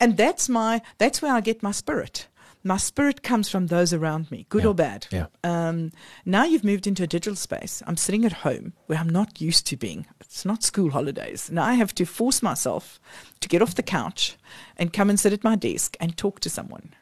and 0.00 0.16
that's 0.16 0.48
my 0.48 0.82
that's 0.98 1.20
where 1.22 1.34
I 1.34 1.40
get 1.40 1.62
my 1.62 1.72
spirit. 1.72 2.28
My 2.64 2.78
spirit 2.78 3.22
comes 3.22 3.48
from 3.48 3.68
those 3.68 3.92
around 3.92 4.28
me, 4.32 4.46
good 4.48 4.64
Yeah. 4.64 4.68
or 4.70 4.74
bad. 4.74 5.06
Yeah. 5.12 5.26
Um, 5.44 5.92
now 6.24 6.42
you've 6.44 6.64
moved 6.64 6.88
into 6.88 7.04
a 7.04 7.06
digital 7.06 7.36
space. 7.36 7.80
I'm 7.86 7.96
sitting 7.96 8.24
at 8.24 8.32
home 8.42 8.72
where 8.86 8.98
I'm 8.98 9.08
not 9.08 9.40
used 9.40 9.66
to 9.68 9.76
being. 9.76 10.06
It's 10.20 10.44
not 10.44 10.64
school 10.64 10.90
holidays. 10.90 11.48
Now 11.48 11.62
I 11.64 11.74
have 11.74 11.94
to 11.94 12.04
force 12.04 12.42
myself 12.42 12.98
to 13.40 13.48
get 13.48 13.62
off 13.62 13.76
the 13.76 13.84
couch 13.84 14.36
and 14.76 14.92
come 14.92 15.08
and 15.10 15.20
sit 15.20 15.32
at 15.32 15.44
my 15.44 15.54
desk 15.54 15.96
and 16.00 16.16
talk 16.16 16.40
to 16.40 16.50
someone. 16.50 16.92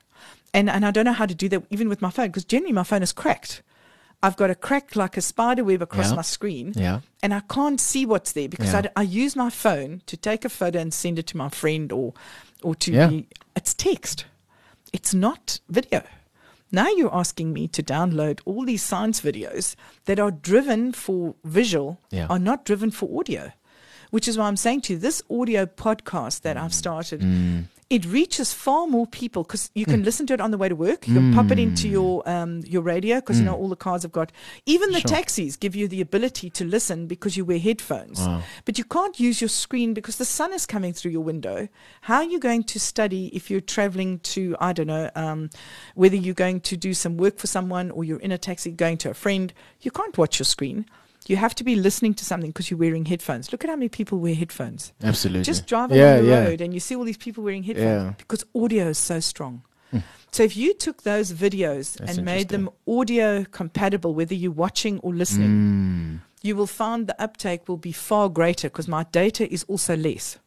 And 0.52 0.68
and 0.68 0.84
I 0.84 0.90
don't 0.90 1.06
know 1.06 1.14
how 1.14 1.26
to 1.26 1.34
do 1.34 1.48
that 1.48 1.62
even 1.70 1.88
with 1.88 2.02
my 2.02 2.10
phone 2.10 2.26
because 2.28 2.44
generally 2.44 2.72
my 2.74 2.84
phone 2.84 3.02
is 3.02 3.12
cracked. 3.12 3.62
I've 4.22 4.36
got 4.36 4.50
a 4.50 4.54
crack 4.54 4.96
like 4.96 5.16
a 5.16 5.20
spider 5.22 5.64
web 5.64 5.82
across 5.82 6.10
Yeah. 6.10 6.16
my 6.16 6.22
screen 6.22 6.72
Yeah. 6.76 7.00
and 7.22 7.32
I 7.34 7.40
can't 7.40 7.80
see 7.80 8.04
what's 8.06 8.32
there 8.32 8.48
because 8.48 8.72
Yeah. 8.72 8.82
I 8.96 9.00
I, 9.00 9.02
use 9.02 9.34
my 9.34 9.50
phone 9.50 10.02
to 10.06 10.16
take 10.16 10.44
a 10.44 10.48
photo 10.48 10.78
and 10.78 10.92
send 10.94 11.18
it 11.18 11.26
to 11.28 11.36
my 11.36 11.48
friend 11.48 11.90
or 11.92 12.12
or 12.64 12.74
to 12.76 12.92
Yeah. 12.92 13.06
the, 13.08 13.26
it's 13.54 13.74
text. 13.74 14.24
It's 14.92 15.12
not 15.14 15.60
video. 15.68 16.02
Now 16.72 16.88
you're 16.88 17.14
asking 17.14 17.52
me 17.52 17.68
to 17.68 17.82
download 17.82 18.40
all 18.44 18.64
these 18.64 18.82
science 18.82 19.20
videos 19.20 19.76
that 20.06 20.18
are 20.18 20.30
driven 20.32 20.92
for 20.92 21.34
visual, 21.44 22.00
Yeah. 22.10 22.26
are 22.28 22.38
not 22.38 22.64
driven 22.64 22.90
for 22.90 23.20
audio. 23.20 23.52
Which 24.10 24.26
is 24.28 24.38
why 24.38 24.46
I'm 24.46 24.56
saying 24.56 24.82
to 24.82 24.92
you, 24.94 24.98
this 24.98 25.22
audio 25.30 25.66
podcast 25.66 26.42
that 26.42 26.56
I've 26.56 26.74
started, 26.74 27.20
Mm. 27.20 27.64
It 27.90 28.06
reaches 28.06 28.52
far 28.52 28.86
more 28.86 29.06
people 29.06 29.42
because 29.42 29.70
you 29.74 29.84
can 29.84 30.02
listen 30.02 30.26
to 30.26 30.34
it 30.34 30.40
on 30.40 30.50
the 30.50 30.58
way 30.58 30.68
to 30.68 30.74
work. 30.74 31.06
You 31.06 31.14
can 31.14 31.34
pop 31.34 31.50
it 31.50 31.58
into 31.58 31.88
your 31.88 32.26
um, 32.28 32.62
your 32.66 32.82
radio 32.82 33.16
because 33.16 33.38
you 33.38 33.44
know 33.44 33.54
all 33.54 33.68
the 33.68 33.76
cars 33.76 34.02
have 34.02 34.12
got. 34.12 34.32
Even 34.66 34.90
the 34.92 35.00
Sure. 35.00 35.08
taxis 35.10 35.56
give 35.56 35.76
you 35.76 35.86
the 35.86 36.00
ability 36.00 36.48
to 36.50 36.64
listen 36.64 37.06
because 37.06 37.36
you 37.36 37.44
wear 37.44 37.58
headphones. 37.58 38.20
Wow. 38.20 38.42
But 38.64 38.78
you 38.78 38.84
can't 38.84 39.20
use 39.20 39.40
your 39.40 39.48
screen 39.48 39.92
because 39.94 40.16
the 40.16 40.24
sun 40.24 40.52
is 40.52 40.66
coming 40.66 40.92
through 40.94 41.10
your 41.12 41.20
window. 41.22 41.68
How 42.02 42.16
are 42.16 42.24
you 42.24 42.38
going 42.38 42.64
to 42.64 42.80
study 42.80 43.26
if 43.34 43.50
you're 43.50 43.60
traveling 43.60 44.18
to, 44.20 44.56
I 44.60 44.72
don't 44.72 44.86
know, 44.86 45.10
um, 45.14 45.50
whether 45.94 46.16
you're 46.16 46.34
going 46.34 46.60
to 46.62 46.76
do 46.76 46.94
some 46.94 47.16
work 47.16 47.38
for 47.38 47.46
someone 47.46 47.90
or 47.90 48.02
you're 48.04 48.20
in 48.20 48.32
a 48.32 48.38
taxi 48.38 48.70
going 48.70 48.96
to 48.98 49.10
a 49.10 49.14
friend? 49.14 49.52
You 49.82 49.90
can't 49.90 50.16
watch 50.16 50.38
your 50.38 50.44
screen. 50.46 50.86
You 51.26 51.36
have 51.36 51.54
to 51.56 51.64
be 51.64 51.74
listening 51.76 52.14
to 52.14 52.24
something 52.24 52.50
because 52.50 52.70
you're 52.70 52.78
wearing 52.78 53.06
headphones. 53.06 53.50
Look 53.50 53.64
at 53.64 53.70
how 53.70 53.76
many 53.76 53.88
people 53.88 54.18
wear 54.18 54.34
headphones. 54.34 54.92
Absolutely. 55.02 55.44
Just 55.44 55.66
drive 55.66 55.90
Yeah, 55.90 56.16
along 56.16 56.24
the 56.24 56.28
yeah. 56.30 56.44
road 56.44 56.60
and 56.60 56.74
you 56.74 56.80
see 56.80 56.94
all 56.96 57.04
these 57.04 57.16
people 57.16 57.42
wearing 57.44 57.62
headphones 57.62 58.04
Yeah. 58.04 58.14
because 58.18 58.44
audio 58.54 58.88
is 58.88 58.98
so 58.98 59.20
strong. 59.20 59.62
Hmm. 59.90 59.98
So 60.32 60.42
if 60.42 60.56
you 60.56 60.74
took 60.74 61.02
those 61.02 61.32
videos 61.32 61.94
That's 61.96 62.16
and 62.18 62.24
made 62.26 62.48
them 62.48 62.68
audio 62.86 63.44
compatible, 63.44 64.14
whether 64.14 64.34
you're 64.34 64.50
watching 64.52 64.98
or 65.00 65.14
listening, 65.14 65.50
Mm. 65.50 66.20
you 66.42 66.56
will 66.56 66.66
find 66.66 67.06
the 67.06 67.18
uptake 67.22 67.68
will 67.68 67.78
be 67.78 67.92
far 67.92 68.28
greater 68.28 68.68
because 68.68 68.88
my 68.88 69.04
data 69.12 69.50
is 69.52 69.64
also 69.68 69.96
less. 69.96 70.38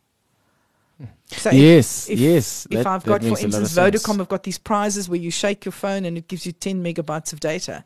So 1.30 1.52
yes, 1.52 2.10
if, 2.10 2.20
yes. 2.20 2.68
if 2.72 2.78
that- 2.84 2.88
I've 2.88 3.04
got, 3.06 3.22
for 3.22 3.28
instance. 3.40 3.74
Vodacom 3.76 4.18
have 4.18 4.30
got 4.30 4.44
these 4.44 4.58
prizes 4.58 5.08
where 5.10 5.20
you 5.20 5.30
shake 5.32 5.66
your 5.66 5.72
phone 5.72 6.06
and 6.06 6.18
it 6.18 6.28
gives 6.28 6.46
you 6.46 6.52
10 6.52 6.84
megabytes 6.84 7.34
of 7.34 7.40
data. 7.40 7.84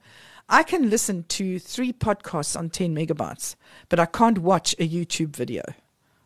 I 0.50 0.64
can 0.64 0.90
listen 0.90 1.24
to 1.30 1.60
three 1.60 1.94
podcasts 1.94 2.58
on 2.58 2.70
10 2.70 2.94
megabytes, 2.96 3.56
but 3.90 4.00
I 4.00 4.06
can't 4.06 4.40
watch 4.40 4.74
a 4.80 4.88
YouTube 4.88 5.36
video. 5.36 5.64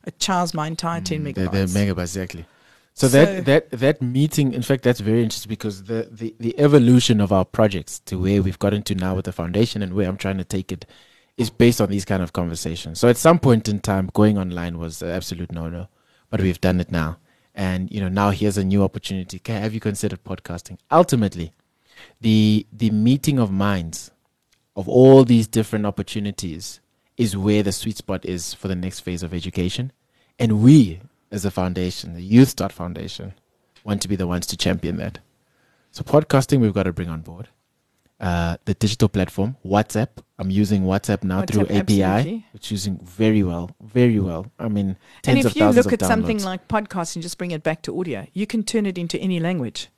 It 0.06 0.20
chars 0.20 0.54
my 0.54 0.68
entire 0.68 1.02
10 1.02 1.24
Mm, 1.24 1.34
megabytes. 1.34 1.52
The, 1.52 1.66
the 1.66 1.80
megabytes, 1.80 2.02
exactly. 2.16 2.46
So, 2.94 3.08
So- 3.08 3.26
that, 3.26 3.46
that 3.46 3.72
that 3.72 4.02
meeting, 4.02 4.54
in 4.54 4.62
fact, 4.62 4.84
that's 4.84 5.00
very 5.02 5.22
interesting 5.22 5.50
because 5.50 5.84
the, 5.84 6.08
the, 6.12 6.34
the 6.40 6.58
evolution 6.60 7.20
of 7.22 7.32
our 7.32 7.44
projects 7.46 8.00
to 8.02 8.18
where 8.20 8.42
we've 8.42 8.60
gotten 8.60 8.84
to 8.84 8.96
now 8.96 9.16
with 9.16 9.26
the 9.26 9.34
foundation 9.34 9.82
and 9.82 9.94
where 9.94 10.08
I'm 10.08 10.18
trying 10.18 10.38
to 10.38 10.44
take 10.46 10.72
it 10.72 10.86
is 11.38 11.50
based 11.50 11.82
on 11.82 11.90
these 11.90 12.06
kind 12.06 12.24
of 12.24 12.32
conversations. 12.32 13.00
So 13.00 13.10
at 13.10 13.18
some 13.18 13.38
point 13.40 13.68
in 13.68 13.80
time, 13.80 14.10
going 14.14 14.38
online 14.38 14.78
was 14.78 15.02
an 15.02 15.10
absolute 15.10 15.52
no 15.52 15.68
no, 15.70 15.90
but 16.30 16.40
we've 16.42 16.62
done 16.62 16.80
it 16.80 16.90
now, 16.90 17.18
and 17.54 17.92
you 17.92 18.00
know 18.00 18.08
now 18.08 18.30
here's 18.30 18.58
a 18.58 18.64
new 18.64 18.82
opportunity. 18.84 19.42
Have 19.48 19.74
you 19.74 19.82
considered 19.82 20.24
podcasting? 20.24 20.78
Ultimately, 20.90 21.52
the 22.22 22.66
the 22.72 22.90
meeting 22.90 23.40
of 23.40 23.52
minds 23.52 24.12
of 24.76 24.90
all 24.90 25.24
these 25.24 25.48
different 25.48 25.86
opportunities 25.86 26.80
is 27.18 27.38
where 27.38 27.64
the 27.64 27.72
sweet 27.72 27.98
spot 27.98 28.26
is 28.26 28.54
for 28.54 28.68
the 28.68 28.76
next 28.76 29.00
phase 29.00 29.24
of 29.24 29.34
education, 29.34 29.92
and 30.38 30.62
we 30.62 31.00
as 31.32 31.46
a 31.46 31.52
foundation, 31.52 32.14
the 32.14 32.22
Youth 32.22 32.50
Start 32.50 32.72
Foundation, 32.72 33.34
want 33.84 34.02
to 34.02 34.08
be 34.08 34.16
the 34.16 34.28
ones 34.28 34.48
to 34.48 34.58
champion 34.58 34.98
that. 34.98 35.20
So 35.92 36.04
podcasting, 36.04 36.60
we've 36.60 36.74
got 36.74 36.84
to 36.84 36.94
bring 36.94 37.10
on 37.10 37.22
board. 37.22 37.50
Uh, 38.18 38.56
the 38.64 38.74
digital 38.74 39.10
platform, 39.10 39.58
WhatsApp. 39.66 40.08
I'm 40.40 40.50
using 40.50 40.84
WhatsApp 40.84 41.24
now 41.24 41.42
through 41.42 41.64
API, 41.64 42.04
absolutely. 42.04 42.46
which 42.54 42.68
is 42.68 42.72
using 42.72 42.98
very 43.04 43.44
well, 43.44 43.72
very 43.82 44.20
well. 44.20 44.50
I 44.58 44.70
mean, 44.70 44.88
And 44.88 44.98
tens 45.22 45.40
if 45.40 45.46
of 45.48 45.56
you 45.58 45.62
thousands 45.64 45.86
look 45.86 45.94
of 45.94 46.02
at 46.02 46.08
something 46.08 46.42
like 46.42 46.68
podcasting, 46.70 47.22
just 47.22 47.38
bring 47.38 47.52
it 47.52 47.62
back 47.62 47.82
to 47.84 48.00
audio, 48.00 48.26
you 48.32 48.48
can 48.48 48.64
turn 48.64 48.86
it 48.86 48.98
into 48.98 49.20
any 49.20 49.42
language 49.42 49.90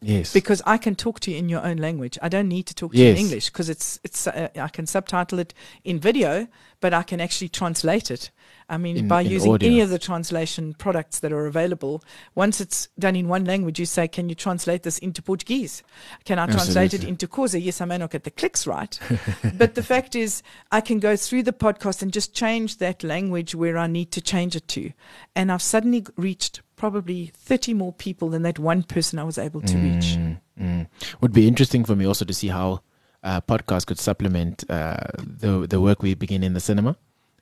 yes, 0.00 0.32
because 0.32 0.62
I 0.66 0.78
can 0.78 0.94
talk 0.94 1.20
to 1.20 1.30
you 1.30 1.36
in 1.38 1.48
your 1.48 1.64
own 1.64 1.76
language. 1.76 2.18
I 2.22 2.28
don't 2.28 2.48
need 2.48 2.66
to 2.66 2.74
talk 2.74 2.92
to 2.92 2.98
you 2.98 3.06
in 3.10 3.16
English 3.16 3.46
because 3.50 3.68
it's 3.68 4.00
it's 4.04 4.26
uh, 4.26 4.48
I 4.56 4.68
can 4.68 4.86
subtitle 4.86 5.38
it 5.38 5.54
in 5.84 5.98
video, 6.00 6.46
but 6.80 6.92
I 6.94 7.02
can 7.02 7.20
actually 7.20 7.48
translate 7.48 8.10
it. 8.10 8.30
I 8.68 8.76
mean, 8.78 8.96
In- 8.98 9.08
by 9.08 9.22
in 9.22 9.30
using 9.30 9.54
any 9.62 9.80
of 9.80 9.90
the 9.90 9.98
translation 9.98 10.74
products 10.74 11.18
that 11.20 11.32
are 11.32 11.46
available, 11.46 12.04
once 12.36 12.60
it's 12.60 12.88
done 12.98 13.16
in 13.16 13.26
one 13.26 13.44
language, 13.44 13.80
you 13.80 13.86
say, 13.86 14.06
"Can 14.06 14.28
you 14.28 14.36
translate 14.36 14.84
this 14.84 14.98
into 14.98 15.22
Portuguese? 15.22 15.82
Can 16.24 16.38
I 16.38 16.46
translate 16.46 16.94
it 16.94 17.02
into 17.02 17.26
Xhosa?" 17.26 17.62
Yes, 17.62 17.80
I 17.80 17.84
may 17.84 17.98
not 17.98 18.12
get 18.12 18.22
the 18.24 18.30
clicks 18.30 18.66
right, 18.66 18.98
but 19.58 19.74
the 19.74 19.82
fact 19.82 20.14
is, 20.14 20.42
I 20.70 20.80
can 20.80 21.00
go 21.00 21.16
through 21.16 21.42
the 21.42 21.52
podcast 21.52 22.00
and 22.02 22.12
just 22.12 22.32
change 22.32 22.78
that 22.78 23.02
language 23.02 23.54
where 23.56 23.76
I 23.76 23.88
need 23.88 24.12
to 24.12 24.20
change 24.20 24.54
it 24.54 24.68
to, 24.68 24.92
and 25.34 25.50
I've 25.50 25.62
suddenly 25.62 26.06
reached 26.16 26.60
probably 26.80 27.30
30 27.36 27.74
more 27.74 27.92
people 27.92 28.30
than 28.30 28.42
that 28.42 28.58
one 28.58 28.82
person 28.82 29.18
I 29.18 29.24
was 29.24 29.36
able 29.38 29.60
to 29.60 29.76
reach. 29.76 30.16
Mm, 30.16 30.40
mm. 30.60 30.86
Would 31.20 31.32
be 31.32 31.46
interesting 31.46 31.84
for 31.84 31.94
me 31.94 32.06
also 32.06 32.24
to 32.24 32.32
see 32.32 32.48
how 32.48 32.80
uh, 33.22 33.40
podcast 33.42 33.86
could 33.86 33.98
supplement 33.98 34.64
uh, 34.70 34.96
the 35.42 35.66
the 35.68 35.78
work 35.80 36.02
we 36.02 36.14
begin 36.14 36.42
in 36.42 36.54
the 36.54 36.60
cinema 36.60 36.96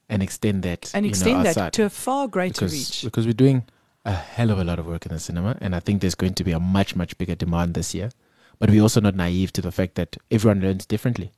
and 0.09 0.23
extend 0.23 0.63
that 0.65 0.91
And 0.95 1.05
you 1.07 1.11
know, 1.11 1.15
extend 1.15 1.45
that 1.47 1.57
outside. 1.57 1.73
to 1.75 1.85
a 1.85 1.91
far 1.91 2.27
greater 2.27 2.67
because 2.67 2.73
reach. 2.73 3.05
because 3.05 3.27
we're 3.27 3.43
doing 3.47 3.63
a 4.05 4.13
hell 4.13 4.51
of 4.51 4.59
a 4.59 4.65
lot 4.65 4.79
of 4.81 4.87
work 4.87 5.07
in 5.07 5.13
the 5.13 5.21
cinema, 5.21 5.57
and 5.61 5.75
I 5.77 5.81
think 5.81 6.01
there's 6.01 6.15
going 6.17 6.35
to 6.35 6.45
be 6.45 6.53
a 6.53 6.61
much 6.61 6.97
much 6.97 7.17
bigger 7.19 7.37
demand 7.37 7.75
this 7.75 7.95
year. 7.95 8.11
But 8.59 8.71
we're 8.71 8.83
also 8.83 9.01
not 9.01 9.15
naive 9.15 9.53
to 9.53 9.63
the 9.63 9.71
fact 9.71 9.95
that 9.95 10.17
everyone 10.33 10.61
learns 10.61 10.85
differently. 10.87 11.31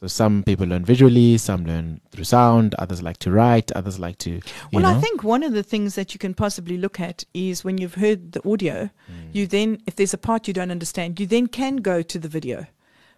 So 0.00 0.08
some 0.08 0.42
people 0.42 0.66
learn 0.66 0.84
visually, 0.84 1.38
some 1.38 1.64
learn 1.64 2.00
through 2.10 2.24
sound, 2.24 2.74
others 2.80 3.00
like 3.00 3.18
to 3.18 3.30
write, 3.30 3.70
others 3.72 3.98
like 4.00 4.18
to. 4.18 4.40
Well, 4.72 4.82
know, 4.82 4.90
I 4.90 5.00
think 5.00 5.22
one 5.22 5.44
of 5.44 5.52
the 5.52 5.62
things 5.62 5.94
that 5.94 6.12
you 6.12 6.18
can 6.18 6.34
possibly 6.34 6.76
look 6.76 6.98
at 6.98 7.22
is 7.32 7.62
when 7.64 7.78
you've 7.78 7.94
heard 7.94 8.32
the 8.32 8.46
audio, 8.48 8.90
Mm. 9.10 9.34
you 9.34 9.46
then, 9.46 9.78
if 9.86 9.94
there's 9.94 10.12
a 10.12 10.18
part 10.18 10.48
you 10.48 10.54
don't 10.54 10.72
understand, 10.72 11.20
you 11.20 11.26
then 11.26 11.46
can 11.46 11.76
go 11.76 12.02
to 12.02 12.18
the 12.18 12.28
video 12.28 12.66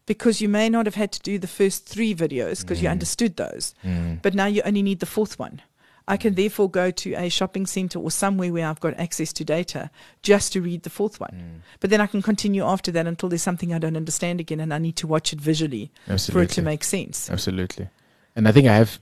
because 0.05 0.41
you 0.43 0.49
may 0.51 0.69
not 0.69 0.85
have 0.87 0.95
had 0.97 1.13
to 1.13 1.21
do 1.21 1.39
the 1.39 1.47
first 1.49 1.87
three 1.87 2.15
videos 2.15 2.61
because 2.61 2.83
you 2.83 2.89
Mm. 2.89 2.93
understood 2.93 3.37
those, 3.37 3.75
Mm. 3.83 4.21
but 4.21 4.35
now 4.35 4.47
you 4.47 4.61
only 4.65 4.83
need 4.83 5.01
the 5.01 5.07
fourth 5.07 5.39
one. 5.39 5.63
I 6.09 6.17
can 6.17 6.35
therefore 6.35 6.71
go 6.71 6.91
to 6.91 7.15
a 7.15 7.29
shopping 7.29 7.67
center 7.67 7.99
or 7.99 8.11
somewhere 8.11 8.53
where 8.53 8.67
I've 8.67 8.79
got 8.79 8.99
access 8.99 9.33
to 9.35 9.45
data 9.45 9.91
just 10.23 10.53
to 10.53 10.61
read 10.61 10.85
the 10.85 10.91
fourth 10.91 11.19
one. 11.19 11.31
Mm. 11.33 11.61
But 11.81 11.91
then 11.91 12.01
I 12.01 12.07
can 12.07 12.23
continue 12.23 12.65
after 12.65 12.93
that 12.93 13.07
until 13.07 13.29
there's 13.29 13.43
something 13.43 13.75
I 13.75 13.79
don't 13.79 13.97
understand 13.97 14.41
again 14.41 14.61
and 14.61 14.73
I 14.73 14.79
need 14.79 14.97
to 14.97 15.07
watch 15.07 15.33
it 15.33 15.41
visually 15.41 15.91
for 16.31 16.43
it 16.43 16.51
to 16.51 16.63
make 16.63 16.85
sense. 16.85 17.29
Absolutely. 17.29 17.89
And 18.37 18.47
I 18.47 18.53
think 18.53 18.69
I 18.69 18.77
have 18.77 19.01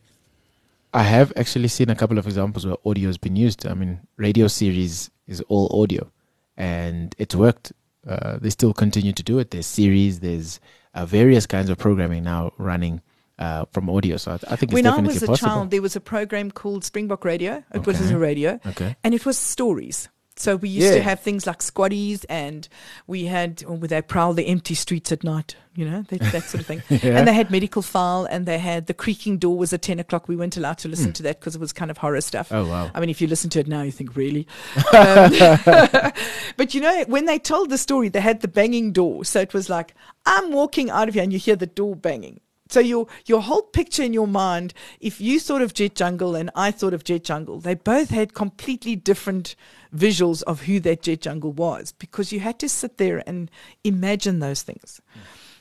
I 0.94 1.02
have 1.02 1.32
actually 1.36 1.68
seen 1.68 1.90
a 1.90 1.96
couple 1.96 2.18
of 2.18 2.26
examples 2.26 2.64
where 2.64 2.76
audio 2.86 3.09
has 3.09 3.18
been 3.18 3.36
used. 3.36 3.66
I 3.66 3.74
mean, 3.74 4.00
radio 4.16 4.46
series 4.46 5.11
is 5.26 5.42
all 5.48 5.82
audio 5.82 6.11
and 6.57 7.14
it's 7.18 7.34
worked. 7.34 7.72
Uh, 8.07 8.38
they 8.38 8.50
still 8.50 8.72
continue 8.72 9.12
to 9.12 9.22
do 9.22 9.38
it. 9.40 9.50
There's 9.50 9.66
series, 9.66 10.20
there's 10.20 10.61
uh, 10.94 11.05
various 11.05 11.46
kinds 11.46 11.68
of 11.68 11.78
programming 11.78 12.22
now 12.22 12.52
running 12.59 13.02
uh, 13.39 13.64
from 13.72 13.91
audio. 13.91 14.16
So 14.16 14.32
I, 14.32 14.57
think 14.57 14.70
it's 14.70 14.72
When 14.74 14.87
I 14.87 15.01
was 15.01 15.22
a 15.22 15.26
possible. 15.26 15.37
child, 15.49 15.70
there 15.70 15.82
was 15.82 15.97
a 15.97 16.01
program 16.01 16.51
called 16.51 16.85
Springbok 16.85 17.24
Radio. 17.24 17.62
It 17.74 17.87
was 17.87 18.11
a 18.11 18.18
radio. 18.18 18.61
Okay. 18.66 18.97
and 19.05 19.14
it 19.14 19.24
was 19.26 19.37
stories. 19.39 20.09
So 20.37 20.57
we 20.57 20.68
used 20.68 20.93
to 20.95 21.01
have 21.01 21.20
things 21.20 21.47
like 21.47 21.61
squaddies, 21.61 22.24
and 22.28 22.68
we 23.07 23.26
had 23.26 23.62
or 23.68 23.76
where 23.76 23.87
they 23.87 24.03
prowl 24.03 24.32
the 24.35 24.45
empty 24.49 24.74
streets 24.74 25.12
at 25.12 25.22
night, 25.22 25.55
you 25.76 25.89
know, 25.89 26.03
that, 26.09 26.18
that 26.32 26.43
sort 26.43 26.61
of 26.62 26.66
thing. 26.66 26.82
Yeah. 26.91 27.16
And 27.18 27.28
they 27.28 27.32
had 27.32 27.53
medical 27.53 27.82
file, 27.82 28.26
and 28.28 28.45
they 28.45 28.59
had 28.59 28.89
the 28.89 28.95
creaking 28.95 29.39
door 29.39 29.57
was 29.57 29.72
at 29.72 29.82
ten 29.82 30.01
o'clock. 30.01 30.26
We 30.26 30.35
weren't 30.35 30.57
allowed 30.57 30.78
to 30.78 30.89
listen 30.89 31.12
Mm. 31.12 31.14
to 31.14 31.22
that 31.22 31.39
because 31.39 31.55
it 31.55 31.61
was 31.61 31.72
kind 31.72 31.89
of 31.89 31.99
horror 31.99 32.20
stuff. 32.20 32.51
oh 32.51 32.66
wow. 32.66 32.91
I 32.93 32.99
mean, 32.99 33.11
if 33.11 33.20
you 33.20 33.28
listen 33.28 33.49
to 33.51 33.61
it 33.61 33.68
now, 33.68 33.82
you 33.82 33.93
think 33.93 34.16
really. 34.16 34.49
Um, 34.93 35.30
but 36.57 36.74
you 36.74 36.80
know, 36.80 37.05
when 37.07 37.26
they 37.26 37.39
told 37.39 37.70
the 37.70 37.78
story, 37.78 38.09
they 38.09 38.20
had 38.20 38.41
the 38.41 38.49
banging 38.49 38.91
door. 38.93 39.24
So 39.24 39.41
it 39.41 39.55
was 39.55 39.68
like, 39.70 39.95
I'm 40.26 40.51
walking 40.53 40.91
out 40.91 41.07
of 41.09 41.14
here, 41.14 41.22
and 41.22 41.32
you 41.32 41.39
hear 41.39 41.55
the 41.57 41.66
door 41.66 41.95
banging. 41.95 42.41
So 42.75 42.81
your 42.81 43.07
your 43.25 43.41
whole 43.41 43.62
picture 43.62 44.03
in 44.03 44.12
your 44.12 44.27
mind, 44.27 44.75
if 44.99 45.20
you 45.20 45.39
thought 45.39 45.62
of 45.62 45.75
Jet 45.75 45.95
Jungle 45.95 46.35
and 46.35 46.51
I 46.57 46.72
thought 46.72 46.93
of 46.93 47.05
Jet 47.05 47.22
Jungle, 47.22 47.61
they 47.61 47.77
both 47.77 48.11
had 48.11 48.35
completely 48.35 48.97
different 48.97 49.55
visuals 49.95 50.43
of 50.43 50.62
who 50.62 50.81
that 50.81 51.03
Jet 51.03 51.20
Jungle 51.20 51.53
was 51.53 51.93
because 51.93 52.33
you 52.33 52.41
had 52.41 52.59
to 52.59 52.68
sit 52.68 52.99
there 52.99 53.22
and 53.29 53.49
imagine 53.85 54.41
those 54.41 54.62
things. 54.62 55.01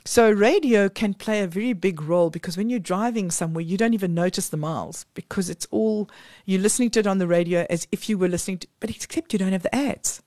So 0.05 0.31
radio 0.31 0.89
can 0.89 1.13
play 1.13 1.41
a 1.41 1.47
very 1.47 1.73
big 1.73 2.01
role 2.01 2.31
because 2.31 2.57
when 2.57 2.71
you're 2.71 2.79
driving 2.79 3.29
somewhere, 3.29 3.61
you 3.61 3.77
don't 3.77 3.93
even 3.93 4.15
notice 4.15 4.49
the 4.49 4.57
miles 4.57 5.05
because 5.13 5.51
it's 5.51 5.67
all 5.69 6.09
you're 6.45 6.59
listening 6.59 6.89
to 6.89 7.01
it 7.01 7.05
on 7.05 7.19
the 7.19 7.27
radio 7.27 7.67
as 7.69 7.87
if 7.91 8.09
you 8.09 8.17
were 8.17 8.27
listening 8.27 8.57
to, 8.57 8.67
but 8.79 8.89
except 8.89 9.33
you 9.33 9.37
don't 9.37 9.51
have 9.51 9.61
the 9.61 9.75
ads. 9.75 10.23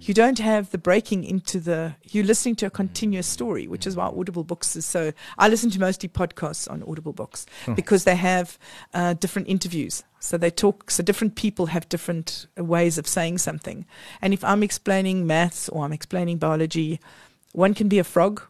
You 0.00 0.14
don't 0.14 0.38
have 0.38 0.70
the 0.70 0.78
breaking 0.78 1.24
into 1.24 1.58
the. 1.60 1.96
You're 2.10 2.24
listening 2.24 2.56
to 2.56 2.66
a 2.66 2.70
continuous 2.70 3.26
story, 3.26 3.66
which 3.66 3.86
is 3.86 3.96
why 3.96 4.06
Audible 4.06 4.44
Books 4.44 4.76
is 4.76 4.86
so. 4.86 5.12
I 5.38 5.48
listen 5.48 5.70
to 5.70 5.80
mostly 5.80 6.08
podcasts 6.08 6.70
on 6.70 6.82
Audible 6.82 7.12
Books 7.12 7.46
because 7.74 8.04
they 8.04 8.16
have 8.16 8.58
uh, 8.94 9.14
different 9.14 9.48
interviews. 9.48 10.04
So 10.20 10.36
they 10.36 10.50
talk. 10.50 10.90
So 10.90 11.02
different 11.02 11.34
people 11.34 11.66
have 11.66 11.88
different 11.88 12.46
uh, 12.58 12.64
ways 12.64 12.98
of 12.98 13.06
saying 13.06 13.38
something. 13.38 13.86
And 14.22 14.32
if 14.32 14.44
I'm 14.44 14.62
explaining 14.62 15.26
maths 15.26 15.68
or 15.68 15.84
I'm 15.84 15.92
explaining 15.92 16.38
biology, 16.38 17.00
one 17.52 17.74
can 17.74 17.88
be 17.88 17.98
a 17.98 18.04
frog 18.04 18.42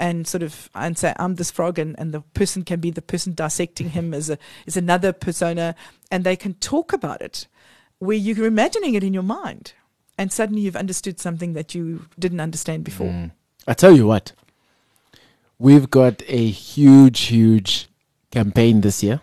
and 0.00 0.26
sort 0.26 0.42
of 0.42 0.70
and 0.74 0.96
say 0.98 1.14
I'm 1.18 1.36
this 1.36 1.50
frog 1.50 1.78
and, 1.78 1.94
and 1.98 2.12
the 2.12 2.22
person 2.34 2.64
can 2.64 2.80
be 2.80 2.90
the 2.90 3.02
person 3.02 3.34
dissecting 3.34 3.90
him 3.90 4.14
as 4.14 4.30
a 4.30 4.38
is 4.66 4.76
another 4.76 5.12
persona 5.12 5.74
and 6.10 6.24
they 6.24 6.36
can 6.36 6.54
talk 6.54 6.92
about 6.92 7.20
it 7.20 7.46
where 7.98 8.16
you're 8.16 8.46
imagining 8.46 8.94
it 8.94 9.04
in 9.04 9.12
your 9.12 9.22
mind 9.22 9.74
and 10.20 10.30
suddenly 10.30 10.60
you've 10.60 10.76
understood 10.76 11.18
something 11.18 11.54
that 11.54 11.74
you 11.74 12.04
didn't 12.18 12.40
understand 12.40 12.84
before. 12.84 13.06
Mm. 13.06 13.30
I 13.66 13.72
tell 13.72 13.96
you 13.96 14.06
what, 14.06 14.32
we've 15.58 15.88
got 15.88 16.22
a 16.28 16.50
huge, 16.50 17.20
huge 17.22 17.88
campaign 18.30 18.82
this 18.82 19.02
year, 19.02 19.22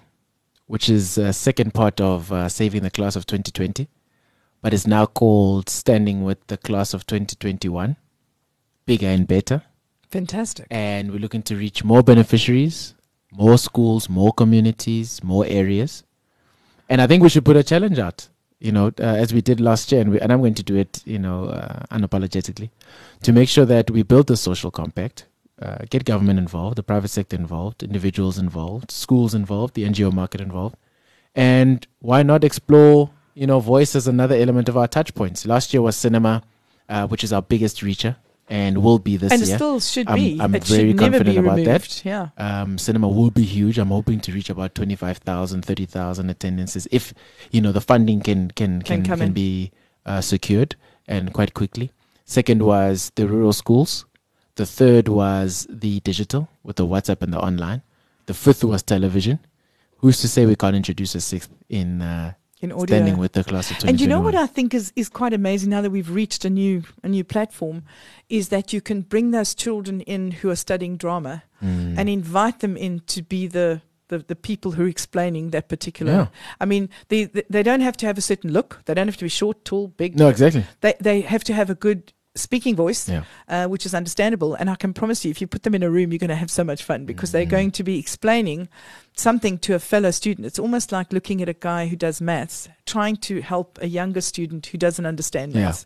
which 0.66 0.90
is 0.90 1.20
a 1.20 1.34
second 1.34 1.76
part 1.76 2.02
of 2.02 2.32
uh, 2.32 2.50
Saving 2.50 2.82
the 2.82 2.90
Class 2.90 3.16
of 3.16 3.28
2020, 3.28 3.88
but 4.64 4.74
it's 4.74 4.88
now 4.88 5.06
called 5.06 5.70
Standing 5.70 6.24
with 6.24 6.48
the 6.48 6.58
Class 6.58 6.96
of 6.96 7.06
2021, 7.06 7.96
bigger 8.88 9.08
and 9.08 9.28
better. 9.28 9.62
Fantastic. 10.10 10.66
And 10.72 11.12
we're 11.12 11.20
looking 11.20 11.44
to 11.44 11.56
reach 11.56 11.84
more 11.84 12.02
beneficiaries, 12.02 12.96
more 13.32 13.60
schools, 13.60 14.10
more 14.10 14.34
communities, 14.34 15.24
more 15.24 15.46
areas. 15.46 16.04
And 16.90 17.02
I 17.02 17.06
think 17.06 17.22
we 17.22 17.30
should 17.30 17.46
put 17.46 17.56
a 17.56 17.64
challenge 17.64 18.00
out, 18.00 18.30
you 18.60 18.72
know, 18.72 18.88
uh, 19.00 19.04
as 19.04 19.34
we 19.34 19.42
did 19.42 19.60
last 19.60 19.92
year, 19.92 20.02
and, 20.02 20.12
we, 20.12 20.20
and 20.20 20.32
I'm 20.32 20.40
going 20.40 20.56
to 20.56 20.64
do 20.64 20.76
it, 20.76 21.02
you 21.06 21.20
know, 21.20 21.46
uh, 21.46 21.84
unapologetically, 21.92 22.70
to 23.24 23.32
make 23.32 23.50
sure 23.50 23.66
that 23.66 23.92
we 23.92 24.04
build 24.04 24.28
the 24.28 24.38
social 24.38 24.72
compact, 24.72 25.26
uh, 25.62 25.78
get 25.90 26.06
government 26.06 26.40
involved, 26.40 26.76
the 26.76 26.84
private 26.84 27.10
sector 27.10 27.36
involved, 27.36 27.84
individuals 27.84 28.38
involved, 28.38 28.92
schools 28.92 29.34
involved, 29.34 29.76
the 29.76 29.84
NGO 29.84 30.12
market 30.12 30.42
involved, 30.42 30.76
and 31.36 31.86
why 32.00 32.24
not 32.24 32.44
explore, 32.44 33.12
you 33.36 33.46
know, 33.46 33.60
voice 33.60 33.96
as 33.96 34.08
another 34.08 34.36
element 34.36 34.70
of 34.70 34.78
our 34.78 34.88
touch 34.88 35.14
points. 35.14 35.46
Last 35.46 35.74
year 35.74 35.82
was 35.82 35.96
cinema, 35.96 36.44
uh, 36.90 37.08
which 37.08 37.24
is 37.24 37.32
our 37.32 37.42
biggest 37.42 37.82
reacher, 37.82 38.16
and 38.50 38.82
will 38.82 39.00
be 39.00 39.18
this 39.18 39.32
and 39.32 39.42
it 39.42 39.48
year. 39.48 39.58
still 39.58 39.80
should 39.80 40.08
I'm- 40.08 40.18
be. 40.18 40.40
I'm 40.40 40.56
it 40.56 40.64
very 40.64 40.90
should 40.92 41.00
never 41.00 41.24
be 41.24 41.36
confident 41.36 41.38
about 41.40 41.64
that. 41.66 42.06
Yeah. 42.06 42.30
um, 42.38 42.78
cinema 42.78 43.08
will 43.08 43.32
be 43.32 43.44
huge. 43.44 43.78
I'm 43.78 43.90
hoping 43.90 44.20
to 44.22 44.32
reach 44.32 44.50
about 44.50 44.74
25,000, 44.76 45.64
30,000 45.66 46.30
attendances 46.30 46.88
if, 46.92 47.14
you 47.52 47.60
know, 47.62 47.72
the 47.72 47.82
funding 47.82 48.22
can 48.22 48.52
can 48.52 48.82
Can 48.82 49.04
can, 49.04 49.18
can, 49.20 49.32
be 49.34 49.72
uh, 50.06 50.22
secured 50.22 50.76
and 51.08 51.34
quite 51.34 51.54
quickly. 51.54 51.92
Second 52.26 52.62
was 52.62 53.12
the 53.16 53.28
rural 53.28 53.54
schools. 53.54 54.06
The 54.56 54.66
third 54.66 55.08
was 55.08 55.68
the 55.70 56.00
digital 56.02 56.50
with 56.64 56.78
the 56.78 56.86
WhatsApp 56.88 57.22
and 57.22 57.32
the 57.34 57.40
online. 57.40 57.82
The 58.26 58.34
fifth 58.34 58.64
was 58.64 58.82
television. 58.84 59.40
Who's 60.00 60.20
to 60.22 60.28
say 60.28 60.46
we 60.46 60.56
can't 60.56 60.76
introduce 60.76 61.16
a 61.16 61.22
sixth 61.22 61.50
in 61.70 62.02
uh, 62.02 62.34
In 62.60 62.72
audio. 62.72 62.86
standing 62.88 63.18
with 63.18 63.34
the 63.34 63.44
class 63.44 63.70
of 63.72 63.78
2021? 63.78 63.90
And 63.90 64.02
you 64.02 64.08
know 64.08 64.20
what 64.20 64.34
I 64.36 64.48
think 64.48 64.74
is, 64.74 64.92
is 64.96 65.10
quite 65.10 65.32
amazing 65.34 65.70
now 65.70 65.82
that 65.82 65.92
we've 65.92 66.10
reached 66.10 66.44
a 66.46 66.50
new 66.50 66.82
a 67.04 67.08
new 67.08 67.24
platform 67.24 67.84
is 68.30 68.50
that 68.50 68.74
you 68.74 68.82
can 68.82 69.02
bring 69.02 69.32
those 69.32 69.54
children 69.56 70.02
in 70.02 70.32
who 70.32 70.50
are 70.50 70.56
studying 70.56 70.98
drama 70.98 71.44
Mm. 71.64 71.98
and 71.98 72.08
invite 72.08 72.60
them 72.60 72.78
in 72.78 73.00
to 73.08 73.22
be 73.24 73.48
the 73.48 73.82
the, 74.10 74.20
the 74.20 74.36
people 74.36 74.72
who 74.74 74.84
are 74.84 74.88
explaining 74.88 75.50
that 75.52 75.68
particular. 75.68 76.12
Yeah. 76.14 76.28
I 76.62 76.66
mean, 76.66 76.90
they, 77.10 77.26
they 77.26 77.44
they 77.50 77.64
don't 77.64 77.82
have 77.82 77.98
to 77.98 78.06
have 78.06 78.18
a 78.18 78.22
certain 78.22 78.52
look. 78.54 78.82
They 78.86 78.94
don't 78.94 79.08
have 79.08 79.18
to 79.18 79.26
be 79.26 79.30
short, 79.30 79.66
tall, 79.66 79.88
big. 79.98 80.16
No, 80.18 80.30
exactly. 80.30 80.64
They 80.82 80.94
they 81.02 81.22
have 81.22 81.44
to 81.46 81.54
have 81.54 81.70
a 81.72 81.76
good 81.76 82.14
speaking 82.38 82.76
voice, 82.76 83.10
Yeah. 83.10 83.24
uh, 83.50 83.68
which 83.68 83.86
is 83.86 83.94
understandable. 83.94 84.56
And 84.56 84.70
I 84.70 84.76
can 84.76 84.94
promise 84.94 85.26
you, 85.26 85.32
if 85.32 85.42
you 85.42 85.48
put 85.48 85.64
them 85.64 85.76
in 85.76 85.84
a 85.84 85.90
room, 85.90 86.12
you're 86.12 86.20
going 86.20 86.30
to 86.30 86.36
have 86.36 86.52
so 86.52 86.64
much 86.64 86.84
fun 86.84 87.06
because 87.06 87.32
they're 87.32 87.46
Mhm. 87.46 87.50
going 87.50 87.72
to 87.72 87.84
be 87.84 87.98
explaining 88.00 88.70
something 89.16 89.58
to 89.60 89.74
a 89.76 89.80
fellow 89.80 90.12
student. 90.12 90.46
It's 90.48 90.60
almost 90.60 90.92
like 90.92 91.12
looking 91.12 91.42
at 91.42 91.50
a 91.50 91.54
guy 91.54 91.88
who 91.88 91.96
does 91.96 92.22
maths, 92.22 92.70
trying 92.86 93.18
to 93.18 93.42
help 93.42 93.80
a 93.82 93.88
younger 93.88 94.22
student 94.22 94.66
who 94.68 94.78
doesn't 94.78 95.06
understand 95.06 95.54
Yeah. 95.54 95.66
maths. 95.66 95.86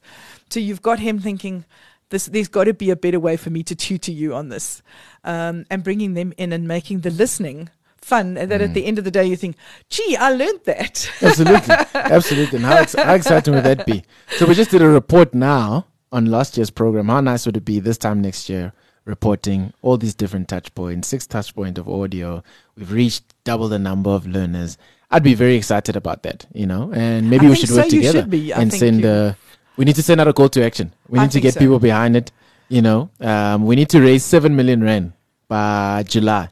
So 0.50 0.60
you've 0.60 0.82
got 0.82 1.00
him 1.00 1.20
thinking. 1.20 1.66
This, 2.10 2.26
there's 2.26 2.50
got 2.50 2.66
to 2.66 2.74
be 2.74 2.90
a 2.90 2.96
better 2.98 3.22
way 3.22 3.38
for 3.38 3.52
me 3.52 3.64
to 3.64 3.74
tutor 3.74 4.12
you 4.12 4.36
on 4.36 4.50
this, 4.50 4.82
um, 5.24 5.64
and 5.70 5.82
bringing 5.82 6.14
them 6.14 6.34
in 6.38 6.52
and 6.52 6.68
making 6.68 7.00
the 7.02 7.10
listening 7.10 7.70
fun. 8.02 8.36
And 8.38 8.52
that 8.52 8.60
at 8.60 8.72
Mm. 8.72 8.74
the 8.74 8.86
end 8.86 8.98
of 9.00 9.06
the 9.06 9.12
day, 9.12 9.26
you 9.26 9.38
think, 9.38 9.56
"Gee, 9.90 10.18
I 10.18 10.32
learned 10.32 10.60
that." 10.66 11.10
Absolutely. 11.22 11.76
Absolutely. 11.96 12.58
And 12.58 12.66
how, 12.66 12.76
ex- 12.80 12.96
how 12.96 13.14
exciting 13.14 13.54
would 13.54 13.64
that 13.64 13.86
be? 13.86 14.04
So 14.38 14.46
we 14.46 14.56
just 14.56 14.72
did 14.72 14.82
a 14.82 14.90
report 14.90 15.34
now 15.34 15.86
on 16.12 16.26
last 16.26 16.58
year's 16.58 16.70
program. 16.70 17.08
How 17.08 17.22
nice 17.22 17.46
would 17.46 17.58
it 17.58 17.66
be 17.66 17.80
this 17.80 17.98
time 17.98 18.22
next 18.22 18.50
year 18.50 18.74
reporting 19.06 19.74
all 19.82 19.98
these 19.98 20.14
different 20.14 20.48
touch 20.48 20.74
points, 20.76 21.08
six 21.08 21.26
touch 21.26 21.56
point 21.56 21.78
of 21.78 21.88
audio. 21.90 22.44
We've 22.76 22.92
reached 22.92 23.24
double 23.44 23.68
the 23.68 23.80
number 23.80 24.10
of 24.10 24.28
learners. 24.28 24.78
I'd 25.10 25.24
be 25.24 25.34
very 25.34 25.56
excited 25.56 25.96
about 25.96 26.24
that, 26.24 26.46
you 26.54 26.66
know, 26.66 26.92
and 26.94 27.30
maybe 27.30 27.48
I 27.48 27.50
we 27.50 27.56
should 27.56 27.72
work 27.72 27.90
so, 27.90 27.96
you 27.96 28.02
together 28.02 28.22
should. 28.22 28.52
I 28.52 28.62
and 28.62 28.74
send 28.74 29.04
a, 29.04 29.36
we 29.76 29.86
need 29.86 29.96
to 29.96 30.04
send 30.04 30.22
out 30.22 30.28
a 30.28 30.34
call 30.34 30.50
to 30.50 30.64
action. 30.64 30.94
We 31.10 31.20
I 31.20 31.24
need 31.24 31.32
to 31.32 31.42
get 31.42 31.56
so. 31.56 31.60
people 31.60 31.80
behind 31.80 32.16
it, 32.16 32.32
you 32.70 32.82
know, 32.82 33.10
um, 33.20 33.66
we 33.66 33.76
need 33.76 33.90
to 33.90 34.00
raise 34.00 34.24
7 34.24 34.56
million 34.56 34.82
rand 34.84 35.14
by 35.50 36.04
July 36.08 36.50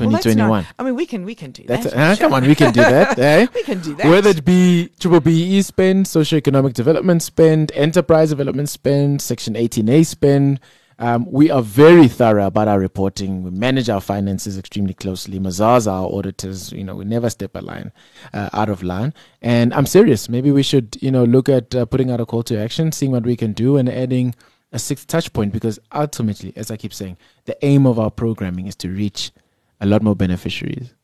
Well, 0.00 0.10
2021. 0.10 0.62
not- 0.62 0.66
I 0.78 0.82
mean, 0.82 0.94
we 0.94 1.06
can 1.06 1.24
we 1.24 1.34
can 1.34 1.50
do 1.50 1.64
That's, 1.66 1.84
that. 1.84 1.96
uh, 1.96 2.16
come 2.16 2.34
on, 2.34 2.46
we 2.46 2.54
can 2.54 2.72
do 2.72 2.80
that. 2.80 3.18
eh? 3.30 3.46
we 3.54 3.62
can 3.62 3.80
do 3.80 3.94
that. 3.94 4.06
Whether 4.08 4.30
it 4.30 4.44
be 4.44 4.90
triple 5.00 5.20
BE 5.20 5.62
spend, 5.62 6.06
socioeconomic 6.06 6.74
development 6.74 7.22
spend, 7.22 7.72
enterprise 7.74 8.30
development 8.30 8.68
spend, 8.68 9.20
Section 9.22 9.54
18A 9.54 10.06
spend, 10.06 10.60
um, 11.00 11.26
we 11.30 11.50
are 11.50 11.62
very 11.62 12.08
thorough 12.08 12.46
about 12.46 12.66
our 12.66 12.78
reporting. 12.80 13.44
We 13.44 13.50
manage 13.50 13.88
our 13.88 14.00
finances 14.00 14.58
extremely 14.58 14.94
closely. 14.94 15.38
Mazars 15.38 15.86
are 15.86 16.04
our 16.04 16.12
auditors. 16.12 16.72
You 16.72 16.82
know, 16.82 16.96
we 16.96 17.04
never 17.04 17.30
step 17.30 17.54
a 17.54 17.60
line 17.60 17.92
uh, 18.34 18.50
out 18.52 18.68
of 18.68 18.82
line. 18.82 19.14
And 19.40 19.72
I'm 19.74 19.86
serious. 19.86 20.28
Maybe 20.28 20.50
we 20.50 20.64
should, 20.64 20.98
you 21.00 21.12
know, 21.12 21.24
look 21.24 21.48
at 21.48 21.72
uh, 21.74 21.86
putting 21.86 22.10
out 22.10 22.20
a 22.20 22.26
call 22.26 22.42
to 22.44 22.58
action, 22.58 22.90
seeing 22.90 23.12
what 23.12 23.22
we 23.22 23.36
can 23.36 23.52
do, 23.52 23.76
and 23.76 23.88
adding 23.88 24.34
a 24.72 24.78
sixth 24.80 25.06
touch 25.06 25.32
point. 25.32 25.52
Because 25.52 25.78
ultimately, 25.94 26.52
as 26.56 26.68
I 26.68 26.76
keep 26.76 26.92
saying, 26.92 27.16
the 27.44 27.56
aim 27.64 27.86
of 27.86 28.00
our 28.00 28.10
programming 28.10 28.66
is 28.66 28.74
to 28.76 28.88
reach 28.88 29.30
a 29.80 29.86
lot 29.86 30.02
more 30.02 30.16
beneficiaries. 30.16 30.94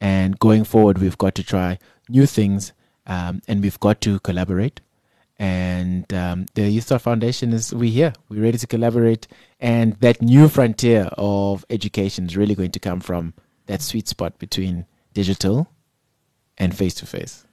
And 0.00 0.38
going 0.38 0.64
forward, 0.64 0.98
we've 0.98 1.18
got 1.18 1.34
to 1.36 1.42
try 1.42 1.78
new 2.08 2.26
things, 2.26 2.72
um, 3.06 3.40
and 3.48 3.62
we've 3.62 3.80
got 3.80 4.00
to 4.02 4.20
collaborate. 4.20 4.80
And 5.38 6.12
um, 6.12 6.46
the 6.54 6.68
Youth 6.70 6.84
Start 6.84 7.02
Foundation 7.02 7.52
is 7.52 7.74
we 7.74 7.90
here. 7.90 8.12
We're 8.28 8.42
ready 8.42 8.58
to 8.58 8.66
collaborate, 8.66 9.26
and 9.58 9.94
that 9.94 10.22
new 10.22 10.48
frontier 10.48 11.08
of 11.18 11.64
education 11.70 12.26
is 12.26 12.36
really 12.36 12.54
going 12.54 12.70
to 12.72 12.78
come 12.80 13.00
from 13.00 13.34
that 13.66 13.82
sweet 13.82 14.06
spot 14.08 14.38
between 14.38 14.86
digital 15.12 15.68
and 16.58 16.76
face 16.76 16.94
to 16.94 17.06
face. 17.06 17.46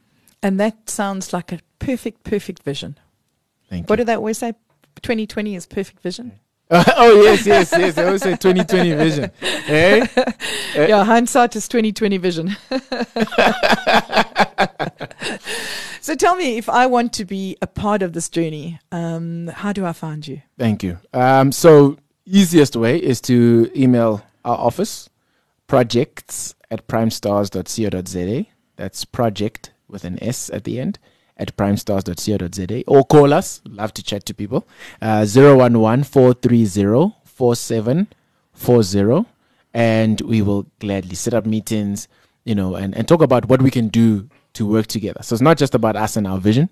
and 0.44 0.60
that 0.60 0.90
sounds 0.90 1.34
like 1.34 1.52
a 1.52 1.60
perfect, 1.80 2.24
perfect 2.24 2.64
vision. 2.64 2.98
Thank 3.70 3.90
What 3.90 3.90
you. 3.90 3.92
What 3.94 3.96
do 3.98 4.04
they 4.06 4.16
always 4.16 4.38
say? 4.40 4.54
2020 5.02 5.56
is 5.56 5.66
perfect 5.66 6.02
vision. 6.02 6.40
oh 6.74 7.22
yes, 7.22 7.46
yes, 7.46 7.74
yes. 7.78 7.98
I 7.98 8.06
always 8.06 8.22
say 8.22 8.38
2020 8.38 8.94
vision. 8.94 9.30
Eh? 9.68 10.08
Eh. 10.16 10.88
yeah, 10.88 11.04
hindsight 11.04 11.54
is 11.58 11.68
2020 11.68 12.18
vision. 12.18 12.56
so 16.00 16.16
tell 16.16 16.38
me, 16.38 16.58
if 16.58 16.70
I 16.70 16.86
want 16.86 17.12
to 17.14 17.26
be 17.26 17.58
a 17.62 17.68
part 17.68 18.02
of 18.02 18.14
this 18.14 18.30
journey, 18.30 18.80
um, 18.94 19.48
how 19.48 19.74
do 19.74 19.86
I 19.86 19.92
find 19.92 20.26
you? 20.26 20.44
Thank 20.58 20.82
you. 20.82 20.98
Um, 21.14 21.52
so 21.52 21.98
easiest 22.26 22.78
way 22.78 22.98
is 22.98 23.20
to 23.22 23.70
email 23.76 24.24
our 24.46 24.58
office, 24.58 25.10
projects 25.68 26.56
at 26.70 26.88
primestars.co.za. 26.88 28.46
That's 28.78 29.04
project 29.04 29.72
with 29.90 30.06
an 30.06 30.24
S 30.24 30.50
at 30.50 30.64
the 30.64 30.80
end 30.80 31.00
at 31.42 31.58
primestars.co.za 31.58 32.84
or 32.88 33.04
call 33.04 33.34
us. 33.34 33.62
Love 33.66 33.94
to 33.96 34.04
chat 34.04 34.26
to 34.28 34.34
people. 34.34 34.66
Uh, 35.02 35.26
011 35.28 36.04
430 36.04 37.16
4740 37.26 39.26
and 39.74 40.22
we 40.22 40.42
will 40.42 40.68
gladly 40.80 41.16
set 41.16 41.34
up 41.34 41.46
meetings, 41.46 42.08
you 42.44 42.56
know, 42.56 42.76
and, 42.76 42.96
and 42.96 43.08
talk 43.08 43.22
about 43.22 43.48
what 43.48 43.62
we 43.62 43.72
can 43.72 43.88
do 43.88 44.30
to 44.54 44.66
work 44.66 44.88
together. 44.88 45.22
So 45.24 45.34
it's 45.34 45.42
not 45.42 45.58
just 45.58 45.76
about 45.76 45.96
us 45.96 46.18
and 46.18 46.28
our 46.28 46.38
vision. 46.38 46.70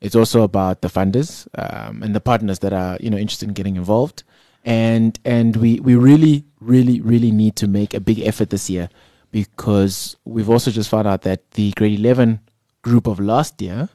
It's 0.00 0.16
also 0.16 0.42
about 0.42 0.80
the 0.80 0.88
funders 0.88 1.46
um, 1.58 2.02
and 2.02 2.14
the 2.14 2.20
partners 2.20 2.60
that 2.60 2.72
are, 2.72 2.96
you 3.00 3.10
know, 3.10 3.18
interested 3.18 3.48
in 3.48 3.54
getting 3.54 3.76
involved. 3.76 4.22
And 4.64 5.18
and 5.24 5.56
we, 5.56 5.80
we 5.80 5.94
really, 5.94 6.44
really, 6.60 7.00
really 7.00 7.30
need 7.30 7.56
to 7.56 7.68
make 7.68 7.94
a 7.94 8.00
big 8.00 8.20
effort 8.20 8.50
this 8.50 8.68
year 8.68 8.88
because 9.30 10.16
we've 10.24 10.50
also 10.50 10.70
just 10.70 10.88
found 10.88 11.06
out 11.06 11.22
that 11.22 11.50
the 11.52 11.72
grade 11.72 11.98
11 11.98 12.40
group 12.82 13.06
of 13.06 13.20
last 13.20 13.60
year 13.60 13.88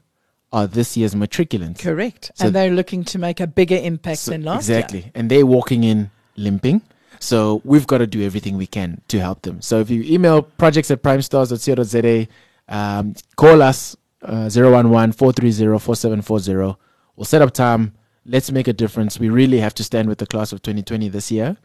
are 0.56 0.68
this 0.78 0.90
year's 0.98 1.14
matriculants. 1.24 1.80
Correct. 1.80 2.24
So- 2.36 2.46
and 2.46 2.56
they're 2.56 2.72
looking 2.80 3.04
to 3.12 3.20
make 3.20 3.40
a 3.40 3.48
bigger 3.60 3.80
impact 3.92 4.20
So- 4.20 4.32
than 4.32 4.44
last 4.44 4.70
exactly. 4.70 5.00
year. 5.00 5.12
And 5.18 5.30
they're 5.30 5.46
walking 5.58 5.84
in 5.84 6.10
limping. 6.38 6.82
So 7.20 7.62
we've 7.72 7.88
got 7.88 8.00
to 8.00 8.08
do 8.08 8.20
everything 8.30 8.58
we 8.58 8.68
can 8.68 9.02
to 9.08 9.20
help 9.20 9.42
them. 9.44 9.62
So 9.62 9.80
if 9.80 9.90
you 9.90 10.02
email 10.04 10.42
projects 10.42 10.90
at 10.92 11.02
primestars.co.za, 11.04 12.28
um, 12.70 13.14
call 13.36 13.62
us 13.62 13.96
uh, 14.22 14.50
011 14.50 15.12
430 15.14 15.80
4740. 15.80 16.78
We'll 17.16 17.26
set 17.26 17.42
up 17.42 17.54
time. 17.54 17.94
Let's 18.26 18.52
make 18.52 18.68
a 18.68 18.74
difference. 18.74 19.20
We 19.20 19.30
really 19.30 19.60
have 19.60 19.74
to 19.76 19.84
stand 19.84 20.08
with 20.10 20.18
the 20.18 20.26
class 20.26 20.52
of 20.52 20.62
2020 20.62 21.10
this 21.10 21.32
year. 21.32 21.58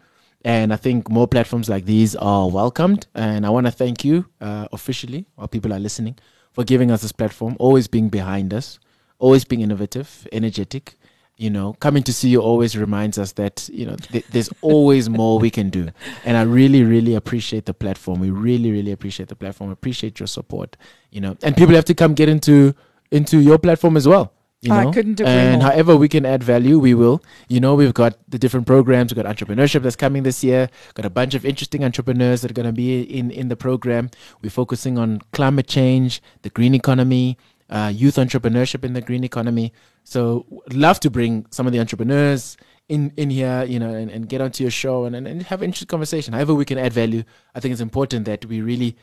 And 0.44 0.72
I 0.72 0.76
think 0.76 1.08
more 1.10 1.26
platforms 1.28 1.68
like 1.68 1.84
these 1.84 2.14
are 2.16 2.48
welcomed. 2.48 3.06
And 3.14 3.44
I 3.46 3.50
want 3.50 3.66
to 3.66 3.72
thank 3.72 4.04
you 4.04 4.26
uh, 4.40 4.66
officially, 4.72 5.26
while 5.36 5.48
people 5.48 5.72
are 5.72 5.78
listening, 5.80 6.16
for 6.52 6.64
giving 6.64 6.90
us 6.90 7.02
this 7.02 7.12
platform, 7.12 7.56
always 7.58 7.88
being 7.88 8.08
behind 8.08 8.52
us, 8.52 8.78
always 9.18 9.44
being 9.44 9.62
innovative, 9.62 10.26
energetic. 10.32 10.96
You 11.36 11.48
know, 11.48 11.72
coming 11.80 12.02
to 12.02 12.12
see 12.12 12.28
you 12.28 12.40
always 12.42 12.76
reminds 12.76 13.16
us 13.16 13.32
that, 13.32 13.66
you 13.72 13.86
know, 13.86 13.96
th- 13.96 14.26
there's 14.26 14.50
always 14.60 15.08
more 15.08 15.38
we 15.38 15.48
can 15.50 15.70
do. 15.70 15.88
And 16.26 16.36
I 16.36 16.42
really, 16.42 16.82
really 16.82 17.14
appreciate 17.14 17.64
the 17.64 17.72
platform. 17.72 18.20
We 18.20 18.28
really, 18.28 18.70
really 18.70 18.92
appreciate 18.92 19.30
the 19.30 19.36
platform. 19.36 19.70
Appreciate 19.70 20.20
your 20.20 20.26
support, 20.26 20.76
you 21.10 21.22
know, 21.22 21.38
and 21.42 21.56
people 21.56 21.74
have 21.74 21.86
to 21.86 21.94
come 21.94 22.12
get 22.12 22.28
into 22.28 22.74
into 23.10 23.38
your 23.38 23.58
platform 23.58 23.96
as 23.96 24.06
well. 24.06 24.34
You 24.62 24.74
I 24.74 24.92
couldn't 24.92 25.18
agree 25.18 25.32
and 25.32 25.62
more. 25.62 25.70
however 25.70 25.96
we 25.96 26.06
can 26.06 26.26
add 26.26 26.44
value, 26.44 26.78
we 26.78 26.92
will. 26.92 27.22
You 27.48 27.60
know, 27.60 27.74
we've 27.74 27.94
got 27.94 28.18
the 28.28 28.38
different 28.38 28.66
programs. 28.66 29.14
We've 29.14 29.24
got 29.24 29.34
entrepreneurship 29.34 29.82
that's 29.82 29.96
coming 29.96 30.22
this 30.22 30.44
year. 30.44 30.68
Got 30.92 31.06
a 31.06 31.10
bunch 31.10 31.34
of 31.34 31.46
interesting 31.46 31.82
entrepreneurs 31.82 32.42
that 32.42 32.50
are 32.50 32.54
going 32.54 32.66
to 32.66 32.72
be 32.72 33.00
in 33.02 33.30
in 33.30 33.48
the 33.48 33.56
program. 33.56 34.10
We're 34.42 34.50
focusing 34.50 34.98
on 34.98 35.22
climate 35.32 35.66
change, 35.66 36.20
the 36.42 36.50
green 36.50 36.74
economy, 36.74 37.38
uh, 37.70 37.90
youth 37.94 38.16
entrepreneurship 38.16 38.84
in 38.84 38.92
the 38.92 39.00
green 39.00 39.24
economy. 39.24 39.72
So, 40.04 40.44
love 40.72 41.00
to 41.00 41.10
bring 41.10 41.46
some 41.50 41.66
of 41.66 41.72
the 41.72 41.80
entrepreneurs 41.80 42.58
in 42.90 43.12
in 43.16 43.30
here, 43.30 43.64
you 43.64 43.78
know, 43.78 43.94
and, 43.94 44.10
and 44.10 44.28
get 44.28 44.42
onto 44.42 44.62
your 44.62 44.70
show 44.70 45.04
and, 45.06 45.16
and, 45.16 45.26
and 45.26 45.42
have 45.44 45.62
an 45.62 45.66
interesting 45.66 45.88
conversation. 45.88 46.34
However, 46.34 46.54
we 46.54 46.66
can 46.66 46.76
add 46.76 46.92
value. 46.92 47.22
I 47.54 47.60
think 47.60 47.72
it's 47.72 47.80
important 47.80 48.26
that 48.26 48.44
we 48.44 48.60
really 48.60 48.96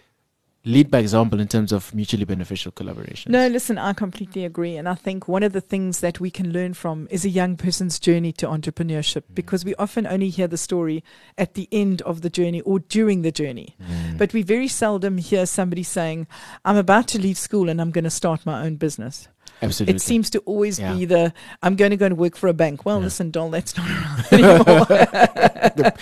lead 0.65 0.91
by 0.91 0.99
example 0.99 1.39
in 1.39 1.47
terms 1.47 1.71
of 1.71 1.93
mutually 1.95 2.25
beneficial 2.25 2.71
collaboration. 2.71 3.31
No, 3.31 3.47
listen, 3.47 3.77
I 3.77 3.93
completely 3.93 4.43
agree. 4.43 4.75
And 4.75 4.87
I 4.87 4.95
think 4.95 5.27
one 5.27 5.43
of 5.43 5.53
the 5.53 5.61
things 5.61 6.01
that 6.01 6.19
we 6.19 6.29
can 6.29 6.51
learn 6.51 6.73
from 6.73 7.07
is 7.09 7.23
a 7.23 7.29
young 7.29 7.55
person's 7.55 7.99
journey 7.99 8.31
to 8.33 8.47
entrepreneurship 8.47 9.23
because 9.33 9.63
we 9.63 9.75
often 9.75 10.05
only 10.05 10.29
hear 10.29 10.47
the 10.47 10.57
story 10.57 11.03
at 11.37 11.53
the 11.53 11.69
end 11.71 12.01
of 12.01 12.21
the 12.21 12.29
journey 12.29 12.61
or 12.61 12.79
during 12.79 13.21
the 13.21 13.31
journey. 13.31 13.75
Mm. 13.81 14.17
But 14.17 14.33
we 14.33 14.41
very 14.41 14.67
seldom 14.67 15.17
hear 15.17 15.45
somebody 15.45 15.83
saying, 15.83 16.27
I'm 16.65 16.77
about 16.77 17.07
to 17.09 17.19
leave 17.19 17.37
school 17.37 17.69
and 17.69 17.79
I'm 17.79 17.91
going 17.91 18.03
to 18.03 18.09
start 18.09 18.45
my 18.45 18.65
own 18.65 18.75
business. 18.75 19.29
Absolutely. 19.61 19.95
It 19.95 20.01
seems 20.01 20.29
to 20.31 20.39
always 20.39 20.79
Yeah. 20.79 20.93
be 20.93 21.05
the, 21.05 21.33
I'm 21.63 21.75
going 21.75 21.91
to 21.91 21.97
go 21.97 22.05
and 22.05 22.17
work 22.17 22.35
for 22.35 22.47
a 22.47 22.53
bank. 22.53 22.85
Well, 22.85 22.97
Yeah. 22.99 23.05
listen, 23.05 23.31
doll, 23.31 23.49
that's 23.49 23.75
not 23.77 23.89
around 23.89 24.25
anymore. 24.31 24.85
the, 24.85 25.93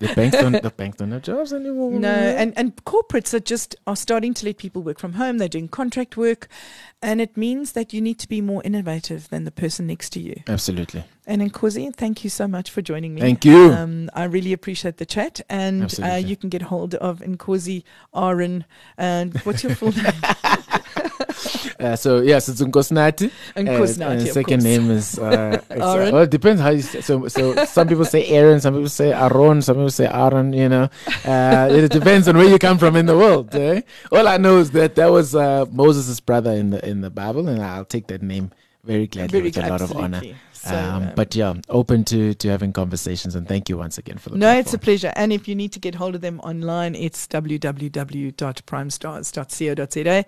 the 0.00 0.12
banks 0.14 0.36
don't 0.38 0.62
the 0.62 0.70
banks 0.70 0.96
don't 0.98 1.10
have 1.12 1.22
jobs 1.22 1.52
anymore. 1.52 1.92
No, 1.92 2.08
and, 2.08 2.52
and 2.56 2.76
corporates 2.84 3.32
are 3.34 3.40
just 3.40 3.76
are 3.86 3.96
starting 3.96 4.34
to 4.34 4.46
let 4.46 4.58
people 4.58 4.82
work 4.82 4.98
from 4.98 5.14
home. 5.14 5.38
They're 5.38 5.48
doing 5.48 5.68
contract 5.68 6.16
work, 6.16 6.48
and 7.02 7.20
it 7.20 7.36
means 7.36 7.72
that 7.72 7.92
you 7.92 8.00
need 8.00 8.18
to 8.20 8.28
be 8.28 8.40
more 8.40 8.62
innovative 8.64 9.28
than 9.30 9.44
the 9.44 9.50
person 9.50 9.86
next 9.86 10.10
to 10.10 10.20
you. 10.20 10.42
absolutely. 10.48 11.04
And 11.26 11.40
Nkosi, 11.40 11.94
thank 11.96 12.22
you 12.22 12.28
so 12.28 12.46
much 12.46 12.70
for 12.70 12.82
joining 12.82 13.14
me. 13.14 13.20
Thank 13.22 13.46
you. 13.46 13.72
Um, 13.72 14.10
I 14.12 14.24
really 14.24 14.52
appreciate 14.52 14.98
the 14.98 15.06
chat, 15.06 15.40
and 15.48 15.94
uh, 16.02 16.16
you 16.16 16.36
can 16.36 16.50
get 16.50 16.60
hold 16.62 16.94
of 16.96 17.20
Nkosi 17.20 17.82
Aaron. 18.14 18.66
And 18.98 19.34
what's 19.40 19.62
your 19.62 19.74
full 19.74 19.92
name? 19.96 20.12
Uh, 21.78 21.96
so 21.96 22.20
yes, 22.20 22.48
it's 22.48 22.60
Nkosinathi. 22.60 23.30
Nkosinathi, 23.56 24.10
and 24.10 24.22
of 24.22 24.28
second 24.28 24.44
course. 24.44 24.64
name 24.64 24.90
is 24.90 25.18
uh, 25.18 25.60
uh, 25.70 26.10
well, 26.12 26.18
it 26.18 26.30
depends 26.30 26.60
how 26.60 26.70
you 26.70 26.82
say. 26.82 27.00
So, 27.00 27.28
so 27.28 27.64
some 27.64 27.88
people 27.88 28.04
say 28.04 28.26
Aaron, 28.26 28.60
some 28.60 28.74
people 28.74 28.88
say 28.88 29.12
Aaron, 29.12 29.62
some 29.62 29.76
people 29.76 29.90
say 29.90 30.06
Aaron. 30.06 30.52
You 30.52 30.68
know, 30.68 30.88
uh, 31.24 31.68
it 31.70 31.90
depends 31.90 32.28
on 32.28 32.36
where 32.36 32.48
you 32.48 32.58
come 32.58 32.78
from 32.78 32.96
in 32.96 33.06
the 33.06 33.16
world. 33.16 33.54
Eh? 33.54 33.82
All 34.12 34.28
I 34.28 34.36
know 34.36 34.58
is 34.58 34.70
that 34.72 34.94
that 34.96 35.08
was 35.08 35.34
uh, 35.34 35.66
Moses' 35.70 36.20
brother 36.20 36.52
in 36.52 36.70
the 36.70 36.88
in 36.88 37.00
the 37.00 37.10
Bible, 37.10 37.48
and 37.48 37.62
I'll 37.62 37.84
take 37.84 38.06
that 38.08 38.22
name 38.22 38.50
very 38.84 39.06
gladly 39.06 39.40
Very 39.40 39.50
with 39.50 39.58
a 39.58 39.68
lot 39.68 39.80
of 39.80 39.96
honor. 39.96 40.20
So, 40.52 40.76
um, 40.76 41.02
um, 41.02 41.12
but 41.14 41.34
yeah, 41.34 41.54
open 41.68 42.04
to 42.04 42.32
to 42.34 42.48
having 42.48 42.72
conversations, 42.72 43.34
and 43.34 43.46
thank 43.46 43.68
you 43.68 43.76
once 43.76 43.98
again 43.98 44.16
for 44.16 44.30
the. 44.30 44.38
No, 44.38 44.56
it's 44.56 44.72
a 44.72 44.78
pleasure. 44.78 45.12
And 45.14 45.30
if 45.32 45.46
you 45.46 45.54
need 45.54 45.72
to 45.72 45.78
get 45.78 45.94
hold 45.94 46.14
of 46.14 46.22
them 46.22 46.40
online, 46.40 46.94
it's 46.94 47.26
www.primestars.co.za. 47.26 50.24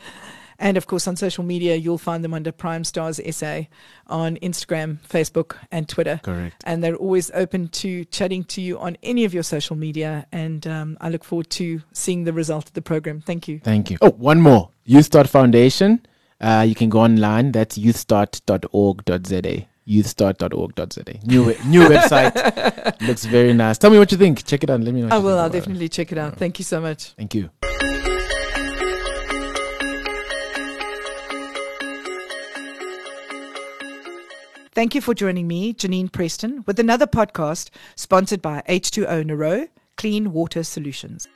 And 0.58 0.76
of 0.76 0.86
course, 0.86 1.06
on 1.06 1.16
social 1.16 1.44
media, 1.44 1.76
you'll 1.76 1.98
find 1.98 2.24
them 2.24 2.32
under 2.34 2.50
Prime 2.52 2.84
Stars 2.84 3.20
SA 3.30 3.62
on 4.06 4.36
Instagram, 4.36 4.98
Facebook, 5.08 5.56
and 5.70 5.88
Twitter. 5.88 6.20
correct. 6.22 6.62
And 6.64 6.82
they're 6.82 6.96
always 6.96 7.30
open 7.34 7.68
to 7.68 8.04
chatting 8.06 8.44
to 8.44 8.60
you 8.60 8.78
on 8.78 8.96
any 9.02 9.24
of 9.24 9.34
your 9.34 9.42
social 9.42 9.76
media. 9.76 10.26
And 10.32 10.66
um, 10.66 10.96
I 11.00 11.08
look 11.10 11.24
forward 11.24 11.50
to 11.50 11.82
seeing 11.92 12.24
the 12.24 12.32
result 12.32 12.66
of 12.68 12.72
the 12.72 12.82
program. 12.82 13.20
Thank 13.20 13.48
you. 13.48 13.60
Thank 13.60 13.90
you. 13.90 13.98
Oh, 14.00 14.10
one 14.12 14.40
more. 14.40 14.70
Youth 14.84 15.06
Start 15.06 15.28
Foundation. 15.28 16.06
Uh, 16.40 16.64
you 16.68 16.74
can 16.74 16.88
go 16.88 17.00
online. 17.00 17.52
That's 17.52 17.78
youthstart.org.za. 17.78 19.66
Youthstart.org.za. 19.88 21.04
New 21.24 21.54
new 21.66 21.88
website. 21.88 23.00
Looks 23.06 23.24
very 23.24 23.52
nice. 23.52 23.78
Tell 23.78 23.90
me 23.90 23.98
what 23.98 24.10
you 24.12 24.18
think. 24.18 24.44
Check 24.44 24.64
it 24.64 24.70
out. 24.70 24.80
Let 24.80 24.92
me 24.94 25.02
know. 25.02 25.08
I 25.14 25.18
will. 25.18 25.38
I'll 25.38 25.50
definitely 25.50 25.88
check 25.88 26.12
it 26.12 26.18
out. 26.18 26.36
Thank 26.36 26.58
you 26.58 26.64
so 26.64 26.80
much. 26.80 27.10
Thank 27.16 27.34
you. 27.34 27.50
Thank 34.76 34.94
you 34.94 35.00
for 35.00 35.14
joining 35.14 35.48
me, 35.48 35.72
Janine 35.72 36.12
Preston, 36.12 36.62
with 36.66 36.78
another 36.78 37.06
podcast 37.06 37.70
sponsored 37.94 38.42
by 38.42 38.62
H2O 38.68 39.24
Nero 39.24 39.68
Clean 39.96 40.30
Water 40.34 40.62
Solutions. 40.62 41.26